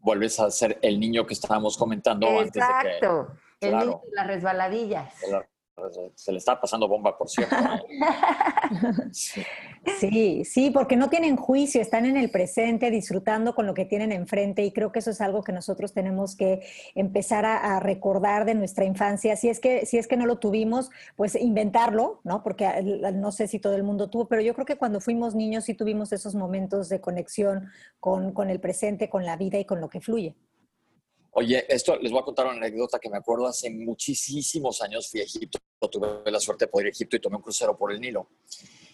Vuelves 0.00 0.38
a 0.40 0.50
ser 0.50 0.78
el 0.82 0.98
niño 1.00 1.26
que 1.26 1.34
estábamos 1.34 1.76
comentando 1.76 2.28
antes 2.28 2.52
de 2.52 2.60
que... 2.60 2.88
Exacto, 2.88 3.32
el 3.60 3.76
niño 3.76 4.00
de 4.04 4.14
las 4.14 4.26
resbaladillas 4.26 5.14
se 6.14 6.32
le 6.32 6.38
está 6.38 6.60
pasando 6.60 6.88
bomba 6.88 7.16
por 7.16 7.28
cierto. 7.28 7.56
Sí, 9.98 10.44
sí, 10.44 10.70
porque 10.70 10.96
no 10.96 11.08
tienen 11.08 11.36
juicio, 11.36 11.80
están 11.80 12.04
en 12.04 12.16
el 12.16 12.30
presente, 12.30 12.90
disfrutando 12.90 13.54
con 13.54 13.66
lo 13.66 13.74
que 13.74 13.84
tienen 13.84 14.12
enfrente 14.12 14.62
y 14.62 14.72
creo 14.72 14.92
que 14.92 14.98
eso 14.98 15.10
es 15.10 15.20
algo 15.20 15.42
que 15.42 15.52
nosotros 15.52 15.92
tenemos 15.92 16.36
que 16.36 16.60
empezar 16.94 17.44
a, 17.44 17.80
recordar 17.80 18.44
de 18.44 18.54
nuestra 18.54 18.84
infancia. 18.84 19.36
Si 19.36 19.48
es, 19.48 19.60
que, 19.60 19.86
si 19.86 19.98
es 19.98 20.06
que 20.06 20.16
no 20.16 20.26
lo 20.26 20.38
tuvimos, 20.38 20.90
pues 21.16 21.34
inventarlo, 21.36 22.20
¿no? 22.24 22.42
Porque 22.42 22.68
no 23.14 23.32
sé 23.32 23.48
si 23.48 23.58
todo 23.58 23.74
el 23.76 23.82
mundo 23.82 24.10
tuvo, 24.10 24.28
pero 24.28 24.42
yo 24.42 24.54
creo 24.54 24.66
que 24.66 24.76
cuando 24.76 25.00
fuimos 25.00 25.34
niños 25.34 25.64
sí 25.64 25.74
tuvimos 25.74 26.12
esos 26.12 26.34
momentos 26.34 26.88
de 26.88 27.00
conexión 27.00 27.68
con, 28.00 28.32
con 28.32 28.50
el 28.50 28.60
presente, 28.60 29.08
con 29.08 29.24
la 29.24 29.36
vida 29.36 29.58
y 29.58 29.64
con 29.64 29.80
lo 29.80 29.88
que 29.88 30.00
fluye. 30.00 30.36
Oye, 31.40 31.64
esto 31.68 31.96
les 31.98 32.10
voy 32.10 32.20
a 32.20 32.24
contar 32.24 32.46
una 32.46 32.56
anécdota 32.56 32.98
que 32.98 33.08
me 33.08 33.16
acuerdo 33.16 33.46
hace 33.46 33.70
muchísimos 33.70 34.82
años 34.82 35.08
fui 35.08 35.20
a 35.20 35.22
Egipto, 35.22 35.60
tuve 35.88 36.28
la 36.32 36.40
suerte 36.40 36.64
de 36.64 36.68
poder 36.68 36.88
ir 36.88 36.90
a 36.90 36.94
Egipto 36.96 37.14
y 37.14 37.20
tomé 37.20 37.36
un 37.36 37.42
crucero 37.42 37.78
por 37.78 37.92
el 37.92 38.00
Nilo. 38.00 38.28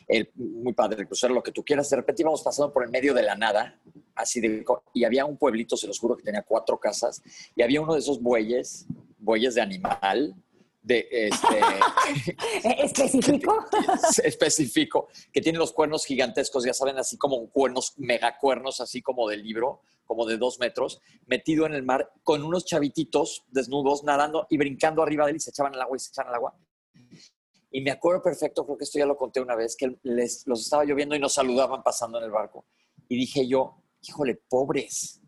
El, 0.06 0.30
muy 0.34 0.74
padre 0.74 1.00
el 1.00 1.06
crucero, 1.06 1.32
lo 1.32 1.42
que 1.42 1.52
tú 1.52 1.64
quieras. 1.64 1.88
De 1.88 1.96
repente 1.96 2.20
íbamos 2.20 2.42
pasando 2.42 2.70
por 2.70 2.84
el 2.84 2.90
medio 2.90 3.14
de 3.14 3.22
la 3.22 3.34
nada, 3.34 3.80
así 4.14 4.42
de, 4.42 4.62
y 4.92 5.04
había 5.04 5.24
un 5.24 5.38
pueblito, 5.38 5.74
se 5.78 5.86
los 5.86 5.98
juro, 5.98 6.18
que 6.18 6.22
tenía 6.22 6.42
cuatro 6.42 6.78
casas, 6.78 7.22
y 7.56 7.62
había 7.62 7.80
uno 7.80 7.94
de 7.94 8.00
esos 8.00 8.20
bueyes, 8.20 8.84
bueyes 9.16 9.54
de 9.54 9.62
animal, 9.62 10.34
de 10.84 11.08
este 11.10 11.60
específico 12.84 13.64
específico 14.22 15.08
que 15.32 15.40
tiene 15.40 15.58
los 15.58 15.72
cuernos 15.72 16.04
gigantescos 16.04 16.64
ya 16.64 16.74
saben 16.74 16.98
así 16.98 17.16
como 17.16 17.48
cuernos 17.48 17.94
megacuernos 17.96 18.80
así 18.80 19.00
como 19.00 19.26
del 19.26 19.42
libro 19.42 19.80
como 20.04 20.26
de 20.26 20.36
dos 20.36 20.58
metros 20.60 21.00
metido 21.26 21.64
en 21.64 21.74
el 21.74 21.82
mar 21.82 22.12
con 22.22 22.44
unos 22.44 22.66
chavititos 22.66 23.44
desnudos 23.48 24.04
nadando 24.04 24.46
y 24.50 24.58
brincando 24.58 25.02
arriba 25.02 25.24
de 25.24 25.32
él 25.32 25.36
y 25.38 25.40
se 25.40 25.50
echaban 25.50 25.74
al 25.74 25.80
agua 25.80 25.96
y 25.96 26.00
se 26.00 26.10
echaban 26.10 26.28
al 26.28 26.36
agua. 26.36 26.54
Y 27.70 27.80
me 27.80 27.90
acuerdo 27.90 28.22
perfecto 28.22 28.64
creo 28.64 28.76
que 28.76 28.84
esto 28.84 28.98
ya 28.98 29.06
lo 29.06 29.16
conté 29.16 29.40
una 29.40 29.56
vez 29.56 29.76
que 29.76 29.96
les, 30.02 30.46
los 30.46 30.60
estaba 30.60 30.84
lloviendo 30.84 31.16
y 31.16 31.18
nos 31.18 31.34
saludaban 31.34 31.82
pasando 31.82 32.18
en 32.18 32.24
el 32.24 32.30
barco. 32.30 32.66
Y 33.08 33.16
dije 33.16 33.46
yo 33.48 33.82
híjole 34.02 34.34
pobres 34.34 35.20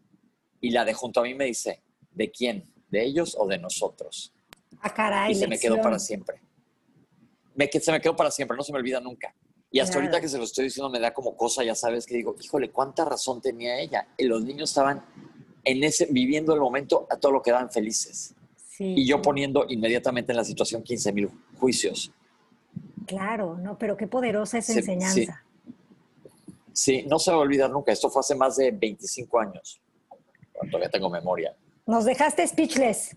y 0.60 0.70
la 0.70 0.84
de 0.84 0.92
junto 0.92 1.20
a 1.20 1.22
mí 1.22 1.34
me 1.34 1.46
dice 1.46 1.82
de 2.10 2.30
quién 2.30 2.72
de 2.88 3.04
ellos 3.04 3.34
o 3.38 3.46
de 3.46 3.58
nosotros 3.58 4.34
Ah, 4.82 5.30
y 5.30 5.34
se 5.34 5.48
me 5.48 5.58
quedó 5.58 5.80
para 5.80 5.98
siempre. 5.98 6.40
Me, 7.54 7.68
se 7.68 7.92
me 7.92 8.00
quedó 8.00 8.14
para 8.14 8.30
siempre, 8.30 8.56
no 8.56 8.62
se 8.62 8.72
me 8.72 8.78
olvida 8.78 9.00
nunca. 9.00 9.34
Y 9.70 9.80
hasta 9.80 9.96
ahorita 9.96 10.20
que 10.20 10.28
se 10.28 10.38
lo 10.38 10.44
estoy 10.44 10.64
diciendo 10.64 10.88
me 10.90 11.00
da 11.00 11.12
como 11.12 11.36
cosa, 11.36 11.64
ya 11.64 11.74
sabes, 11.74 12.06
que 12.06 12.14
digo, 12.14 12.36
híjole, 12.40 12.70
cuánta 12.70 13.04
razón 13.04 13.40
tenía 13.40 13.78
ella. 13.78 14.08
Y 14.16 14.24
los 14.24 14.44
niños 14.44 14.70
estaban 14.70 15.04
en 15.64 15.84
ese, 15.84 16.06
viviendo 16.10 16.54
el 16.54 16.60
momento 16.60 17.06
a 17.10 17.16
todo 17.16 17.32
lo 17.32 17.42
que 17.42 17.50
daban 17.50 17.70
felices. 17.70 18.34
y 18.78 19.06
yo 19.06 19.22
poniendo 19.22 19.64
inmediatamente 19.68 20.32
en 20.32 20.36
la 20.36 20.44
situación 20.44 20.82
15 20.82 21.12
mil 21.12 21.30
juicios. 21.58 22.12
Claro, 23.06 23.56
no, 23.56 23.78
pero 23.78 23.96
qué 23.96 24.06
poderosa 24.06 24.58
esa 24.58 24.74
enseñanza. 24.74 25.44
Sí. 26.72 27.04
no 27.08 27.18
se 27.18 27.30
va 27.30 27.38
a 27.38 27.40
olvidar 27.40 27.70
nunca. 27.70 27.92
Esto 27.92 28.10
fue 28.10 28.20
hace 28.20 28.34
más 28.34 28.56
de 28.56 28.70
25 28.70 29.38
años. 29.40 29.80
Todavía 30.70 30.90
tengo 30.90 31.08
memoria. 31.10 31.54
Nos 31.86 32.04
dejaste 32.04 32.46
speechless. 32.46 33.16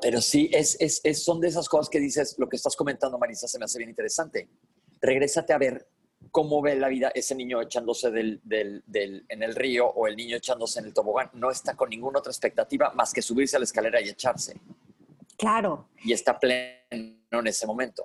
Pero 0.00 0.20
sí, 0.20 0.50
es, 0.52 0.76
es, 0.78 1.24
son 1.24 1.40
de 1.40 1.48
esas 1.48 1.68
cosas 1.68 1.88
que 1.88 2.00
dices, 2.00 2.36
lo 2.38 2.48
que 2.48 2.56
estás 2.56 2.76
comentando, 2.76 3.18
Marisa, 3.18 3.48
se 3.48 3.58
me 3.58 3.64
hace 3.64 3.78
bien 3.78 3.90
interesante. 3.90 4.48
Regrésate 5.00 5.52
a 5.52 5.58
ver 5.58 5.88
cómo 6.30 6.60
ve 6.60 6.76
la 6.76 6.88
vida 6.88 7.10
ese 7.14 7.34
niño 7.34 7.62
echándose 7.62 8.10
del, 8.10 8.42
en 8.46 9.42
el 9.42 9.54
río 9.54 9.86
o 9.86 10.06
el 10.06 10.16
niño 10.16 10.36
echándose 10.36 10.80
en 10.80 10.86
el 10.86 10.94
tobogán. 10.94 11.30
No 11.32 11.50
está 11.50 11.74
con 11.76 11.88
ninguna 11.88 12.18
otra 12.18 12.30
expectativa 12.30 12.92
más 12.94 13.12
que 13.12 13.22
subirse 13.22 13.56
a 13.56 13.58
la 13.58 13.64
escalera 13.64 14.00
y 14.00 14.10
echarse. 14.10 14.60
Claro. 15.38 15.88
Y 16.04 16.12
está 16.12 16.38
pleno 16.38 16.84
en 16.90 17.46
ese 17.46 17.66
momento. 17.66 18.04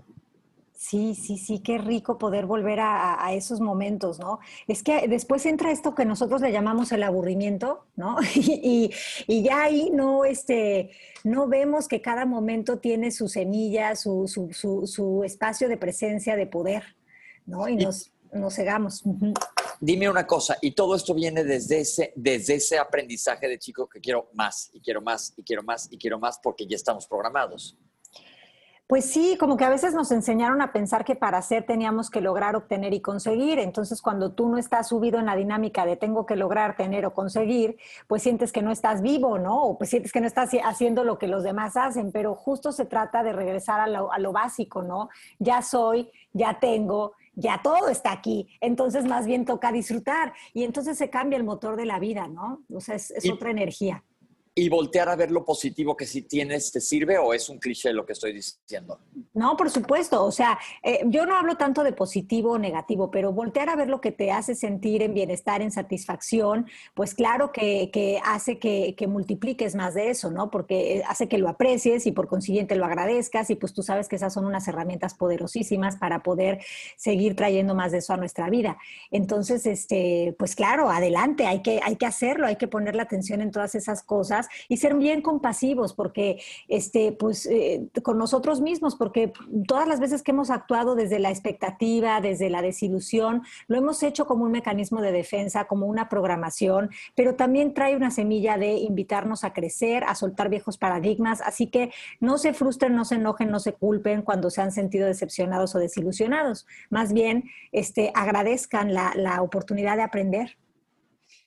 Sí, 0.77 1.15
sí, 1.15 1.37
sí, 1.37 1.59
qué 1.59 1.77
rico 1.77 2.17
poder 2.17 2.45
volver 2.45 2.79
a, 2.81 3.33
esos 3.33 3.61
momentos, 3.61 4.19
¿no? 4.19 4.39
Es 4.67 4.83
que 4.83 5.07
después 5.07 5.45
entra 5.45 5.71
esto 5.71 5.95
que 5.95 6.03
nosotros 6.03 6.41
le 6.41 6.51
llamamos 6.51 6.91
el 6.91 7.03
aburrimiento, 7.03 7.85
¿no? 7.95 8.17
Y, 8.35 8.91
ya 9.27 9.63
ahí 9.63 9.89
no, 9.91 10.25
este, 10.25 10.91
no 11.23 11.47
vemos 11.47 11.87
que 11.87 12.01
cada 12.01 12.25
momento 12.25 12.79
tiene 12.79 13.11
su 13.11 13.29
semilla, 13.29 13.95
su, 13.95 14.27
su, 14.27 15.23
espacio 15.23 15.69
de 15.69 15.77
presencia, 15.77 16.35
de 16.35 16.45
poder, 16.45 16.83
¿no? 17.45 17.69
Y 17.69 17.77
nos, 17.77 18.11
nos 18.33 18.55
cegamos. 18.55 19.03
Dime 19.79 20.09
una 20.09 20.27
cosa, 20.27 20.57
y 20.61 20.71
todo 20.71 20.95
esto 20.95 21.13
viene 21.13 21.45
desde 21.45 21.79
ese, 21.79 22.11
desde 22.15 22.55
ese 22.55 22.77
aprendizaje 22.77 23.47
de 23.47 23.57
chico 23.59 23.87
que 23.87 24.01
quiero 24.01 24.29
más, 24.33 24.69
y 24.73 24.81
quiero 24.81 25.01
más, 25.01 25.33
y 25.37 25.43
quiero 25.43 25.63
más, 25.63 25.87
y 25.89 25.97
quiero 25.97 26.19
más, 26.19 26.37
porque 26.43 26.67
ya 26.67 26.75
estamos 26.75 27.07
programados. 27.07 27.77
Pues 28.87 29.05
sí, 29.05 29.35
como 29.39 29.57
que 29.57 29.63
a 29.63 29.69
veces 29.69 29.95
nos 29.95 30.11
enseñaron 30.11 30.61
a 30.61 30.71
pensar 30.71 31.05
que 31.05 31.15
para 31.15 31.39
hacer 31.39 31.65
teníamos 31.65 32.11
que 32.11 32.21
lograr, 32.21 32.55
obtener 32.55 32.93
y 32.93 33.01
conseguir. 33.01 33.57
Entonces, 33.57 33.99
cuando 33.99 34.33
tú 34.33 34.47
no 34.47 34.59
estás 34.59 34.89
subido 34.89 35.17
en 35.17 35.25
la 35.25 35.35
dinámica 35.35 35.87
de 35.87 35.97
tengo 35.97 36.27
que 36.27 36.35
lograr, 36.35 36.77
tener 36.77 37.03
o 37.07 37.13
conseguir, 37.13 37.77
pues 38.05 38.21
sientes 38.21 38.51
que 38.51 38.61
no 38.61 38.69
estás 38.71 39.01
vivo, 39.01 39.39
¿no? 39.39 39.59
O 39.63 39.77
pues 39.79 39.89
sientes 39.89 40.11
que 40.11 40.21
no 40.21 40.27
estás 40.27 40.51
haciendo 40.63 41.03
lo 41.03 41.17
que 41.17 41.27
los 41.27 41.43
demás 41.43 41.75
hacen. 41.77 42.11
Pero 42.11 42.35
justo 42.35 42.71
se 42.71 42.85
trata 42.85 43.23
de 43.23 43.33
regresar 43.33 43.79
a 43.79 43.87
lo, 43.87 44.13
a 44.13 44.19
lo 44.19 44.31
básico, 44.31 44.83
¿no? 44.83 45.09
Ya 45.39 45.63
soy, 45.63 46.11
ya 46.31 46.59
tengo, 46.59 47.13
ya 47.33 47.61
todo 47.63 47.89
está 47.89 48.11
aquí. 48.11 48.49
Entonces, 48.61 49.05
más 49.05 49.25
bien 49.25 49.45
toca 49.45 49.71
disfrutar. 49.71 50.33
Y 50.53 50.63
entonces 50.63 50.95
se 50.95 51.09
cambia 51.09 51.37
el 51.37 51.43
motor 51.43 51.75
de 51.75 51.85
la 51.85 51.97
vida, 51.97 52.27
¿no? 52.27 52.61
O 52.71 52.79
sea, 52.79 52.93
es, 52.93 53.09
es 53.09 53.31
otra 53.31 53.49
energía 53.49 54.03
y 54.57 54.69
voltear 54.69 55.09
a 55.09 55.17
ver 55.17 55.31
lo 55.31 55.43
positivo 55.43 55.97
que 55.97 56.05
si 56.05 56.21
tienes 56.21 56.71
te 56.71 56.79
sirve 56.79 57.17
o 57.17 57.33
es 57.33 57.49
un 57.49 57.59
cliché 57.59 57.91
lo 57.91 58.05
que 58.05 58.13
estoy 58.13 58.31
diciendo? 58.31 59.01
No, 59.33 59.57
por 59.57 59.69
supuesto. 59.69 60.23
O 60.23 60.31
sea, 60.31 60.57
eh, 60.81 61.01
yo 61.07 61.25
no 61.25 61.35
hablo 61.35 61.57
tanto 61.57 61.83
de 61.83 61.91
positivo 61.91 62.51
o 62.51 62.57
negativo, 62.57 63.11
pero 63.11 63.33
voltear 63.33 63.67
a 63.67 63.75
ver 63.75 63.89
lo 63.89 63.99
que 63.99 64.13
te 64.13 64.31
hace 64.31 64.55
sentir 64.55 65.01
en 65.01 65.13
bienestar, 65.13 65.61
en 65.61 65.73
satisfacción, 65.73 66.67
pues 66.93 67.13
claro 67.13 67.51
que, 67.51 68.21
hace 68.23 68.57
que, 68.57 68.95
multipliques 69.09 69.75
más 69.75 69.93
de 69.93 70.09
eso, 70.09 70.31
¿no? 70.31 70.49
Porque 70.49 70.97
eh, 70.97 71.03
hace 71.05 71.27
que 71.27 71.37
lo 71.37 71.49
aprecies 71.49 72.07
y 72.07 72.13
por 72.13 72.27
consiguiente 72.29 72.75
lo 72.75 72.85
agradezcas 72.85 73.49
y 73.49 73.55
pues 73.55 73.73
tú 73.73 73.83
sabes 73.83 74.07
que 74.07 74.15
esas 74.15 74.33
son 74.33 74.45
unas 74.45 74.67
herramientas 74.69 75.15
poderosísimas 75.15 75.97
para 75.97 76.23
poder 76.23 76.59
seguir 76.95 77.35
trayendo 77.35 77.75
más 77.75 77.91
de 77.91 77.97
eso 77.97 78.13
a 78.13 78.17
nuestra 78.17 78.49
vida. 78.49 78.77
Entonces, 79.11 79.65
este, 79.65 80.33
pues 80.39 80.55
claro, 80.55 80.89
adelante, 80.89 81.45
hay 81.45 81.61
que, 81.61 81.81
hay 81.83 81.97
que 81.97 82.05
hacerlo, 82.05 82.47
hay 82.47 82.55
que 82.55 82.69
poner 82.69 82.95
la 82.95 83.03
atención 83.03 83.41
en 83.41 83.51
todas 83.51 83.75
esas 83.75 84.01
cosas 84.01 84.44
y 84.69 84.77
ser 84.77 84.95
bien 84.95 85.21
compasivos 85.21 85.93
porque, 85.93 86.41
este, 86.67 87.11
pues, 87.11 87.45
eh, 87.45 87.87
con 88.03 88.17
nosotros 88.17 88.61
mismos, 88.61 88.95
porque 88.95 89.31
todas 89.67 89.87
las 89.87 89.99
veces 89.99 90.23
que 90.23 90.31
hemos 90.31 90.49
actuado 90.49 90.95
desde 90.95 91.19
la 91.19 91.29
expectativa, 91.29 92.21
desde 92.21 92.49
la 92.49 92.61
desilusión, 92.61 93.43
lo 93.67 93.77
hemos 93.77 94.03
hecho 94.03 94.25
como 94.25 94.45
un 94.45 94.51
mecanismo 94.51 95.01
de 95.01 95.11
defensa, 95.11 95.65
como 95.65 95.87
una 95.87 96.09
programación, 96.09 96.89
pero 97.15 97.35
también 97.35 97.73
trae 97.73 97.95
una 97.95 98.11
semilla 98.11 98.57
de 98.57 98.73
invitarnos 98.73 99.43
a 99.43 99.53
crecer, 99.53 100.03
a 100.03 100.15
soltar 100.15 100.49
viejos 100.49 100.77
paradigmas, 100.77 101.41
así 101.41 101.67
que 101.67 101.91
no 102.19 102.37
se 102.37 102.53
frustren, 102.53 102.95
no 102.95 103.05
se 103.05 103.15
enojen, 103.15 103.51
no 103.51 103.59
se 103.59 103.73
culpen 103.73 104.21
cuando 104.21 104.49
se 104.49 104.61
han 104.61 104.71
sentido 104.71 105.07
decepcionados 105.07 105.75
o 105.75 105.79
desilusionados, 105.79 106.65
más 106.89 107.13
bien 107.13 107.45
este, 107.71 108.11
agradezcan 108.13 108.93
la, 108.93 109.13
la 109.15 109.41
oportunidad 109.41 109.97
de 109.97 110.03
aprender. 110.03 110.57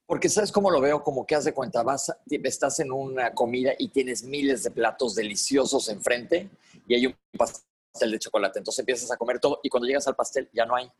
Porque 0.09 0.31
sabes 0.31 0.51
cómo 0.51 0.71
lo 0.71 0.81
veo, 0.81 1.05
como 1.05 1.27
que 1.27 1.35
haz 1.35 1.45
de 1.45 1.53
cuenta, 1.53 1.83
vas, 1.83 2.11
estás 2.31 2.81
en 2.81 2.91
una 2.93 3.35
comida 3.35 3.73
y 3.79 3.91
tienes 3.91 4.23
miles 4.23 4.63
de 4.63 4.71
platos 4.71 5.15
deliciosos 5.15 5.91
enfrente 5.91 6.49
y 6.87 6.95
hay 6.95 7.05
un 7.05 7.15
pastel 7.37 8.13
de 8.13 8.19
chocolate. 8.19 8.59
Entonces 8.59 8.79
empiezas 8.79 9.13
a 9.13 9.19
comer 9.19 9.39
todo 9.39 9.61
y 9.63 9.69
cuando 9.69 9.87
llegas 9.87 10.09
al 10.09 10.17
pastel 10.17 10.49
ya 10.55 10.65
no 10.65 10.77
hay. 10.77 10.91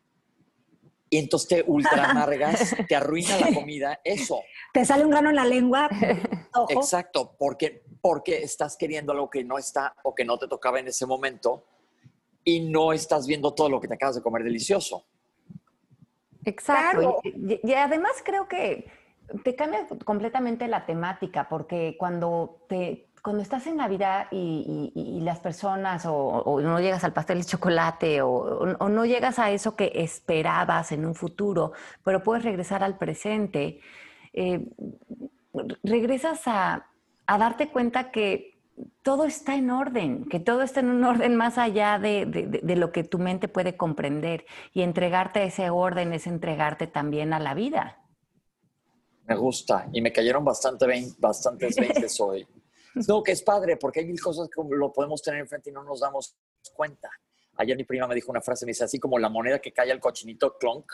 Y 1.09 1.17
entonces 1.17 1.49
te 1.49 1.63
ultra 1.65 2.05
amargas, 2.11 2.75
te 2.87 2.95
arruina 2.95 3.39
la 3.39 3.51
comida, 3.51 3.99
eso. 4.03 4.43
Te 4.71 4.85
sale 4.85 5.03
un 5.05 5.09
grano 5.09 5.31
en 5.31 5.37
la 5.37 5.45
lengua. 5.45 5.89
Exacto, 6.69 7.35
porque, 7.39 7.83
porque 8.01 8.43
estás 8.43 8.77
queriendo 8.77 9.11
algo 9.11 9.27
que 9.27 9.43
no 9.43 9.57
está 9.57 9.95
o 10.03 10.13
que 10.13 10.23
no 10.23 10.37
te 10.37 10.47
tocaba 10.47 10.79
en 10.79 10.87
ese 10.87 11.07
momento 11.07 11.65
y 12.43 12.59
no 12.59 12.93
estás 12.93 13.25
viendo 13.25 13.55
todo 13.55 13.69
lo 13.69 13.81
que 13.81 13.87
te 13.87 13.95
acabas 13.95 14.17
de 14.17 14.21
comer 14.21 14.43
delicioso. 14.43 15.03
Exacto. 16.45 17.21
y, 17.23 17.73
además 17.73 18.13
creo 18.23 18.47
que 18.47 18.98
te 19.43 19.55
cambia 19.55 19.87
completamente 20.05 20.67
la 20.67 20.85
temática, 20.85 21.47
porque 21.49 21.95
cuando 21.97 22.63
te 22.67 23.09
cuando 23.21 23.41
estás 23.41 23.67
en 23.67 23.77
Navidad 23.77 24.27
y, 24.31 24.91
y, 24.95 25.19
las 25.21 25.39
personas 25.39 26.05
o, 26.07 26.59
no 26.61 26.79
llegas 26.79 27.03
al 27.03 27.13
pastel 27.13 27.39
de 27.39 27.45
chocolate 27.45 28.21
o, 28.21 28.65
no 28.89 29.05
llegas 29.05 29.39
a 29.39 29.51
eso 29.51 29.75
que 29.75 29.91
esperabas 29.95 30.91
en 30.91 31.05
un 31.05 31.15
futuro, 31.15 31.73
pero 32.03 32.23
puedes 32.23 32.43
regresar 32.43 32.83
al 32.83 32.97
presente, 32.97 33.81
eh, 34.33 34.65
regresas 35.83 36.41
a, 36.45 36.85
darte 37.27 37.69
cuenta 37.69 38.11
que 38.11 38.57
todo 39.03 39.25
está 39.25 39.55
en 39.55 39.69
orden, 39.69 40.25
que 40.25 40.39
todo 40.39 40.61
está 40.61 40.79
en 40.79 40.89
un 40.89 41.03
orden 41.03 41.35
más 41.35 41.57
allá 41.57 41.99
de, 41.99 42.25
de, 42.25 42.47
de, 42.47 42.75
lo 42.75 42.91
que 42.91 43.03
tu 43.03 43.19
mente 43.19 43.47
puede 43.47 43.75
comprender 43.75 44.45
y 44.73 44.81
entregarte 44.81 45.39
a 45.39 45.43
ese 45.43 45.69
orden 45.69 46.13
es 46.13 46.25
entregarte 46.25 46.87
también 46.87 47.33
a 47.33 47.39
la 47.39 47.53
vida. 47.53 47.97
Me 49.29 49.35
gusta. 49.35 49.87
Y 49.93 50.01
me 50.01 50.11
cayeron 50.11 50.43
bastante 50.43 50.87
bastantes 51.19 51.75
20 51.75 52.07
hoy. 52.19 52.47
No, 53.07 53.21
que 53.21 53.31
es 53.31 53.43
padre, 53.43 53.77
porque 53.77 53.99
hay 53.99 54.07
mil 54.07 54.19
cosas 54.19 54.49
que 54.49 54.61
lo 54.75 54.91
podemos 54.91 55.21
tener 55.21 55.39
enfrente 55.39 55.69
y 55.69 55.73
no 55.73 55.83
nos 55.83 55.99
damos 55.99 56.35
cuenta. 56.73 57.09
Ayer 57.55 57.77
mi 57.77 57.83
prima 57.83 58.07
me 58.07 58.15
dijo 58.15 58.31
una 58.31 58.41
frase, 58.41 58.65
me 58.65 58.71
dice, 58.71 58.85
así 58.85 58.99
como 58.99 59.19
la 59.19 59.29
moneda 59.29 59.59
que 59.59 59.71
cae 59.71 59.91
al 59.91 59.99
cochinito 59.99 60.57
clonk, 60.57 60.91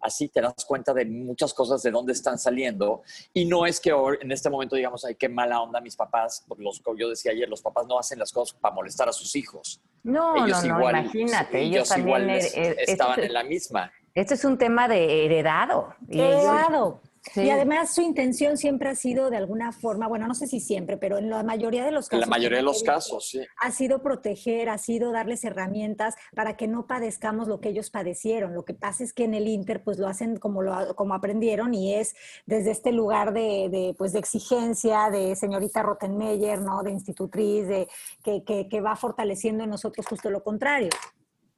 así 0.00 0.28
te 0.28 0.40
das 0.40 0.64
cuenta 0.66 0.92
de 0.92 1.04
muchas 1.04 1.54
cosas 1.54 1.82
de 1.82 1.92
dónde 1.92 2.12
están 2.12 2.36
saliendo. 2.36 3.02
Y 3.32 3.44
no 3.44 3.64
es 3.64 3.78
que 3.78 3.90
en 4.20 4.32
este 4.32 4.50
momento 4.50 4.74
digamos, 4.74 5.04
ay, 5.04 5.14
qué 5.14 5.28
mala 5.28 5.60
onda 5.62 5.80
mis 5.80 5.94
papás, 5.94 6.44
los, 6.58 6.82
yo 6.96 7.08
decía 7.08 7.30
ayer, 7.30 7.48
los 7.48 7.62
papás 7.62 7.86
no 7.86 7.96
hacen 7.96 8.18
las 8.18 8.32
cosas 8.32 8.58
para 8.58 8.74
molestar 8.74 9.08
a 9.08 9.12
sus 9.12 9.36
hijos. 9.36 9.80
No, 10.02 10.34
no, 10.34 10.62
no, 10.62 10.90
imagínate, 10.90 11.60
ellos, 11.60 11.96
igual 11.96 12.28
estaban 12.30 13.20
en 13.20 13.32
la 13.32 13.44
misma. 13.44 13.92
Este 14.14 14.34
es 14.34 14.44
un 14.44 14.58
tema 14.58 14.88
de 14.88 15.26
heredado. 15.26 15.94
Heredado. 16.08 17.00
Y 17.36 17.50
además 17.50 17.94
su 17.94 18.00
intención 18.00 18.56
siempre 18.56 18.88
ha 18.88 18.94
sido 18.94 19.28
de 19.30 19.36
alguna 19.36 19.72
forma, 19.72 20.08
bueno, 20.08 20.26
no 20.26 20.34
sé 20.34 20.46
si 20.46 20.58
siempre, 20.58 20.96
pero 20.96 21.18
en 21.18 21.28
la 21.28 21.42
mayoría 21.42 21.84
de 21.84 21.92
los 21.92 22.08
casos. 22.08 22.24
En 22.24 22.30
la 22.30 22.34
mayoría 22.34 22.58
de 22.58 22.64
los 22.64 22.82
casos, 22.82 23.28
sí. 23.28 23.40
Ha 23.60 23.70
sido 23.70 24.02
proteger, 24.02 24.70
ha 24.70 24.78
sido 24.78 25.12
darles 25.12 25.44
herramientas 25.44 26.14
para 26.34 26.56
que 26.56 26.66
no 26.66 26.86
padezcamos 26.86 27.46
lo 27.46 27.60
que 27.60 27.68
ellos 27.68 27.90
padecieron. 27.90 28.54
Lo 28.54 28.64
que 28.64 28.74
pasa 28.74 29.04
es 29.04 29.12
que 29.12 29.24
en 29.24 29.34
el 29.34 29.48
Inter 29.48 29.82
pues 29.82 29.98
lo 29.98 30.08
hacen 30.08 30.38
como, 30.38 30.62
lo, 30.62 30.94
como 30.96 31.14
aprendieron 31.14 31.74
y 31.74 31.94
es 31.94 32.14
desde 32.46 32.70
este 32.70 32.90
lugar 32.90 33.34
de, 33.34 33.94
pues, 33.98 34.12
de 34.12 34.18
exigencia, 34.18 35.10
de 35.10 35.36
señorita 35.36 35.82
Rottenmeier, 35.82 36.60
¿no? 36.60 36.82
De 36.82 36.90
institutriz, 36.90 37.68
de, 37.68 37.86
que, 38.24 38.42
que, 38.44 38.66
que 38.68 38.80
va 38.80 38.96
fortaleciendo 38.96 39.62
en 39.62 39.70
nosotros 39.70 40.06
justo 40.06 40.30
lo 40.30 40.42
contrario. 40.42 40.90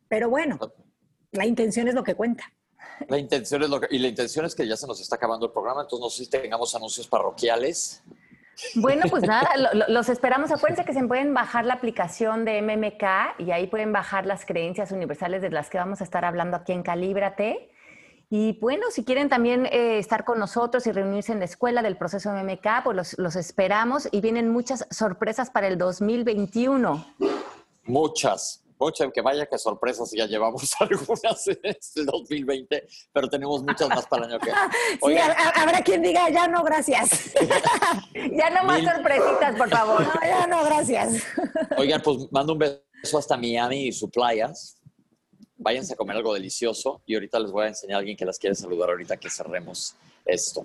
Pero 0.09 0.29
bueno, 0.29 0.59
la 1.31 1.47
intención 1.47 1.89
es 1.89 1.95
lo 1.95 2.03
que 2.03 2.15
cuenta. 2.15 2.53
La 3.09 3.19
intención 3.19 3.63
es 3.63 3.71
lo 3.71 3.81
que, 3.81 3.89
y 3.91 3.99
la 3.99 4.09
intención 4.09 4.45
es 4.45 4.55
que 4.55 4.67
ya 4.67 4.77
se 4.77 4.87
nos 4.87 5.01
está 5.01 5.17
acabando 5.17 5.47
el 5.47 5.53
programa, 5.53 5.83
entonces 5.83 6.03
no 6.03 6.11
sé 6.11 6.25
si 6.25 6.31
tengamos 6.31 6.75
anuncios 6.75 7.07
parroquiales. 7.07 8.03
Bueno, 8.75 9.05
pues 9.11 9.23
nada, 9.25 9.51
los 9.89 10.09
esperamos. 10.09 10.51
Acuérdense 10.51 10.85
que 10.85 10.93
se 10.93 11.03
pueden 11.05 11.35
bajar 11.35 11.65
la 11.65 11.75
aplicación 11.75 12.45
de 12.45 12.61
MMK 12.63 13.41
y 13.41 13.51
ahí 13.51 13.67
pueden 13.67 13.93
bajar 13.93 14.27
las 14.27 14.45
creencias 14.45 14.93
universales 14.93 15.43
de 15.43 15.51
las 15.51 15.71
que 15.71 15.79
vamos 15.79 16.01
a 16.01 16.05
estar 16.05 16.25
hablando 16.25 16.57
aquí 16.57 16.73
en 16.73 16.83
Calíbrate. 16.83 17.71
Y 18.31 18.59
bueno, 18.61 18.87
si 18.91 19.05
quieren 19.05 19.29
también 19.29 19.67
eh, 19.67 19.99
estar 19.99 20.25
con 20.25 20.39
nosotros 20.39 20.87
y 20.87 20.93
reunirse 20.93 21.33
en 21.33 21.39
la 21.39 21.45
escuela 21.45 21.83
del 21.83 21.99
proceso 21.99 22.33
MMK, 22.33 22.67
pues 22.83 22.97
los, 22.97 23.19
los 23.19 23.37
esperamos 23.37 24.09
y 24.11 24.23
vienen 24.23 24.49
muchas 24.49 24.87
sorpresas 24.91 25.51
para 25.51 25.69
el 25.69 25.77
2021. 25.77 27.05
Muchas. 27.85 28.62
Oye, 28.85 29.13
que 29.13 29.21
vaya 29.21 29.47
que 29.47 29.59
sorpresas, 29.59 30.11
ya 30.11 30.27
llevamos 30.27 30.75
algunas 30.81 31.47
en 31.47 31.59
este 31.63 32.05
2020, 32.05 32.87
pero 33.13 33.29
tenemos 33.29 33.63
muchas 33.63 33.89
más 33.89 34.07
para 34.07 34.27
el 34.27 34.33
año 34.33 34.41
que 34.41 34.51
Sí, 35.07 35.17
habrá 35.55 35.83
quien 35.83 36.03
diga, 36.03 36.29
ya 36.31 36.49
no, 36.49 36.65
gracias. 36.65 37.33
ya 38.15 38.51
no 38.51 38.65
más 38.65 38.83
sorpresitas, 38.83 39.57
por 39.57 39.71
favor. 39.71 40.03
No, 40.03 40.21
ya 40.23 40.47
no, 40.47 40.65
gracias. 40.65 41.23
Oigan, 41.77 42.03
pues 42.03 42.31
mando 42.33 42.55
un 42.55 42.59
beso 42.59 43.19
hasta 43.19 43.37
Miami 43.37 43.87
y 43.87 43.93
sus 43.93 44.11
playas. 44.11 44.77
Váyanse 45.57 45.95
a 45.95 45.97
comer 45.97 46.17
algo 46.17 46.35
delicioso 46.35 47.03
y 47.07 47.15
ahorita 47.15 47.39
les 47.39 47.53
voy 47.53 47.67
a 47.67 47.69
enseñar 47.69 47.97
a 47.97 47.99
alguien 48.01 48.17
que 48.17 48.25
las 48.25 48.39
quiere 48.39 48.57
saludar 48.57 48.91
ahorita 48.91 49.17
que 49.17 49.31
cerremos 49.31 49.95
esto. 50.25 50.65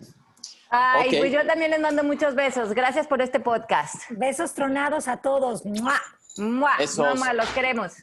Ay, 0.70 1.18
pues 1.18 1.32
yo 1.32 1.46
también 1.46 1.72
les 1.72 1.80
mando 1.80 2.04
muchos 2.04 2.36
besos. 2.36 2.74
Gracias 2.74 3.08
por 3.08 3.22
este 3.22 3.40
podcast. 3.40 4.10
Besos 4.10 4.54
tronados 4.54 5.08
a 5.08 5.18
todos. 5.18 5.66
¡Mua! 5.66 6.00
¡Mua! 6.40 6.72
Mamá, 6.98 7.34
los 7.34 7.50
queremos. 7.50 7.94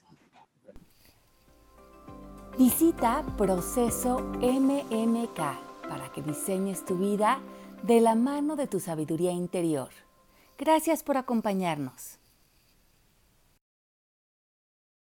Visita 2.58 3.24
Proceso 3.36 4.20
MMK 4.40 5.38
para 5.88 6.12
que 6.12 6.22
diseñes 6.22 6.84
tu 6.84 6.96
vida 6.96 7.40
de 7.82 8.00
la 8.00 8.14
mano 8.14 8.56
de 8.56 8.66
tu 8.66 8.80
sabiduría 8.80 9.32
interior. 9.32 9.90
Gracias 10.56 11.02
por 11.02 11.16
acompañarnos. 11.16 12.18